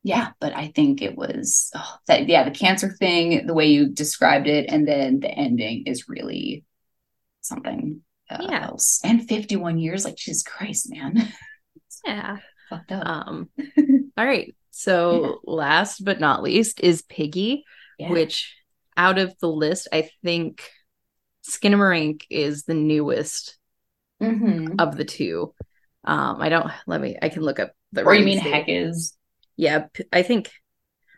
yeah, 0.07 0.29
but 0.39 0.55
I 0.55 0.69
think 0.69 1.03
it 1.03 1.17
was 1.17 1.69
oh, 1.75 1.97
that 2.07 2.29
yeah, 2.29 2.45
the 2.45 2.53
cancer 2.53 2.95
thing, 2.97 3.45
the 3.45 3.55
way 3.55 3.67
you 3.67 3.89
described 3.89 4.47
it, 4.47 4.67
and 4.69 4.87
then 4.87 5.19
the 5.19 5.29
ending 5.29 5.83
is 5.87 6.09
really 6.09 6.65
something 7.41 8.03
uh, 8.31 8.39
Yeah. 8.49 8.67
else. 8.69 9.01
And 9.03 9.27
51 9.29 9.79
years, 9.81 10.05
like 10.05 10.15
Jesus 10.15 10.45
Christ, 10.45 10.89
man. 10.91 11.33
yeah. 12.07 12.37
Fucked 12.71 12.93
up. 12.93 13.05
Um 13.05 13.49
all 14.17 14.25
right. 14.25 14.55
So 14.71 15.41
last 15.45 16.05
but 16.05 16.21
not 16.21 16.41
least 16.41 16.81
is 16.81 17.03
Piggy, 17.03 17.65
Yeah. 17.99 18.11
which 18.11 18.55
out 18.97 19.19
of 19.19 19.35
the 19.41 19.49
list, 19.49 19.89
I 19.93 20.09
think 20.23 20.71
Skinamarink 21.51 22.23
is 22.31 22.63
the 22.63 22.75
newest 22.75 23.59
Mhm. 24.23 24.81
of 24.81 24.97
the 24.97 25.05
two. 25.05 25.53
Um, 26.05 26.41
I 26.41 26.49
don't. 26.49 26.71
Let 26.87 27.01
me. 27.01 27.19
I 27.21 27.29
can 27.29 27.43
look 27.43 27.59
up 27.59 27.73
the. 27.91 28.05
Or 28.05 28.15
you 28.15 28.25
mean 28.25 28.39
heck 28.39 28.67
is? 28.69 29.16
Yeah, 29.57 29.87
I 30.13 30.23
think. 30.23 30.51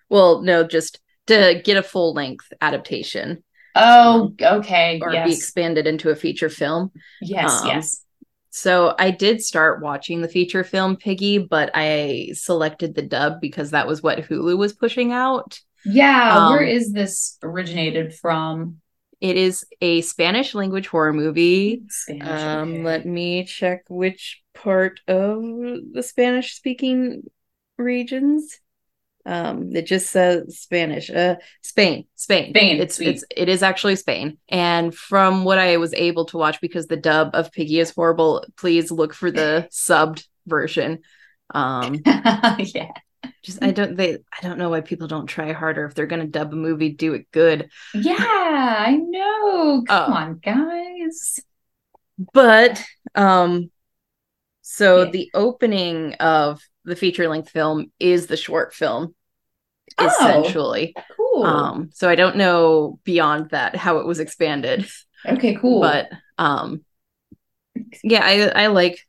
Well, 0.08 0.42
no, 0.42 0.64
just 0.64 1.00
to 1.26 1.60
get 1.62 1.76
a 1.76 1.82
full 1.82 2.14
length 2.14 2.52
adaptation 2.60 3.42
Oh, 3.74 4.34
okay. 4.40 4.98
or 5.00 5.10
be 5.10 5.32
expanded 5.32 5.86
into 5.86 6.10
a 6.10 6.16
feature 6.16 6.48
film. 6.48 6.90
yes, 7.20 7.62
um, 7.62 7.68
yes. 7.68 8.02
So 8.50 8.94
I 8.98 9.10
did 9.10 9.40
start 9.42 9.82
watching 9.82 10.20
the 10.20 10.28
feature 10.28 10.64
film 10.64 10.96
Piggy, 10.96 11.38
but 11.38 11.70
I 11.74 12.30
selected 12.32 12.94
the 12.94 13.02
dub 13.02 13.40
because 13.40 13.70
that 13.70 13.86
was 13.86 14.02
what 14.02 14.18
Hulu 14.18 14.56
was 14.58 14.72
pushing 14.72 15.12
out. 15.12 15.60
Yeah, 15.84 16.48
where 16.48 16.62
um, 16.62 16.66
is 16.66 16.92
this 16.92 17.38
originated 17.42 18.14
from? 18.14 18.80
It 19.20 19.36
is 19.36 19.64
a 19.80 20.00
Spanish 20.00 20.54
language 20.54 20.88
horror 20.88 21.12
movie. 21.12 21.82
Spanish. 21.88 22.28
Um, 22.28 22.72
okay. 22.72 22.82
let 22.82 23.06
me 23.06 23.44
check 23.44 23.82
which 23.88 24.42
part 24.54 25.00
of 25.06 25.42
the 25.92 26.02
Spanish 26.02 26.54
speaking 26.54 27.22
regions. 27.78 28.58
Um, 29.26 29.74
it 29.76 29.86
just 29.86 30.10
says 30.10 30.58
Spanish. 30.58 31.10
Uh, 31.10 31.36
Spain, 31.62 32.06
Spain, 32.14 32.50
Spain, 32.54 32.80
It's 32.80 32.98
it's 33.00 33.24
it 33.36 33.48
is 33.48 33.62
actually 33.62 33.96
Spain. 33.96 34.38
And 34.48 34.94
from 34.94 35.44
what 35.44 35.58
I 35.58 35.76
was 35.76 35.92
able 35.94 36.24
to 36.26 36.38
watch, 36.38 36.60
because 36.60 36.86
the 36.86 36.96
dub 36.96 37.30
of 37.34 37.52
Piggy 37.52 37.78
is 37.78 37.90
horrible, 37.90 38.44
please 38.56 38.90
look 38.90 39.12
for 39.12 39.30
the 39.30 39.68
subbed 39.72 40.26
version. 40.46 41.00
Um, 41.52 41.96
yeah. 42.06 42.90
just 43.42 43.62
I 43.62 43.70
don't 43.70 43.96
they 43.96 44.14
I 44.14 44.40
don't 44.42 44.58
know 44.58 44.70
why 44.70 44.80
people 44.80 45.08
don't 45.08 45.26
try 45.26 45.52
harder 45.52 45.84
if 45.84 45.94
they're 45.94 46.06
gonna 46.06 46.26
dub 46.26 46.52
a 46.52 46.56
movie, 46.56 46.90
do 46.90 47.12
it 47.14 47.30
good. 47.30 47.68
Yeah, 47.94 48.14
I 48.18 48.96
know. 48.96 49.84
Come 49.86 50.12
Oh. 50.12 50.14
on, 50.14 50.38
guys. 50.38 51.40
but 52.32 52.82
um 53.14 53.70
so 54.62 55.04
Yeah. 55.04 55.10
the 55.10 55.30
opening 55.34 56.14
of 56.14 56.62
the 56.88 56.96
feature 56.96 57.28
length 57.28 57.50
film 57.50 57.90
is 58.00 58.26
the 58.26 58.36
short 58.36 58.74
film 58.74 59.14
Oh. 59.98 60.06
essentially 60.06 60.94
Cool. 61.16 61.44
um 61.44 61.90
so 61.94 62.10
i 62.10 62.14
don't 62.14 62.36
know 62.36 62.98
beyond 63.04 63.50
that 63.50 63.74
how 63.74 63.98
it 63.98 64.06
was 64.06 64.20
expanded 64.20 64.86
okay, 65.26 65.54
cool. 65.54 65.80
but 65.80 66.10
um 66.36 66.82
yeah 68.04 68.20
i 68.22 68.64
i 68.64 68.66
like 68.66 69.06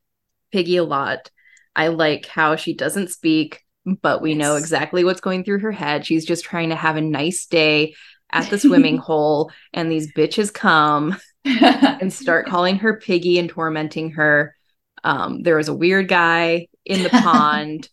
piggy 0.51 0.77
a 0.77 0.83
lot 0.83 1.29
i 1.75 1.89
like 1.89 2.25
how 2.27 2.55
she 2.55 2.73
doesn't 2.73 3.09
speak 3.09 3.61
but 4.01 4.21
we 4.21 4.35
know 4.35 4.55
exactly 4.55 5.03
what's 5.03 5.21
going 5.21 5.43
through 5.43 5.59
her 5.59 5.71
head 5.71 6.05
she's 6.05 6.25
just 6.25 6.45
trying 6.45 6.69
to 6.69 6.75
have 6.75 6.95
a 6.95 7.01
nice 7.01 7.45
day 7.47 7.93
at 8.31 8.49
the 8.49 8.57
swimming 8.65 8.97
hole 8.97 9.51
and 9.73 9.91
these 9.91 10.11
bitches 10.13 10.53
come 10.53 11.17
and 11.45 12.13
start 12.13 12.45
calling 12.47 12.77
her 12.77 12.99
piggy 12.99 13.39
and 13.39 13.49
tormenting 13.49 14.11
her. 14.11 14.53
Um, 15.03 15.41
there 15.41 15.55
was 15.55 15.69
a 15.69 15.73
weird 15.73 16.07
guy 16.09 16.67
in 16.89 17.03
the 17.03 17.09
pond 17.09 17.87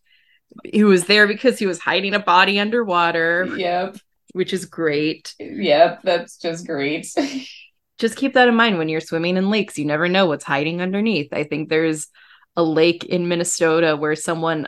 who 0.75 0.87
was 0.87 1.05
there 1.05 1.27
because 1.27 1.59
he 1.59 1.67
was 1.67 1.79
hiding 1.79 2.15
a 2.15 2.19
body 2.19 2.59
underwater, 2.59 3.45
Yep. 3.57 3.99
which 4.33 4.53
is 4.53 4.65
great. 4.65 5.35
Yep. 5.39 6.01
That's 6.03 6.39
just 6.39 6.67
great. 6.67 7.07
Just 7.99 8.17
keep 8.17 8.35
that 8.35 8.47
in 8.47 8.55
mind 8.55 8.77
when 8.77 8.91
you're 8.91 9.01
swimming 9.01 9.39
in 9.39 9.49
lakes. 9.49 9.79
You 9.79 9.87
never 9.87 10.07
know 10.07 10.27
what's 10.27 10.45
hiding 10.45 10.83
underneath. 10.83 11.33
I 11.33 11.45
think 11.45 11.71
there's 11.71 12.09
a 12.55 12.63
lake 12.63 13.05
in 13.05 13.27
Minnesota 13.29 13.97
where 13.97 14.15
someone 14.15 14.67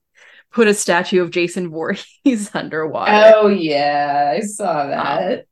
put 0.52 0.68
a 0.68 0.74
statue 0.74 1.20
of 1.22 1.32
Jason 1.32 1.70
Voorhees 1.70 2.50
underwater. 2.54 3.32
oh 3.34 3.48
yeah, 3.48 4.32
I 4.36 4.40
saw 4.42 4.86
that. 4.86 5.46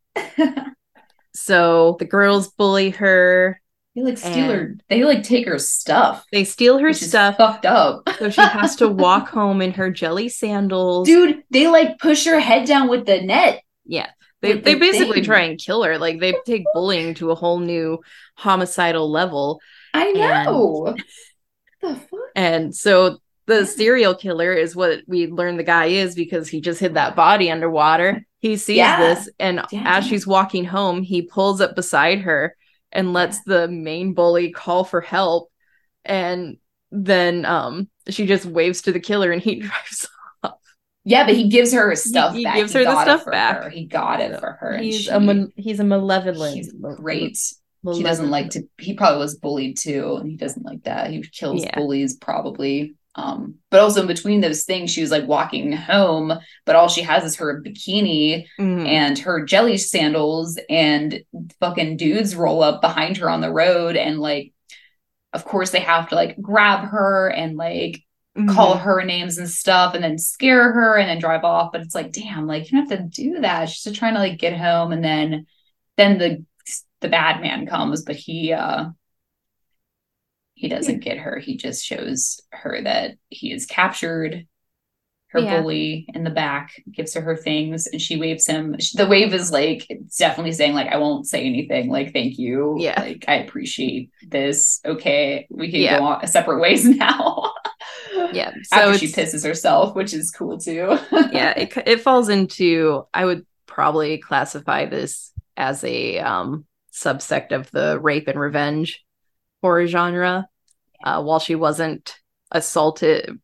So 1.35 1.97
the 1.99 2.05
girls 2.05 2.49
bully 2.53 2.91
her. 2.91 3.61
They 3.97 4.03
like 4.03 4.19
steal 4.19 4.51
her. 4.51 4.77
They 4.89 5.03
like 5.05 5.23
take 5.25 5.47
her 5.49 5.59
stuff. 5.59 6.25
They 6.31 6.45
steal 6.45 6.79
her 6.79 6.93
stuff. 6.93 7.39
fucked 7.39 7.65
up. 7.67 8.09
So 8.19 8.31
she 8.31 8.41
has 8.43 8.77
to 8.77 8.89
walk 9.07 9.29
home 9.31 9.61
in 9.63 9.73
her 9.73 9.91
jelly 9.91 10.29
sandals. 10.29 11.09
Dude, 11.09 11.43
they 11.51 11.67
like 11.67 11.99
push 11.99 12.27
her 12.27 12.39
head 12.39 12.67
down 12.69 12.89
with 12.89 13.07
the 13.07 13.23
net. 13.23 13.63
Yeah. 13.87 14.11
They 14.43 14.55
with 14.55 14.65
they 14.65 14.75
the 14.75 14.81
basically 14.81 15.15
thing. 15.15 15.25
try 15.25 15.41
and 15.41 15.59
kill 15.59 15.83
her. 15.83 15.97
Like 15.99 16.21
they 16.21 16.35
take 16.47 16.65
bullying 16.75 17.15
to 17.15 17.31
a 17.31 17.35
whole 17.35 17.59
new 17.59 18.01
homicidal 18.35 19.11
level. 19.11 19.61
I 19.95 20.09
And- 20.09 20.19
know. 20.45 20.95
the 21.81 21.95
fuck? 21.97 22.21
And 22.35 22.75
so 22.77 23.19
the 23.47 23.65
serial 23.65 24.15
killer 24.15 24.53
is 24.53 24.77
what 24.77 25.01
we 25.07 25.29
learn 25.29 25.57
the 25.57 25.63
guy 25.63 25.87
is 25.87 26.15
because 26.15 26.49
he 26.49 26.61
just 26.61 26.81
hid 26.81 26.95
that 26.95 27.17
body 27.17 27.51
underwater. 27.51 28.27
He 28.41 28.57
sees 28.59 28.77
Yeah. 28.77 28.99
this 29.15 29.31
and 29.39 29.63
Yeah, 29.73 29.83
as 29.97 30.07
she's 30.07 30.27
walking 30.27 30.65
home, 30.67 31.01
he 31.03 31.23
pulls 31.23 31.61
up 31.63 31.75
beside 31.75 32.21
her 32.21 32.55
and 32.93 33.13
lets 33.13 33.43
the 33.45 33.69
main 33.69 34.15
bully 34.15 34.51
call 34.53 34.85
for 34.85 35.01
help. 35.01 35.51
And 36.05 36.57
then 36.93 37.45
um 37.45 37.89
she 38.09 38.27
just 38.27 38.47
waves 38.47 38.83
to 38.83 38.93
the 38.93 39.01
killer 39.01 39.33
and 39.33 39.43
he 39.43 39.57
drives 39.61 40.09
off. 40.43 40.55
Yeah, 41.05 41.25
but 41.27 41.35
he 41.37 41.49
gives 41.49 41.73
her 41.73 41.89
her 41.91 41.97
stuff 41.97 42.31
back. 42.33 42.37
he 42.39 42.45
back. 42.45 42.57
gives 42.57 42.73
her 42.73 42.85
the 42.85 43.03
stuff 43.03 43.27
back. 43.27 43.63
her. 43.65 43.71
He 43.71 43.85
got 43.87 44.21
it 44.21 44.39
for 44.41 44.53
her. 44.61 44.79
He's 44.79 45.03
she- 45.03 45.11
a 45.11 45.47
he's 45.57 45.81
a 45.81 45.85
malevolent. 45.85 46.57
he's 46.57 46.73
great. 46.73 47.39
He 47.93 48.03
doesn't 48.03 48.31
like 48.31 48.51
to. 48.51 48.63
He 48.79 48.95
probably 48.95 49.21
was 49.21 49.37
bullied 49.37 49.77
too, 49.79 50.17
and 50.17 50.29
he 50.29 50.37
doesn't 50.37 50.65
like 50.65 50.83
that. 50.85 51.11
He 51.11 51.23
kills 51.23 51.63
Yeah. 51.63 51.79
bullies 51.79 52.17
probably. 52.17 52.97
Um, 53.17 53.55
but 53.71 53.81
also 53.81 54.03
in 54.03 54.07
between 54.07 54.43
those 54.43 54.65
things, 54.65 54.91
she 54.93 55.01
was 55.01 55.11
like 55.11 55.27
walking 55.27 55.73
home, 55.73 56.33
but 56.67 56.77
all 56.77 56.89
she 56.89 57.01
has 57.03 57.25
is 57.25 57.37
her 57.37 57.63
bikini 57.63 58.47
Mhm. 58.61 58.87
and 58.87 59.19
her 59.21 59.45
jelly 59.45 59.79
sandals, 59.79 60.59
and 60.69 61.23
fucking 61.59 61.97
dudes 61.97 62.37
roll 62.37 62.63
up 62.63 62.81
behind 62.83 63.17
her 63.17 63.31
on 63.31 63.41
the 63.41 63.51
road, 63.53 63.97
and 63.97 64.21
like, 64.21 64.53
of 65.33 65.45
course 65.45 65.71
they 65.71 65.81
have 65.81 66.11
to 66.11 66.15
like 66.15 66.41
grab 66.41 66.89
her 66.89 67.29
and 67.29 67.57
like 67.57 68.03
call 68.49 68.77
Mhm. 68.77 68.81
her 68.81 69.03
names 69.03 69.39
and 69.39 69.49
stuff 69.49 69.95
and 69.95 70.05
then 70.05 70.19
scare 70.19 70.71
her 70.73 70.97
and 70.99 71.09
then 71.09 71.19
drive 71.19 71.43
off 71.43 71.73
but 71.73 71.81
it's 71.81 71.95
like 71.95 72.13
damn 72.13 72.47
like 72.47 72.71
you 72.71 72.77
don't 72.79 72.91
have 72.91 72.99
to 72.99 73.05
do 73.23 73.41
that 73.41 73.71
she's 73.71 73.83
just 73.83 73.97
trying 73.99 74.13
to 74.13 74.21
like 74.21 74.39
get 74.39 74.55
home 74.55 74.93
and 74.93 75.03
then 75.03 75.47
then 75.97 76.19
the 76.19 76.45
the 77.01 77.09
bad 77.09 77.41
man 77.41 77.65
comes 77.67 78.03
but 78.03 78.15
he 78.15 78.53
uh 78.53 78.91
he 80.57 80.69
doesn't 80.69 81.01
get 81.05 81.19
her 81.19 81.39
he 81.39 81.57
just 81.57 81.85
shows 81.85 82.41
her 82.51 82.81
that 82.83 83.13
he 83.29 83.53
is 83.53 83.67
captured 83.67 84.47
her 85.29 85.41
Yeah. 85.41 85.61
bully 85.61 86.07
in 86.15 86.25
the 86.25 86.31
back 86.31 86.83
gives 86.91 87.13
her 87.15 87.21
her 87.21 87.37
things 87.37 87.87
and 87.87 88.01
she 88.01 88.17
waves 88.17 88.47
him 88.47 88.75
the 88.95 89.07
wave 89.07 89.35
is 89.35 89.53
like 89.53 89.87
definitely 90.19 90.53
saying 90.53 90.73
like 90.73 90.89
i 90.91 90.97
won't 90.97 91.27
say 91.27 91.45
anything 91.45 91.91
like 91.91 92.13
thank 92.13 92.39
you 92.39 92.77
Yeah. 92.79 93.01
like 93.01 93.25
i 93.29 93.35
appreciate 93.35 94.11
this 94.27 94.81
okay 94.85 95.47
we 95.51 95.71
can 95.71 95.81
Yeah. 95.81 95.99
go 95.99 96.05
on 96.07 96.27
separate 96.27 96.61
ways 96.61 96.85
now 97.05 97.53
Yeah. 98.33 98.53
So 98.65 98.77
after 98.77 98.99
she 98.99 99.09
pisses 99.13 99.47
herself, 99.47 99.95
which 99.95 100.13
is 100.15 100.31
cool 100.31 100.59
too. 100.59 100.99
yeah, 101.13 101.51
it 101.57 101.77
it 101.87 102.01
falls 102.01 102.29
into 102.29 103.05
I 103.13 103.25
would 103.25 103.47
probably 103.67 104.19
classify 104.19 104.87
this 104.87 105.33
as 105.57 105.85
a 105.85 106.19
um 106.21 106.65
subsect 106.93 107.53
of 107.53 107.71
the 107.71 107.99
rape 108.01 108.27
and 108.29 108.41
revenge 108.41 109.05
horror 109.63 109.87
genre. 109.87 110.49
Uh, 111.05 111.23
while 111.23 111.39
she 111.39 111.55
wasn't 111.55 112.17
assaulted, 112.51 113.39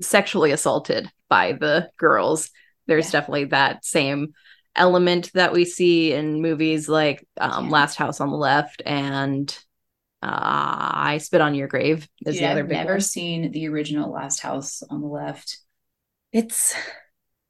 sexually 0.00 0.50
assaulted 0.52 1.10
by 1.28 1.52
the 1.52 1.90
girls, 1.96 2.50
there's 2.86 3.06
Yeah. 3.06 3.20
definitely 3.20 3.44
that 3.46 3.84
same 3.84 4.34
element 4.74 5.30
that 5.34 5.52
we 5.52 5.64
see 5.64 6.12
in 6.12 6.42
movies 6.42 6.88
like 6.88 7.26
um, 7.40 7.66
Yeah. 7.66 7.70
Last 7.72 7.96
House 7.96 8.20
on 8.20 8.30
the 8.30 8.36
Left 8.36 8.82
and 8.84 9.48
uh, 10.22 10.26
I 10.30 11.18
Spit 11.18 11.40
on 11.40 11.54
Your 11.54 11.68
Grave 11.68 12.08
is 12.26 12.34
Dude, 12.34 12.42
the 12.42 12.46
other 12.46 12.60
I've 12.62 12.68
big 12.68 12.78
never 12.78 12.94
one. 12.94 13.00
seen 13.00 13.52
the 13.52 13.68
original 13.68 14.10
Last 14.12 14.40
House 14.40 14.82
on 14.90 15.00
the 15.00 15.06
Left. 15.06 15.58
It's 16.32 16.74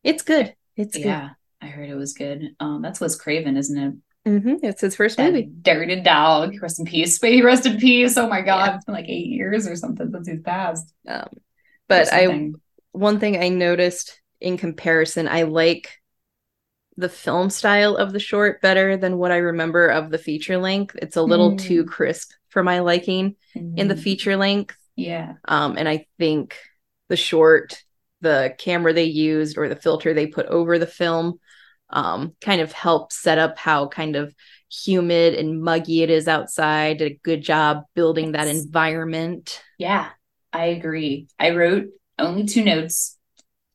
it's 0.04 0.22
good. 0.22 0.54
It's 0.76 0.96
yeah, 0.96 1.30
I 1.60 1.66
heard 1.66 1.88
it 1.88 1.94
was 1.96 2.12
good. 2.12 2.54
Um, 2.60 2.82
that's 2.82 3.00
Wes 3.00 3.16
Craven, 3.16 3.56
isn't 3.56 3.78
it? 4.36 4.42
good. 4.42 4.60
hmm 4.60 4.64
It's 4.66 4.80
his 4.80 4.96
first 4.96 5.16
That 5.18 5.32
movie. 5.32 5.50
dirty 5.62 6.00
dog. 6.00 6.54
Rest 6.62 6.78
in 6.78 6.86
peace. 6.86 7.20
He 7.20 7.42
rest 7.42 7.66
in 7.66 7.78
peace. 7.78 8.16
Oh 8.16 8.28
my 8.28 8.42
god, 8.42 8.68
Yeah. 8.68 8.76
it's 8.76 8.84
been 8.84 8.94
like 8.94 9.08
eight 9.08 9.26
years 9.26 9.66
or 9.66 9.76
something 9.76 10.10
since 10.10 10.28
he's 10.28 10.40
passed. 10.42 10.92
Um, 11.06 11.28
but 11.88 12.12
I 12.12 12.52
one 12.92 13.20
thing 13.20 13.36
I 13.42 13.48
noticed 13.48 14.20
in 14.40 14.56
comparison, 14.56 15.28
I 15.28 15.42
like 15.42 15.90
the 16.96 17.08
film 17.08 17.48
style 17.48 17.96
of 17.96 18.12
the 18.12 18.18
short 18.18 18.60
better 18.60 18.96
than 18.96 19.18
what 19.18 19.30
I 19.30 19.36
remember 19.36 19.86
of 19.88 20.10
the 20.10 20.18
feature 20.18 20.58
length. 20.58 20.96
It's 21.00 21.16
a 21.16 21.22
little 21.22 21.52
Mm. 21.52 21.58
too 21.58 21.84
crisp 21.84 22.32
for 22.48 22.62
my 22.62 22.80
liking 22.80 23.36
in 23.76 23.88
the 23.88 23.94
Mm, 23.94 24.02
feature 24.02 24.36
length. 24.36 24.76
Yeah. 24.96 25.34
Um, 25.46 25.76
and 25.78 25.88
I 25.88 26.06
think 26.18 26.56
the 27.08 27.16
short, 27.16 27.82
the 28.20 28.54
camera 28.58 28.92
they 28.92 29.04
used 29.04 29.56
or 29.58 29.68
the 29.68 29.76
filter 29.76 30.12
they 30.12 30.26
put 30.26 30.46
over 30.46 30.78
the 30.78 30.86
film, 30.86 31.38
um, 31.90 32.34
kind 32.40 32.60
of 32.60 32.72
helped 32.72 33.12
set 33.12 33.38
up 33.38 33.58
how 33.58 33.88
kind 33.88 34.16
of 34.16 34.34
humid 34.70 35.34
and 35.34 35.62
muggy 35.62 36.02
it 36.02 36.10
is 36.10 36.28
outside. 36.28 36.98
Did 36.98 37.12
a 37.12 37.20
good 37.22 37.42
job 37.42 37.84
building 37.94 38.32
that 38.32 38.48
environment. 38.48 39.62
Yeah, 39.78 40.08
I 40.52 40.66
agree. 40.66 41.28
I 41.38 41.50
wrote 41.50 41.86
only 42.18 42.44
two 42.44 42.64
notes. 42.64 43.16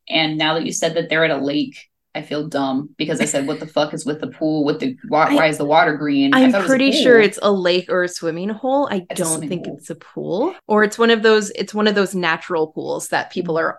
And 0.10 0.38
now 0.38 0.56
that 0.56 0.66
you 0.66 0.74
said 0.74 0.96
that 0.96 1.10
they're 1.10 1.26
at 1.26 1.32
a 1.32 1.38
lake, 1.44 1.90
I 2.16 2.22
feel 2.22 2.48
dumb 2.48 2.90
because 2.98 3.22
I 3.22 3.26
said, 3.26 3.48
"What 3.48 3.60
the 3.60 3.68
fuck 3.68 3.94
is 3.94 4.06
with 4.06 4.22
the 4.22 4.28
pool? 4.28 4.66
With 4.66 4.80
the 4.80 4.98
why, 5.08 5.34
why 5.34 5.48
is 5.48 5.58
the 5.58 5.66
water 5.66 5.98
green?" 5.98 6.34
I'm 6.34 6.52
it 6.54 6.66
pretty 6.66 6.92
pool. 6.92 7.02
sure 7.04 7.20
it's 7.20 7.40
a 7.42 7.52
lake 7.52 7.90
or 7.90 8.04
a 8.04 8.08
swimming 8.10 8.50
hole. 8.50 8.88
I 8.92 9.08
It's 9.10 9.20
don't 9.20 9.48
think 9.48 9.66
pool. 9.66 9.78
it's 9.78 9.90
a 9.90 9.96
pool. 9.96 10.56
Or 10.68 10.84
it's 10.84 10.98
one 10.98 11.10
of 11.10 11.24
those 11.24 11.52
it's 11.52 11.74
one 11.74 11.88
of 11.88 11.96
those 11.96 12.14
natural 12.16 12.68
pools 12.68 13.10
that 13.10 13.32
people 13.32 13.58
are 13.58 13.78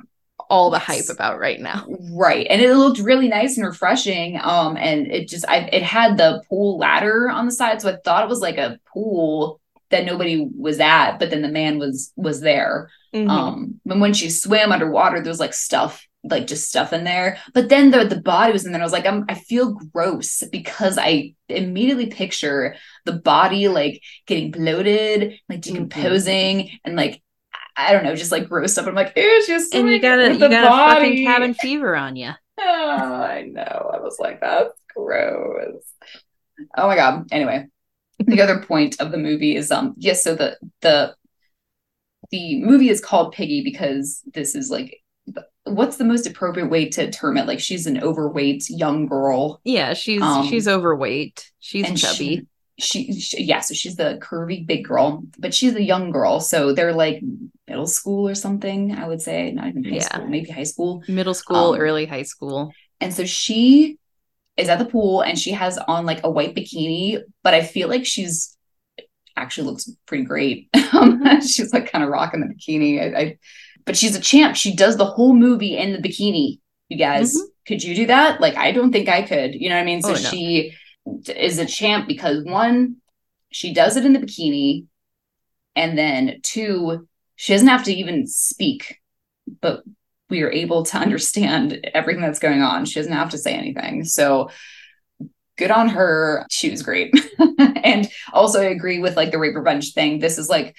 all 0.51 0.71
the 0.71 0.79
hype 0.79 1.09
about 1.11 1.39
right 1.39 1.61
now. 1.61 1.87
right, 2.13 2.47
and 2.49 2.61
it 2.61 2.75
looked 2.75 2.99
really 2.99 3.29
nice 3.29 3.57
and 3.57 3.67
refreshing. 3.67 4.39
Um, 4.43 4.77
and 4.77 5.07
it 5.11 5.29
just 5.29 5.49
I 5.49 5.59
it 5.73 5.83
had 5.83 6.17
the 6.17 6.43
pool 6.49 6.79
ladder 6.79 7.29
on 7.31 7.47
the 7.47 7.53
side, 7.53 7.81
so 7.81 7.91
I 7.91 7.97
thought 8.05 8.25
it 8.25 8.29
was 8.29 8.41
like 8.41 8.59
a 8.59 8.79
pool 8.93 9.61
that 9.91 10.07
nobody 10.07 10.49
was 10.59 10.81
at, 10.81 11.19
but 11.19 11.31
then 11.31 11.43
the 11.43 11.49
man 11.49 11.79
was 11.79 12.13
was 12.17 12.41
there. 12.41 12.91
Mhm. 13.15 13.29
Um, 13.31 13.81
and 13.89 14.01
when 14.01 14.13
she 14.15 14.31
swam 14.31 14.73
underwater, 14.73 15.21
there 15.21 15.31
was 15.31 15.39
like 15.41 15.55
stuff, 15.55 16.05
like 16.25 16.47
just 16.47 16.69
stuff 16.69 16.93
in 16.93 17.05
there. 17.05 17.39
But 17.53 17.69
then 17.69 17.91
the 17.91 18.05
the 18.05 18.21
body 18.21 18.53
was 18.53 18.67
in 18.67 18.73
there. 18.73 18.81
I 18.81 18.85
was 18.85 18.93
like, 18.93 19.07
I'm, 19.07 19.25
I 19.29 19.35
feel 19.35 19.75
gross 19.93 20.43
because 20.51 20.99
I 20.99 21.35
immediately 21.49 22.07
picture 22.07 22.77
the 23.05 23.13
body 23.13 23.69
like 23.69 24.01
getting 24.27 24.51
bloated, 24.51 25.39
like 25.49 25.61
decomposing, 25.61 26.71
and 26.85 26.97
like 26.97 27.23
I 27.77 27.93
don't 27.93 28.05
know, 28.05 28.15
just 28.15 28.33
like 28.33 28.49
grossed 28.49 28.79
up. 28.79 28.87
I'm 28.87 28.95
like, 28.95 29.13
ew, 29.17 29.45
just 29.47 29.75
and 29.75 29.89
you 29.89 30.01
got 30.01 30.19
a 30.19 30.33
you 30.33 30.39
got 30.39 30.65
a 30.65 30.95
fucking 31.01 31.25
cabin 31.25 31.55
fever 31.55 31.97
on 31.97 32.17
you. 32.17 32.31
Oh, 32.57 32.63
I 32.63 33.43
know. 33.43 33.91
I 33.93 33.99
was 33.99 34.21
like, 34.21 34.41
that's 34.41 34.79
gross. 34.95 35.83
Oh 36.77 36.87
my 36.87 36.95
god. 36.95 37.27
Anyway, 37.33 37.67
the 38.21 38.41
other 38.41 38.61
point 38.61 39.01
of 39.01 39.11
the 39.11 39.19
movie 39.19 39.57
is 39.57 39.73
um 39.73 39.95
yes, 39.99 40.23
so 40.23 40.37
the 40.37 40.57
the 40.81 41.17
the 42.31 42.63
movie 42.63 42.91
is 42.91 43.01
called 43.01 43.33
Piggy 43.33 43.63
because 43.63 44.23
this 44.33 44.55
is 44.55 44.71
like 44.71 45.01
what's 45.65 45.97
the 45.97 46.05
most 46.05 46.27
appropriate 46.27 46.69
way 46.69 46.89
to 46.91 47.11
term 47.11 47.37
it? 47.37 47.47
Like 47.47 47.61
she's 47.61 47.87
an 47.87 48.03
overweight 48.03 48.69
young 48.69 49.07
girl. 49.07 49.61
Yeah, 49.65 49.95
she's 49.95 50.23
Um, 50.23 50.47
she's 50.47 50.69
overweight. 50.69 51.51
She's 51.59 52.01
chubby. 52.01 52.47
She, 52.79 53.13
she, 53.13 53.21
she 53.21 53.43
yeah, 53.45 53.61
so 53.61 53.75
she's 53.75 53.97
the 53.97 54.19
curvy 54.23 54.67
big 54.67 54.85
girl, 54.85 55.25
but 55.39 55.55
she's 55.55 55.75
a 55.75 55.83
young 55.83 56.11
girl. 56.11 56.41
So 56.41 56.73
they're 56.73 56.93
like 56.93 57.23
middle 57.75 57.87
school 57.89 58.29
or 58.29 58.35
something, 58.37 58.95
I 58.95 59.09
would 59.09 59.21
say. 59.21 59.51
Not 59.51 59.67
even 59.69 59.83
high 59.85 59.97
Yeah. 59.97 60.03
school, 60.05 60.27
maybe 60.29 60.51
high 60.51 60.63
school. 60.75 61.03
Middle 61.09 61.35
school, 61.35 61.75
um, 61.75 61.81
early 61.81 62.07
high 62.07 62.23
school. 62.23 62.73
And 63.01 63.13
so 63.13 63.25
she 63.27 63.99
is 64.57 64.69
at 64.69 64.79
the 64.79 64.85
pool 64.85 65.23
and 65.23 65.37
she 65.37 65.51
has 65.51 65.77
on 65.79 66.07
like 66.07 66.21
a 66.23 66.31
white 66.31 66.55
bikini, 66.55 67.21
but 67.43 67.53
I 67.55 67.63
feel 67.65 67.89
like 67.89 68.07
she's 68.07 68.57
actually 69.37 69.67
looks 69.67 69.91
pretty 70.07 70.25
great. 70.25 70.69
Um, 70.95 71.41
she's 71.41 71.73
like 71.73 71.91
kind 71.91 72.05
of 72.05 72.11
rocking 72.11 72.41
the 72.41 72.47
bikini. 72.55 72.93
I, 73.03 73.21
I, 73.21 73.39
but 73.85 73.97
she's 73.97 74.15
a 74.15 74.21
champ. 74.21 74.55
She 74.55 74.77
does 74.77 74.97
the 74.97 75.05
whole 75.05 75.35
movie 75.35 75.77
in 75.77 75.93
the 75.93 75.99
bikini. 75.99 76.61
You 76.89 76.97
guys, 76.99 77.35
Mhm. 77.35 77.41
could 77.67 77.83
you 77.83 77.97
do 77.97 78.07
that? 78.07 78.41
Like, 78.41 78.57
I 78.57 78.71
don't 78.71 78.93
think 78.93 79.09
I 79.09 79.23
could. 79.23 79.55
You 79.57 79.69
know 79.71 79.75
what 79.75 79.83
I 79.83 79.91
mean? 79.91 80.03
So 80.03 80.11
Oh, 80.11 80.13
no. 80.13 80.31
she 80.31 80.73
is 81.27 81.59
a 81.59 81.67
champ 81.67 82.07
because 82.07 82.45
one, 82.45 82.99
she 83.51 83.75
does 83.75 83.97
it 83.97 84.05
in 84.07 84.13
the 84.13 84.21
bikini, 84.21 84.85
and 85.75 85.99
then 85.99 86.39
two, 86.45 87.09
she 87.37 87.53
doesn't 87.53 87.69
have 87.69 87.85
to 87.85 87.93
even 87.95 88.27
speak, 88.27 89.01
but 89.61 89.83
we 90.31 90.43
are 90.43 90.51
able 90.51 90.85
to 90.85 90.97
understand 91.07 91.89
everything 91.95 92.23
that's 92.23 92.39
going 92.39 92.63
on. 92.63 92.85
She 92.85 92.99
doesn't 93.01 93.13
have 93.13 93.31
to 93.31 93.39
say 93.39 93.55
anything. 93.55 94.05
So 94.05 94.51
good 95.57 95.71
on 95.71 95.89
her. 95.91 96.47
She 96.51 96.71
was 96.71 96.83
great. 96.83 97.15
and 97.59 98.09
also 98.33 98.61
I 98.61 98.67
agree 98.67 98.99
with 98.99 99.17
like 99.17 99.31
the 99.31 99.39
rape 99.39 99.55
revenge 99.57 99.93
thing. 99.93 100.19
This 100.19 100.39
is 100.39 100.49
like 100.49 100.75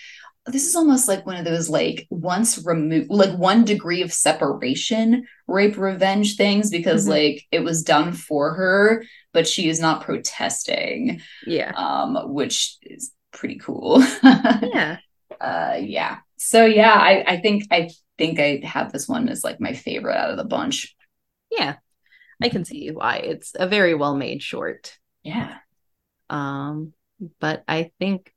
this 0.48 0.68
is 0.68 0.76
almost 0.76 1.08
like 1.08 1.26
one 1.26 1.38
of 1.38 1.46
those 1.46 1.70
like 1.70 2.06
once 2.12 2.64
removed 2.64 3.10
like 3.10 3.36
one 3.36 3.66
degree 3.66 4.04
of 4.04 4.14
separation 4.14 5.26
rape 5.48 5.76
revenge 5.76 6.36
things 6.36 6.70
because 6.70 7.08
Mhm. 7.08 7.10
like 7.10 7.46
it 7.52 7.62
was 7.62 7.82
done 7.82 8.14
for 8.14 8.54
her 8.54 9.04
but 9.34 9.48
she 9.48 9.70
is 9.70 9.80
not 9.80 10.02
protesting 10.04 11.20
Yeah. 11.48 11.72
um 11.76 12.32
which 12.32 12.78
is 12.84 13.12
pretty 13.32 13.56
cool 13.58 14.04
Yeah. 14.24 14.98
uh 15.42 15.78
yeah 15.82 16.18
so 16.46 16.66
yeah 16.66 16.94
i 16.94 17.24
i 17.28 17.38
think 17.38 17.64
i 17.72 17.90
think 18.18 18.40
i 18.40 18.62
have 18.64 18.92
this 18.92 19.08
one 19.08 19.28
as 19.30 19.44
like 19.44 19.60
my 19.60 19.74
favorite 19.74 20.16
out 20.18 20.32
of 20.32 20.38
the 20.38 20.44
bunch 20.44 20.96
Yeah. 21.52 21.78
I 22.42 22.50
can 22.50 22.66
see 22.66 22.92
why. 22.92 23.18
It's 23.18 23.54
a 23.56 23.68
very 23.68 23.94
well 23.96 24.16
made 24.16 24.42
short. 24.44 24.98
yeah 25.24 25.60
Um, 26.30 26.94
but 27.40 27.64
I 27.68 27.92
think 28.00 28.34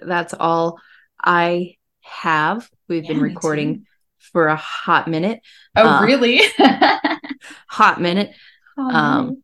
that's 0.00 0.34
all 0.34 0.80
I 1.22 1.76
have. 2.02 2.68
We've 2.88 3.02
Yeah, 3.02 3.08
been 3.08 3.20
recording 3.20 3.86
for 4.32 4.48
a 4.48 4.56
hot 4.56 5.08
minute. 5.08 5.40
oh 5.76 5.86
Uh, 5.88 6.00
really 6.00 6.40
Hot 7.68 8.00
minute. 8.00 8.34
Oh, 8.76 8.90
Um, 8.90 9.42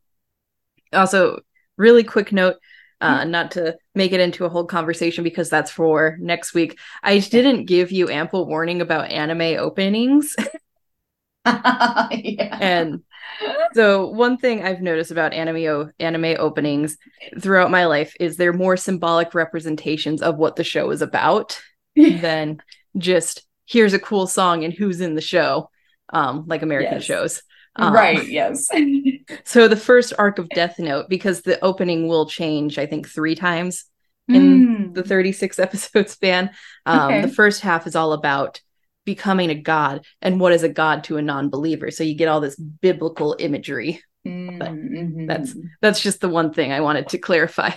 Also, 0.93 1.41
really 1.77 2.03
quick 2.03 2.31
note, 2.31 2.57
uh, 3.01 3.23
not 3.25 3.51
to 3.51 3.75
make 3.95 4.11
it 4.11 4.19
into 4.19 4.45
a 4.45 4.49
whole 4.49 4.65
conversation 4.65 5.23
because 5.23 5.49
that's 5.49 5.71
for 5.71 6.17
next 6.19 6.53
week. 6.53 6.79
I 7.03 7.19
didn't 7.19 7.65
give 7.65 7.91
you 7.91 8.09
ample 8.09 8.47
warning 8.47 8.81
about 8.81 9.09
anime 9.09 9.57
openings. 9.59 10.35
yeah. 11.45 12.57
And 12.61 13.01
so 13.73 14.07
one 14.07 14.37
thing 14.37 14.63
I've 14.63 14.81
noticed 14.81 15.11
about 15.11 15.33
anime 15.33 15.65
o- 15.65 15.91
anime 15.99 16.35
openings 16.37 16.97
throughout 17.39 17.71
my 17.71 17.85
life 17.85 18.15
is 18.19 18.37
they're 18.37 18.53
more 18.53 18.77
symbolic 18.77 19.33
representations 19.33 20.21
of 20.21 20.37
what 20.37 20.55
the 20.55 20.63
show 20.63 20.91
is 20.91 21.01
about 21.01 21.59
than 21.95 22.61
just 22.97 23.43
here's 23.65 23.93
a 23.93 23.99
cool 23.99 24.27
song 24.27 24.63
and 24.63 24.73
who's 24.73 25.01
in 25.01 25.15
the 25.15 25.21
show, 25.21 25.69
um, 26.13 26.45
like 26.47 26.61
American 26.61 26.95
Yes. 26.95 27.03
shows. 27.05 27.43
Um, 27.75 27.93
right 27.93 28.27
yes 28.27 28.67
So 29.45 29.67
the 29.67 29.77
first 29.77 30.13
arc 30.17 30.39
of 30.39 30.49
Death 30.49 30.77
Note, 30.79 31.07
because 31.09 31.41
the 31.41 31.59
opening 31.63 32.07
will 32.07 32.25
change, 32.25 32.77
I 32.77 32.85
think, 32.85 33.07
three 33.07 33.35
times 33.35 33.85
in 34.27 34.67
Mm. 34.91 34.93
the 34.93 35.03
36 35.03 35.57
episode 35.67 36.09
span. 36.09 36.51
Um, 36.85 37.11
Okay. 37.11 37.21
The 37.21 37.27
first 37.27 37.61
half 37.61 37.87
is 37.87 37.95
all 37.95 38.13
about 38.13 38.61
becoming 39.05 39.49
a 39.49 39.55
god 39.55 40.05
and 40.21 40.39
what 40.39 40.53
is 40.53 40.63
a 40.63 40.69
god 40.69 41.03
to 41.05 41.17
a 41.17 41.21
non-believer. 41.21 41.91
So 41.91 42.03
you 42.03 42.15
get 42.15 42.27
all 42.27 42.39
this 42.41 42.55
biblical 42.55 43.35
imagery. 43.39 44.01
Mhm. 44.25 45.27
that's- 45.27 45.55
That's 45.81 45.99
just 45.99 46.21
the 46.21 46.29
one 46.29 46.53
thing 46.53 46.71
I 46.71 46.81
wanted 46.81 47.09
to 47.09 47.17
clarify. 47.17 47.71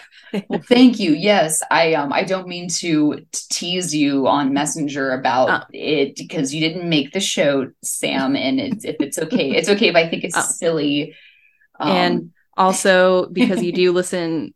well 0.49 0.61
thank 0.69 0.99
you 0.99 1.13
yes 1.13 1.63
i 1.71 1.95
um 1.95 2.13
i 2.13 2.25
don't 2.25 2.49
mean 2.49 2.69
to 2.69 3.21
tease 3.51 3.95
you 3.95 4.27
on 4.27 4.53
messenger 4.53 5.13
about 5.13 5.49
Oh. 5.63 5.67
it 5.73 6.17
because 6.17 6.53
you 6.53 6.61
didn't 6.61 6.89
make 6.89 7.13
the 7.13 7.21
show 7.21 7.71
sam 7.83 8.35
and 8.37 8.59
it's 8.61 8.85
if 8.85 8.97
it's 9.01 9.17
okay 9.19 9.53
it's 9.53 9.69
okay 9.69 9.89
if 9.89 9.95
i 9.97 10.09
think 10.09 10.25
it's 10.25 10.37
Oh. 10.37 10.41
silly 10.41 11.15
um, 11.79 11.89
And 11.91 12.31
also 12.57 13.27
because 13.29 13.63
you 13.63 13.73
do 13.73 13.93
listen 13.93 14.53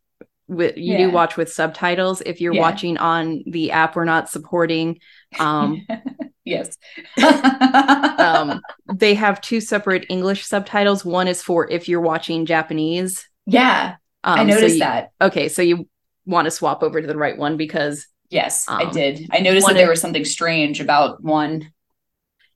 with 0.49 0.77
you 0.77 0.97
do 0.97 1.11
watch 1.11 1.37
with 1.37 1.51
subtitles 1.51 2.21
if 2.25 2.41
you're 2.41 2.53
Yeah. 2.53 2.61
watching 2.61 2.97
on 2.97 3.43
the 3.47 3.71
app 3.71 3.95
we're 3.95 4.03
not 4.05 4.29
supporting 4.29 4.99
um 5.39 5.85
yes. 6.49 6.77
Um 8.19 8.61
they 8.93 9.13
have 9.13 9.39
two 9.41 9.61
separate 9.61 10.05
english 10.09 10.45
subtitles. 10.45 11.05
One 11.05 11.27
is 11.27 11.41
for 11.41 11.69
if 11.69 11.87
you're 11.87 12.01
watching 12.01 12.45
japanese. 12.45 13.27
Yeah 13.45 13.95
um 14.23 14.39
i 14.39 14.43
so 14.43 14.55
noticed 14.55 14.75
you- 14.75 14.79
that. 14.81 15.11
Okay 15.21 15.47
so 15.49 15.61
you 15.61 15.87
want 16.25 16.45
to 16.45 16.51
swap 16.51 16.83
over 16.83 17.01
to 17.01 17.07
the 17.07 17.17
right 17.17 17.37
one 17.37 17.57
because 17.57 18.05
yes 18.29 18.65
i 18.67 18.83
Um, 18.83 18.91
did. 18.91 19.29
I 19.31 19.39
noticed 19.39 19.67
that 19.67 19.73
there 19.75 19.89
was 19.89 20.01
something 20.01 20.25
strange 20.25 20.79
about 20.81 21.23
one. 21.23 21.71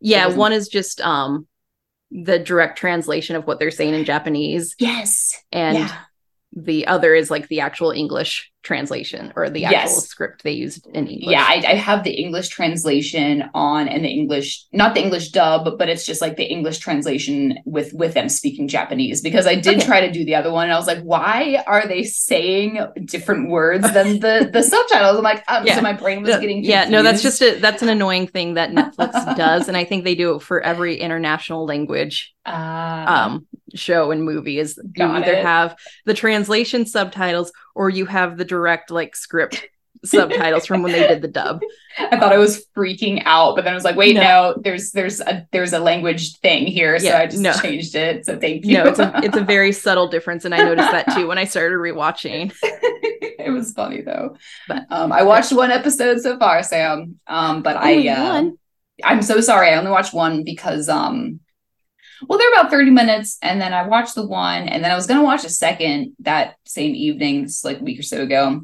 Yeah 0.02 0.28
one 0.28 0.54
is 0.54 0.68
just 0.68 1.00
um 1.02 1.48
the 2.12 2.38
direct 2.38 2.78
translation 2.78 3.36
of 3.36 3.48
what 3.48 3.58
they're 3.60 3.72
saying 3.72 3.94
in 3.96 4.06
japanese. 4.06 4.76
Yes. 4.80 5.34
And 5.52 5.78
yeah. 5.80 5.98
the 6.52 6.86
other 6.88 7.16
is 7.16 7.32
like 7.32 7.48
the 7.48 7.62
actual 7.62 7.92
english 7.92 8.52
translation 8.64 9.32
or 9.36 9.50
the 9.50 9.66
actual 9.66 9.96
Yes. 9.96 10.08
script 10.08 10.44
they 10.44 10.52
used 10.52 10.88
in 10.88 11.08
english 11.08 11.32
Yeah, 11.32 11.46
I, 11.48 11.64
I 11.68 11.76
have 11.76 12.04
the 12.04 12.12
English 12.12 12.50
translation 12.50 13.44
on 13.54 13.88
and 13.88 14.04
the 14.04 14.10
English, 14.10 14.66
not 14.72 14.96
the 14.96 15.02
English 15.02 15.30
dub, 15.30 15.78
but 15.78 15.90
it's 15.90 16.06
just 16.06 16.22
like 16.22 16.38
the 16.38 16.46
English 16.46 16.80
translation 16.80 17.60
with 17.66 17.94
with 17.94 18.14
them 18.14 18.30
speaking 18.30 18.68
Japanese 18.68 19.22
because 19.22 19.46
I 19.46 19.56
did 19.56 19.78
Okay. 19.78 19.86
try 19.86 20.02
to 20.08 20.12
do 20.12 20.24
the 20.26 20.36
other 20.36 20.52
one 20.52 20.66
and 20.66 20.74
I 20.74 20.78
was 20.78 20.88
like, 20.88 21.02
why 21.02 21.64
are 21.68 21.88
they 21.88 22.04
saying 22.04 22.80
different 23.06 23.50
words 23.50 23.92
than 23.94 24.20
the 24.20 24.50
the 24.52 24.64
subtitles? 24.74 25.18
I'm 25.18 25.24
like, 25.24 25.44
um, 25.50 25.66
Yeah. 25.66 25.76
so 25.76 25.82
my 25.82 25.94
brain 25.94 26.22
was 26.24 26.38
getting 26.38 26.64
yeah 26.64 26.86
no 26.90 27.04
that's 27.04 27.22
just 27.22 27.42
a 27.42 27.60
that's 27.60 27.82
an 27.82 27.90
annoying 27.90 28.28
thing 28.28 28.54
that 28.56 28.72
netflix 28.72 29.36
does 29.46 29.68
and 29.68 29.76
i 29.78 29.84
think 29.84 30.04
they 30.04 30.16
do 30.16 30.36
it 30.36 30.42
for 30.42 30.62
every 30.62 30.96
international 30.98 31.66
language 31.66 32.34
Ah, 32.46 33.26
um 33.26 33.46
show 33.74 34.12
and 34.12 34.24
movie 34.24 34.60
is 34.60 34.78
you 34.96 35.06
either 35.06 35.34
it. 35.34 35.46
have 35.46 35.76
the 36.06 36.14
translation 36.14 36.86
subtitles 36.86 37.52
or 37.76 37.90
you 37.90 38.06
have 38.06 38.38
the 38.38 38.46
direct 38.54 38.92
like 38.92 39.16
script 39.16 39.66
subtitles 40.06 40.66
from 40.66 40.84
when 40.84 40.92
they 40.92 41.08
did 41.08 41.22
the 41.22 41.28
dub 41.28 41.62
I 41.98 42.18
thought 42.20 42.34
I 42.34 42.38
was 42.40 42.66
freaking 42.76 43.22
out, 43.26 43.56
but 43.56 43.64
then 43.64 43.74
I 43.74 43.76
was 43.76 43.84
like, 43.84 43.96
wait, 43.96 44.16
No. 44.16 44.22
no, 44.24 44.62
there's 44.64 44.92
there's 44.92 45.22
a 45.22 45.48
there's 45.52 45.74
a 45.74 45.80
language 45.80 46.38
thing 46.40 46.66
here, 46.66 46.98
so 47.00 47.16
I 47.16 47.28
just 47.28 47.40
no. 47.40 47.54
changed 47.54 47.94
it. 47.96 48.26
So 48.26 48.38
thank 48.40 48.66
you. 48.66 48.74
no 48.80 48.86
it's 48.86 49.00
a 49.00 49.12
it's 49.24 49.38
a 49.38 49.44
very 49.44 49.72
subtle 49.72 50.08
difference 50.08 50.44
and 50.46 50.54
i 50.56 50.58
noticed 50.58 50.92
that 50.92 51.14
too 51.16 51.28
when 51.28 51.38
i 51.38 51.46
started 51.46 51.76
rewatching 51.88 52.52
it 53.46 53.52
was 53.52 53.74
funny 53.74 54.02
though. 54.02 54.36
But- 54.68 54.86
um, 54.90 55.12
I 55.12 55.24
watched 55.24 55.52
one 55.54 55.72
episode 55.72 56.20
so 56.22 56.38
far, 56.38 56.64
Sam. 56.64 57.20
Um, 57.28 57.62
but 57.62 57.76
I 57.78 58.08
uh. 58.10 58.50
I'm 59.04 59.22
so 59.22 59.42
sorry. 59.42 59.70
I 59.70 59.76
only 59.76 59.92
watched 59.92 60.14
one 60.14 60.44
because 60.44 60.88
um 60.90 61.40
well, 62.28 62.40
they're 62.40 62.52
about 62.54 62.72
30 62.72 62.92
minutes. 62.92 63.38
And 63.42 63.60
then 63.62 63.74
I 63.74 63.88
watched 63.88 64.16
the 64.16 64.26
one, 64.26 64.68
and 64.70 64.84
then 64.84 64.92
I 64.92 64.96
was 64.96 65.08
gonna 65.08 65.24
watch 65.24 65.44
a 65.44 65.50
second 65.50 66.16
that 66.20 66.56
same 66.66 66.96
evening, 66.96 67.44
this 67.44 67.64
like 67.64 67.80
a 67.80 67.84
week 67.84 68.00
or 68.00 68.04
so 68.04 68.22
ago. 68.24 68.62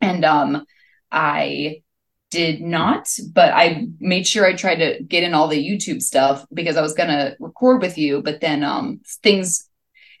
And 0.00 0.24
um 0.24 0.64
I 1.10 1.82
did 2.30 2.60
not, 2.60 3.08
but 3.32 3.54
I 3.54 3.86
made 4.00 4.26
sure 4.26 4.44
I 4.44 4.52
tried 4.52 4.76
to 4.76 5.02
get 5.02 5.22
in 5.22 5.32
all 5.32 5.48
the 5.48 5.56
YouTube 5.66 6.02
stuff 6.02 6.44
because 6.52 6.76
I 6.76 6.82
was 6.82 6.92
gonna 6.94 7.34
record 7.40 7.80
with 7.80 7.96
you, 7.96 8.22
but 8.22 8.40
then 8.40 8.62
um 8.62 9.00
things 9.22 9.64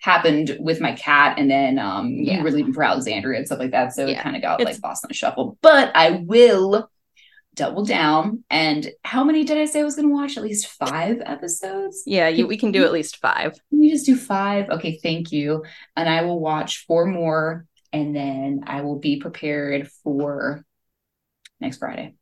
happened 0.00 0.56
with 0.60 0.80
my 0.80 0.92
cat 0.92 1.38
and 1.38 1.50
then 1.50 1.78
um 1.78 2.10
Yeah. 2.12 2.38
you 2.38 2.42
were 2.44 2.50
leaving 2.50 2.72
for 2.72 2.82
Alexandria 2.84 3.38
and 3.38 3.46
stuff 3.46 3.58
like 3.58 3.72
that. 3.72 3.92
So 3.92 4.06
it 4.06 4.18
kind 4.18 4.36
of 4.36 4.42
got 4.42 4.60
It's- 4.60 4.76
like 4.76 4.84
lost 4.84 5.04
in 5.04 5.08
the 5.08 5.14
shuffle. 5.14 5.58
But 5.60 5.90
I 5.94 6.22
will 6.24 6.88
double 7.58 7.84
down. 7.84 8.44
And 8.48 8.88
how 9.02 9.24
many 9.24 9.44
did 9.44 9.58
I 9.58 9.66
say 9.66 9.80
I 9.80 9.84
was 9.84 9.96
gonna 9.96 10.08
watch? 10.08 10.36
At 10.36 10.44
least 10.44 10.68
five 10.68 11.20
episodes? 11.26 12.04
Yeah, 12.06 12.28
you, 12.28 12.46
we 12.46 12.56
can 12.56 12.72
do 12.72 12.84
at 12.84 12.92
least 12.92 13.18
five. 13.18 13.52
Can 13.68 13.80
we 13.80 13.90
just 13.90 14.06
do 14.06 14.16
five? 14.16 14.70
Okay, 14.70 14.98
thank 15.02 15.32
you. 15.32 15.64
And 15.96 16.08
I 16.08 16.22
will 16.22 16.40
watch 16.40 16.86
four 16.86 17.04
more 17.04 17.66
and 17.92 18.14
then 18.14 18.62
I 18.66 18.82
will 18.82 18.98
be 18.98 19.18
prepared 19.18 19.88
for 20.04 20.64
next 21.60 21.78
Friday. 21.78 22.14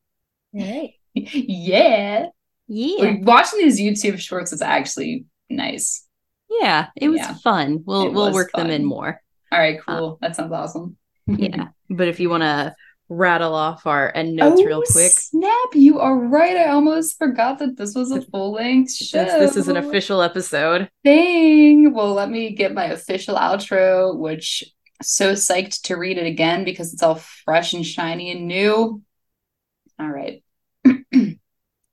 Right. 0.53 0.95
yeah. 1.15 2.27
Yeah. 2.67 3.15
Watching 3.21 3.61
these 3.61 3.81
YouTube 3.81 4.19
shorts 4.19 4.53
is 4.53 4.63
actually 4.63 5.27
nice. 5.51 6.07
Yeah. 6.49 6.89
It 6.97 7.11
was 7.11 7.21
Yeah. 7.21 7.35
fun. 7.35 7.83
We'll 7.85 8.07
It 8.07 8.13
we'll 8.13 8.33
work 8.33 8.51
them 8.53 8.71
in 8.71 8.85
more. 8.85 9.21
All 9.53 9.59
right, 9.59 9.79
cool. 9.87 10.19
Uh, 10.21 10.27
that 10.27 10.37
sounds 10.37 10.53
awesome. 10.53 10.97
Yeah. 11.27 11.69
but 11.91 12.09
if 12.09 12.19
you 12.21 12.31
want 12.31 12.43
to 12.43 12.75
rattle 13.09 13.55
off 13.55 13.87
our 13.87 14.11
end 14.15 14.37
notes 14.37 14.63
real 14.65 14.83
oh, 14.87 14.93
quick. 14.93 15.13
Oh, 15.15 15.21
Snap, 15.21 15.75
you 15.75 16.01
are 16.01 16.17
right. 16.17 16.57
I 16.57 16.71
almost 16.71 17.19
forgot 17.19 17.59
that 17.61 17.77
this 17.77 17.95
was 17.95 18.11
a 18.11 18.23
full 18.23 18.53
length 18.53 18.93
show. 18.93 19.25
Since 19.25 19.33
this 19.33 19.57
is 19.57 19.69
an 19.69 19.77
official 19.77 20.23
episode. 20.23 20.91
thing. 21.05 21.93
Well, 21.93 22.15
let 22.15 22.31
me 22.31 22.55
get 22.55 22.75
my 22.75 22.87
official 22.87 23.37
outro, 23.37 24.17
which 24.17 24.65
so 25.03 25.33
psyched 25.33 25.83
to 25.83 25.97
read 25.97 26.19
it 26.19 26.27
again 26.27 26.65
because 26.65 26.93
it's 26.93 27.03
all 27.03 27.17
fresh 27.17 27.75
and 27.75 27.87
shiny 27.87 28.31
and 28.31 28.49
new. 28.49 29.03
All 29.99 30.11
right. 30.11 30.43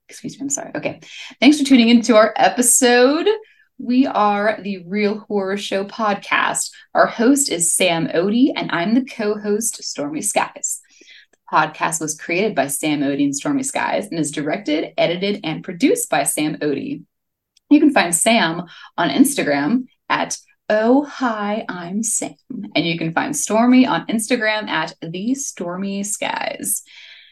Excuse 0.10 0.38
me, 0.38 0.42
I'm 0.42 0.50
sorry. 0.50 0.72
Okay. 0.76 1.02
Thanks 1.40 1.60
for 1.60 1.66
tuning 1.66 1.90
into 1.90 2.16
our 2.16 2.34
episode. 2.36 3.28
We 3.80 4.06
are 4.06 4.60
the 4.62 4.84
Real 4.88 5.20
Horror 5.20 5.58
Show 5.58 5.84
podcast. 5.84 6.70
Our 6.94 7.08
host 7.08 7.52
is 7.52 7.74
Sam 7.74 8.08
Oty, 8.08 8.52
and 8.56 8.72
I'm 8.72 8.94
the 8.94 9.04
co 9.04 9.38
host, 9.38 9.84
Stormy 9.84 10.22
Skies. 10.22 10.80
Podcast 11.54 12.02
was 12.02 12.20
created 12.20 12.56
by 12.56 12.66
Sam 12.66 13.02
Oty 13.02 13.26
and 13.26 13.36
Stormy 13.36 13.62
Skies 13.62 14.08
and 14.08 14.20
is 14.20 14.32
directed, 14.32 14.92
edited, 14.98 15.42
and 15.44 15.64
produced 15.64 16.10
by 16.10 16.24
Sam 16.24 16.58
Oty. 16.58 17.04
You 17.70 17.80
can 17.80 17.94
find 17.94 18.16
Sam 18.16 18.64
on 18.98 19.10
Instagram 19.10 19.86
at 20.10 20.36
Oh 20.68 21.04
Hi, 21.04 21.64
I'm 21.70 22.02
Sam. 22.02 22.34
And 22.74 22.88
you 22.88 22.98
can 22.98 23.14
find 23.14 23.38
Stormy 23.38 23.86
on 23.86 24.08
Instagram 24.08 24.68
at 24.68 24.96
The 25.04 25.36
Stormy 25.36 26.02
Skies. 26.02 26.82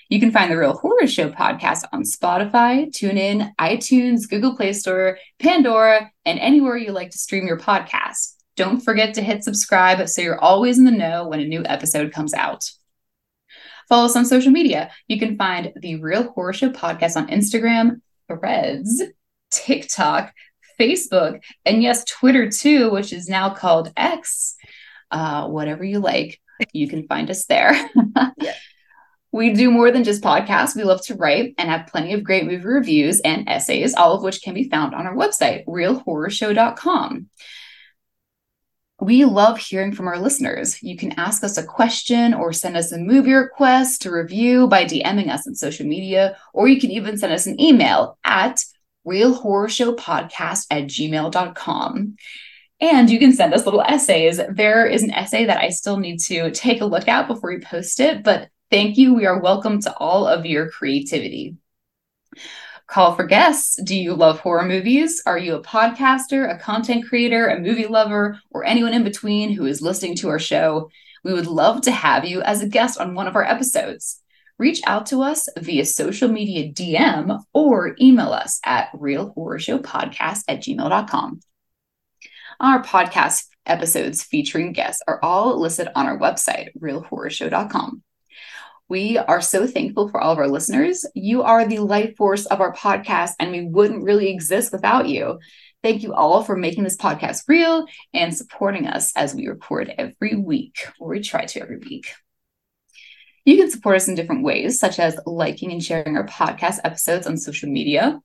You 0.07 0.19
can 0.19 0.29
find 0.29 0.51
the 0.51 0.57
Real 0.57 0.77
Horror 0.77 1.07
Show 1.07 1.31
podcast 1.31 1.85
on 1.91 2.03
Spotify, 2.03 2.91
TuneIn, 2.91 3.55
iTunes, 3.59 4.29
Google 4.29 4.55
Play 4.55 4.73
Store, 4.73 5.17
Pandora, 5.39 6.11
and 6.25 6.37
anywhere 6.37 6.77
you 6.77 6.91
like 6.91 7.09
to 7.09 7.17
stream 7.17 7.47
your 7.47 7.57
podcast. 7.57 8.35
Don't 8.55 8.81
forget 8.81 9.15
to 9.15 9.23
hit 9.23 9.43
subscribe 9.43 10.07
so 10.07 10.21
you're 10.21 10.39
always 10.39 10.77
in 10.77 10.85
the 10.85 10.91
know 10.91 11.27
when 11.27 11.39
a 11.39 11.45
new 11.45 11.63
episode 11.65 12.13
comes 12.13 12.35
out. 12.35 12.69
Follow 13.91 14.05
us 14.05 14.15
on 14.15 14.23
social 14.23 14.53
media. 14.53 14.89
You 15.09 15.19
can 15.19 15.37
find 15.37 15.73
the 15.75 15.97
Real 15.97 16.31
Horror 16.31 16.53
Show 16.53 16.69
podcast 16.69 17.17
on 17.17 17.27
Instagram, 17.27 17.99
Threads, 18.29 19.03
TikTok, 19.51 20.33
Facebook, 20.79 21.41
and 21.65 21.83
yes, 21.83 22.05
Twitter 22.05 22.49
too, 22.49 22.89
which 22.89 23.11
is 23.11 23.27
now 23.27 23.49
called 23.49 23.91
X. 23.97 24.55
Uh, 25.11 25.49
whatever 25.49 25.83
you 25.83 25.99
like, 25.99 26.39
you 26.71 26.87
can 26.87 27.05
find 27.05 27.29
us 27.29 27.45
there. 27.47 27.73
Yeah. 28.37 28.53
We 29.33 29.53
do 29.53 29.71
more 29.71 29.91
than 29.91 30.03
just 30.03 30.23
podcasts. 30.23 30.75
We 30.75 30.83
love 30.83 31.01
to 31.05 31.15
write 31.15 31.55
and 31.57 31.69
have 31.69 31.87
plenty 31.87 32.13
of 32.13 32.23
great 32.23 32.45
movie 32.45 32.65
reviews 32.65 33.21
and 33.21 33.47
essays, 33.47 33.93
all 33.93 34.13
of 34.13 34.23
which 34.23 34.41
can 34.41 34.53
be 34.53 34.69
found 34.69 34.93
on 34.93 35.05
our 35.07 35.15
website, 35.15 35.65
realhorrorshow.com. 35.65 37.27
We 39.01 39.25
love 39.25 39.57
hearing 39.57 39.93
from 39.93 40.07
our 40.07 40.19
listeners. 40.19 40.81
You 40.83 40.95
can 40.95 41.13
ask 41.13 41.43
us 41.43 41.57
a 41.57 41.65
question 41.65 42.35
or 42.35 42.53
send 42.53 42.77
us 42.77 42.91
a 42.91 42.99
movie 42.99 43.33
request 43.33 44.03
to 44.03 44.11
review 44.11 44.67
by 44.67 44.85
DMing 44.85 45.27
us 45.27 45.47
on 45.47 45.55
social 45.55 45.87
media, 45.87 46.37
or 46.53 46.67
you 46.67 46.79
can 46.79 46.91
even 46.91 47.17
send 47.17 47.33
us 47.33 47.47
an 47.47 47.59
email 47.59 48.19
at 48.23 48.63
realhorrorshowpodcast 49.07 50.67
at 50.69 50.83
gmail.com. 50.83 52.15
And 52.79 53.09
you 53.09 53.17
can 53.17 53.33
send 53.33 53.55
us 53.55 53.65
little 53.65 53.81
essays. 53.81 54.39
There 54.51 54.85
is 54.85 55.01
an 55.01 55.11
essay 55.11 55.45
that 55.45 55.57
I 55.57 55.69
still 55.69 55.97
need 55.97 56.19
to 56.25 56.51
take 56.51 56.81
a 56.81 56.85
look 56.85 57.07
at 57.07 57.27
before 57.27 57.49
we 57.49 57.59
post 57.59 57.99
it, 57.99 58.21
but 58.21 58.49
thank 58.69 58.97
you. 58.97 59.15
We 59.15 59.25
are 59.25 59.41
welcome 59.41 59.81
to 59.81 59.97
all 59.97 60.27
of 60.27 60.45
your 60.45 60.69
creativity. 60.69 61.55
Call 62.91 63.15
for 63.15 63.23
guests. 63.23 63.81
Do 63.81 63.95
you 63.95 64.13
love 64.13 64.41
horror 64.41 64.65
movies? 64.65 65.23
Are 65.25 65.37
you 65.37 65.55
a 65.55 65.63
podcaster, 65.63 66.53
a 66.53 66.59
content 66.59 67.07
creator, 67.07 67.47
a 67.47 67.57
movie 67.57 67.87
lover, 67.87 68.37
or 68.49 68.65
anyone 68.65 68.93
in 68.93 69.05
between 69.05 69.53
who 69.53 69.65
is 69.65 69.81
listening 69.81 70.17
to 70.17 70.27
our 70.27 70.39
show? 70.39 70.89
We 71.23 71.31
would 71.31 71.47
love 71.47 71.83
to 71.83 71.91
have 71.91 72.25
you 72.25 72.41
as 72.41 72.61
a 72.61 72.67
guest 72.67 72.99
on 72.99 73.15
one 73.15 73.27
of 73.27 73.37
our 73.37 73.45
episodes. 73.45 74.21
Reach 74.57 74.81
out 74.85 75.05
to 75.05 75.21
us 75.21 75.47
via 75.57 75.85
social 75.85 76.27
media 76.27 76.69
DM 76.69 77.41
or 77.53 77.95
email 78.01 78.33
us 78.33 78.59
at 78.65 78.91
realhorrorshowpodcast 78.91 80.43
at 80.49 80.59
gmail.com. 80.59 81.39
Our 82.59 82.83
podcast 82.83 83.45
episodes 83.65 84.21
featuring 84.21 84.73
guests 84.73 85.01
are 85.07 85.23
all 85.23 85.57
listed 85.61 85.87
on 85.95 86.07
our 86.07 86.19
website, 86.19 86.77
realhorrorshow.com. 86.77 88.03
We 88.91 89.17
are 89.17 89.39
so 89.39 89.67
thankful 89.67 90.09
for 90.09 90.19
all 90.19 90.33
of 90.33 90.37
our 90.37 90.49
listeners. 90.49 91.05
You 91.15 91.43
are 91.43 91.65
the 91.65 91.79
life 91.79 92.17
force 92.17 92.45
of 92.45 92.59
our 92.59 92.73
podcast, 92.73 93.35
and 93.39 93.49
we 93.49 93.63
wouldn't 93.63 94.03
really 94.03 94.29
exist 94.29 94.73
without 94.73 95.07
you. 95.07 95.39
Thank 95.81 96.03
you 96.03 96.13
all 96.13 96.43
for 96.43 96.57
making 96.57 96.83
this 96.83 96.97
podcast 96.97 97.43
real 97.47 97.85
and 98.13 98.35
supporting 98.35 98.87
us 98.87 99.15
as 99.15 99.33
we 99.33 99.47
record 99.47 99.93
every 99.97 100.35
week, 100.35 100.85
or 100.99 101.11
we 101.11 101.21
try 101.21 101.45
to 101.45 101.61
every 101.61 101.77
week. 101.77 102.11
You 103.45 103.55
can 103.55 103.71
support 103.71 103.95
us 103.95 104.09
in 104.09 104.15
different 104.15 104.43
ways, 104.43 104.77
such 104.77 104.99
as 104.99 105.17
liking 105.25 105.71
and 105.71 105.81
sharing 105.81 106.17
our 106.17 106.27
podcast 106.27 106.79
episodes 106.83 107.27
on 107.27 107.37
social 107.37 107.69
media. 107.69 108.19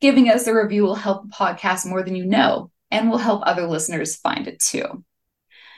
Giving 0.00 0.30
us 0.30 0.46
a 0.46 0.54
review 0.54 0.84
will 0.84 0.94
help 0.94 1.24
the 1.24 1.34
podcast 1.34 1.86
more 1.86 2.04
than 2.04 2.14
you 2.14 2.24
know 2.24 2.70
and 2.88 3.10
will 3.10 3.18
help 3.18 3.42
other 3.44 3.66
listeners 3.66 4.14
find 4.14 4.46
it 4.46 4.60
too. 4.60 5.02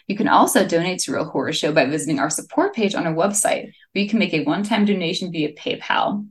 You 0.06 0.16
can 0.16 0.28
also 0.28 0.66
donate 0.66 1.00
to 1.00 1.12
Real 1.12 1.24
Horror 1.24 1.52
Show 1.52 1.72
by 1.72 1.86
visiting 1.86 2.20
our 2.20 2.30
support 2.30 2.74
page 2.74 2.94
on 2.94 3.06
our 3.06 3.14
website, 3.14 3.72
where 3.92 4.04
you 4.04 4.08
can 4.08 4.18
make 4.18 4.34
a 4.34 4.44
one 4.44 4.62
time 4.62 4.84
donation 4.84 5.32
via 5.32 5.52
PayPal, 5.54 6.28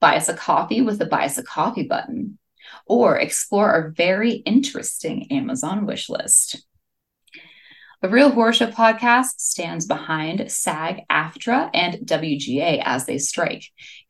buy 0.00 0.16
us 0.16 0.28
a 0.28 0.34
coffee 0.34 0.82
with 0.82 0.98
the 0.98 1.06
Buy 1.06 1.26
Us 1.26 1.38
a 1.38 1.42
Coffee 1.42 1.84
button, 1.84 2.38
or 2.86 3.18
explore 3.18 3.70
our 3.70 3.90
very 3.90 4.32
interesting 4.32 5.30
Amazon 5.30 5.86
wish 5.86 6.08
list. 6.08 6.66
The 8.02 8.10
Real 8.10 8.30
Horror 8.30 8.52
Show 8.52 8.66
podcast 8.66 9.38
stands 9.38 9.86
behind 9.86 10.50
SAG-AFTRA 10.50 11.70
and 11.72 11.94
WGA 12.06 12.82
as 12.84 13.06
they 13.06 13.16
strike. 13.16 13.64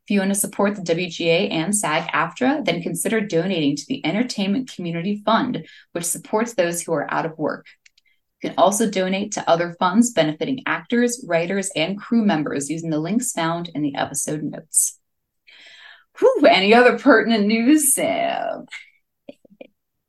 If 0.05 0.11
you 0.11 0.19
want 0.19 0.33
to 0.33 0.35
support 0.35 0.75
the 0.75 0.83
WGA 0.83 1.53
and 1.53 1.77
SAG-AFTRA, 1.77 2.65
then 2.65 2.83
consider 2.83 3.21
donating 3.21 3.77
to 3.77 3.87
the 3.87 4.05
Entertainment 4.05 4.73
Community 4.75 5.23
Fund, 5.25 5.69
which 5.93 6.05
supports 6.05 6.55
those 6.55 6.83
who 6.83 6.93
are 6.93 7.09
out 7.09 7.25
of 7.25 7.39
work. 7.39 7.67
You 8.45 8.51
can 8.51 8.59
also 8.59 8.91
donate 8.91 9.33
to 9.33 9.51
other 9.51 9.75
funds 9.79 10.13
benefiting 10.13 10.65
actors, 10.67 11.25
writers, 11.27 11.71
and 11.75 11.99
crew 11.99 12.23
members 12.23 12.69
using 12.69 12.91
the 12.91 12.99
links 12.99 13.33
found 13.33 13.71
in 13.75 13.81
the 13.81 13.95
episode 13.95 14.43
notes. 14.43 15.01
Whew, 16.19 16.45
any 16.47 16.75
other 16.75 16.99
pertinent 16.99 17.47
news, 17.47 17.95
Sam? 17.95 18.67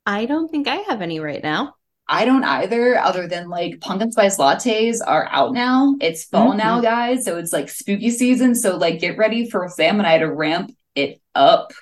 I 0.04 0.26
don't 0.26 0.50
think 0.50 0.68
I 0.68 0.76
have 0.76 1.00
any 1.00 1.18
right 1.18 1.42
now. 1.42 1.76
I 2.06 2.26
don't 2.26 2.44
either, 2.44 2.98
other 2.98 3.26
than 3.26 3.48
like 3.48 3.80
pumpkin 3.80 4.12
spice 4.12 4.36
lattes 4.36 4.98
are 5.04 5.26
out 5.30 5.54
now. 5.54 5.96
It's 6.02 6.24
fall 6.24 6.52
Mhm. 6.52 6.58
now, 6.58 6.80
guys. 6.82 7.24
So 7.24 7.38
it's 7.38 7.54
like 7.54 7.70
spooky 7.70 8.10
season. 8.10 8.54
So 8.54 8.76
like 8.76 9.00
get 9.00 9.16
ready 9.16 9.48
for 9.48 9.66
Sam 9.70 9.98
and 9.98 10.06
I 10.06 10.18
to 10.18 10.30
ramp 10.30 10.72
it 10.94 11.22
up 11.34 11.72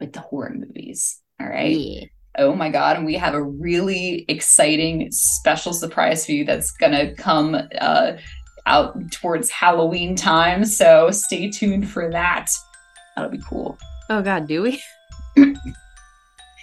with 0.00 0.14
the 0.14 0.20
horror 0.20 0.54
movies. 0.54 1.20
All 1.38 1.46
right. 1.46 1.76
Yeah. 1.76 2.04
Oh 2.40 2.54
my 2.54 2.70
god, 2.70 2.96
and 2.96 3.04
we 3.06 3.14
have 3.14 3.34
a 3.34 3.42
really 3.42 4.24
exciting 4.28 5.08
special 5.12 5.72
surprise 5.74 6.24
for 6.26 6.32
you 6.32 6.44
that's 6.44 6.70
gonna 6.72 7.14
come 7.14 7.54
uh 7.80 8.12
out 8.66 9.10
towards 9.12 9.50
Halloween 9.50 10.16
time. 10.16 10.64
So 10.64 11.10
stay 11.10 11.50
tuned 11.50 11.88
for 11.88 12.10
that. 12.10 12.50
That'll 13.14 13.30
be 13.30 13.40
cool. 13.46 13.78
Oh 14.08 14.22
God, 14.22 14.46
do 14.48 14.62
we? 14.62 14.82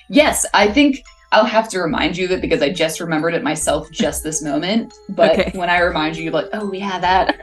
Yes, 0.10 0.46
I 0.54 0.68
think 0.72 1.04
I'll 1.34 1.44
have 1.46 1.68
to 1.70 1.80
remind 1.80 2.16
you 2.16 2.24
of 2.26 2.32
it 2.32 2.40
because 2.42 2.62
I 2.62 2.70
just 2.70 3.02
remembered 3.02 3.34
it 3.34 3.44
myself 3.44 3.92
just 3.92 4.24
this 4.24 4.42
moment. 4.42 4.94
But 5.10 5.32
Okay. 5.38 5.52
when 5.58 5.70
I 5.70 5.80
remind 5.80 6.16
you, 6.16 6.24
you're 6.24 6.32
like, 6.32 6.48
oh, 6.54 6.66
we 6.70 6.80
have 6.80 7.02
that. 7.02 7.36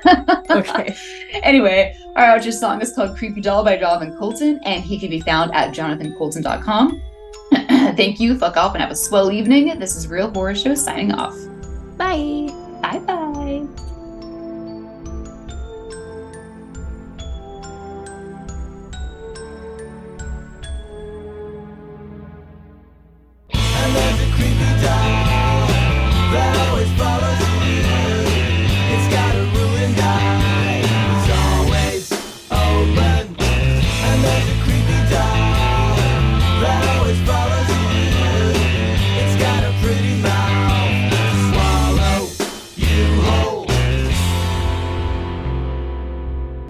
Okay. 0.50 0.96
anyway, 1.42 1.94
our 2.16 2.38
outro 2.38 2.52
song 2.52 2.80
is 2.80 2.94
called 2.94 3.16
Creepy 3.18 3.42
Doll 3.42 3.62
by 3.64 3.76
Jonathan 3.76 4.16
Coulton, 4.18 4.58
and 4.64 4.82
he 4.82 4.98
can 4.98 5.10
be 5.10 5.20
found 5.20 5.52
at 5.54 5.74
jonathancoulton.com. 5.74 7.02
Thank 7.96 8.20
you. 8.20 8.38
Fuck 8.38 8.56
off 8.56 8.74
and 8.74 8.82
have 8.82 8.90
a 8.90 8.96
swell 8.96 9.30
evening. 9.30 9.78
This 9.78 9.96
is 9.96 10.08
Real 10.08 10.30
Horror 10.30 10.54
Show 10.54 10.74
signing 10.74 11.12
off. 11.12 11.36
Bye. 11.96 12.48
Bye 12.82 12.98
bye. 13.00 13.66
follows 26.96 27.43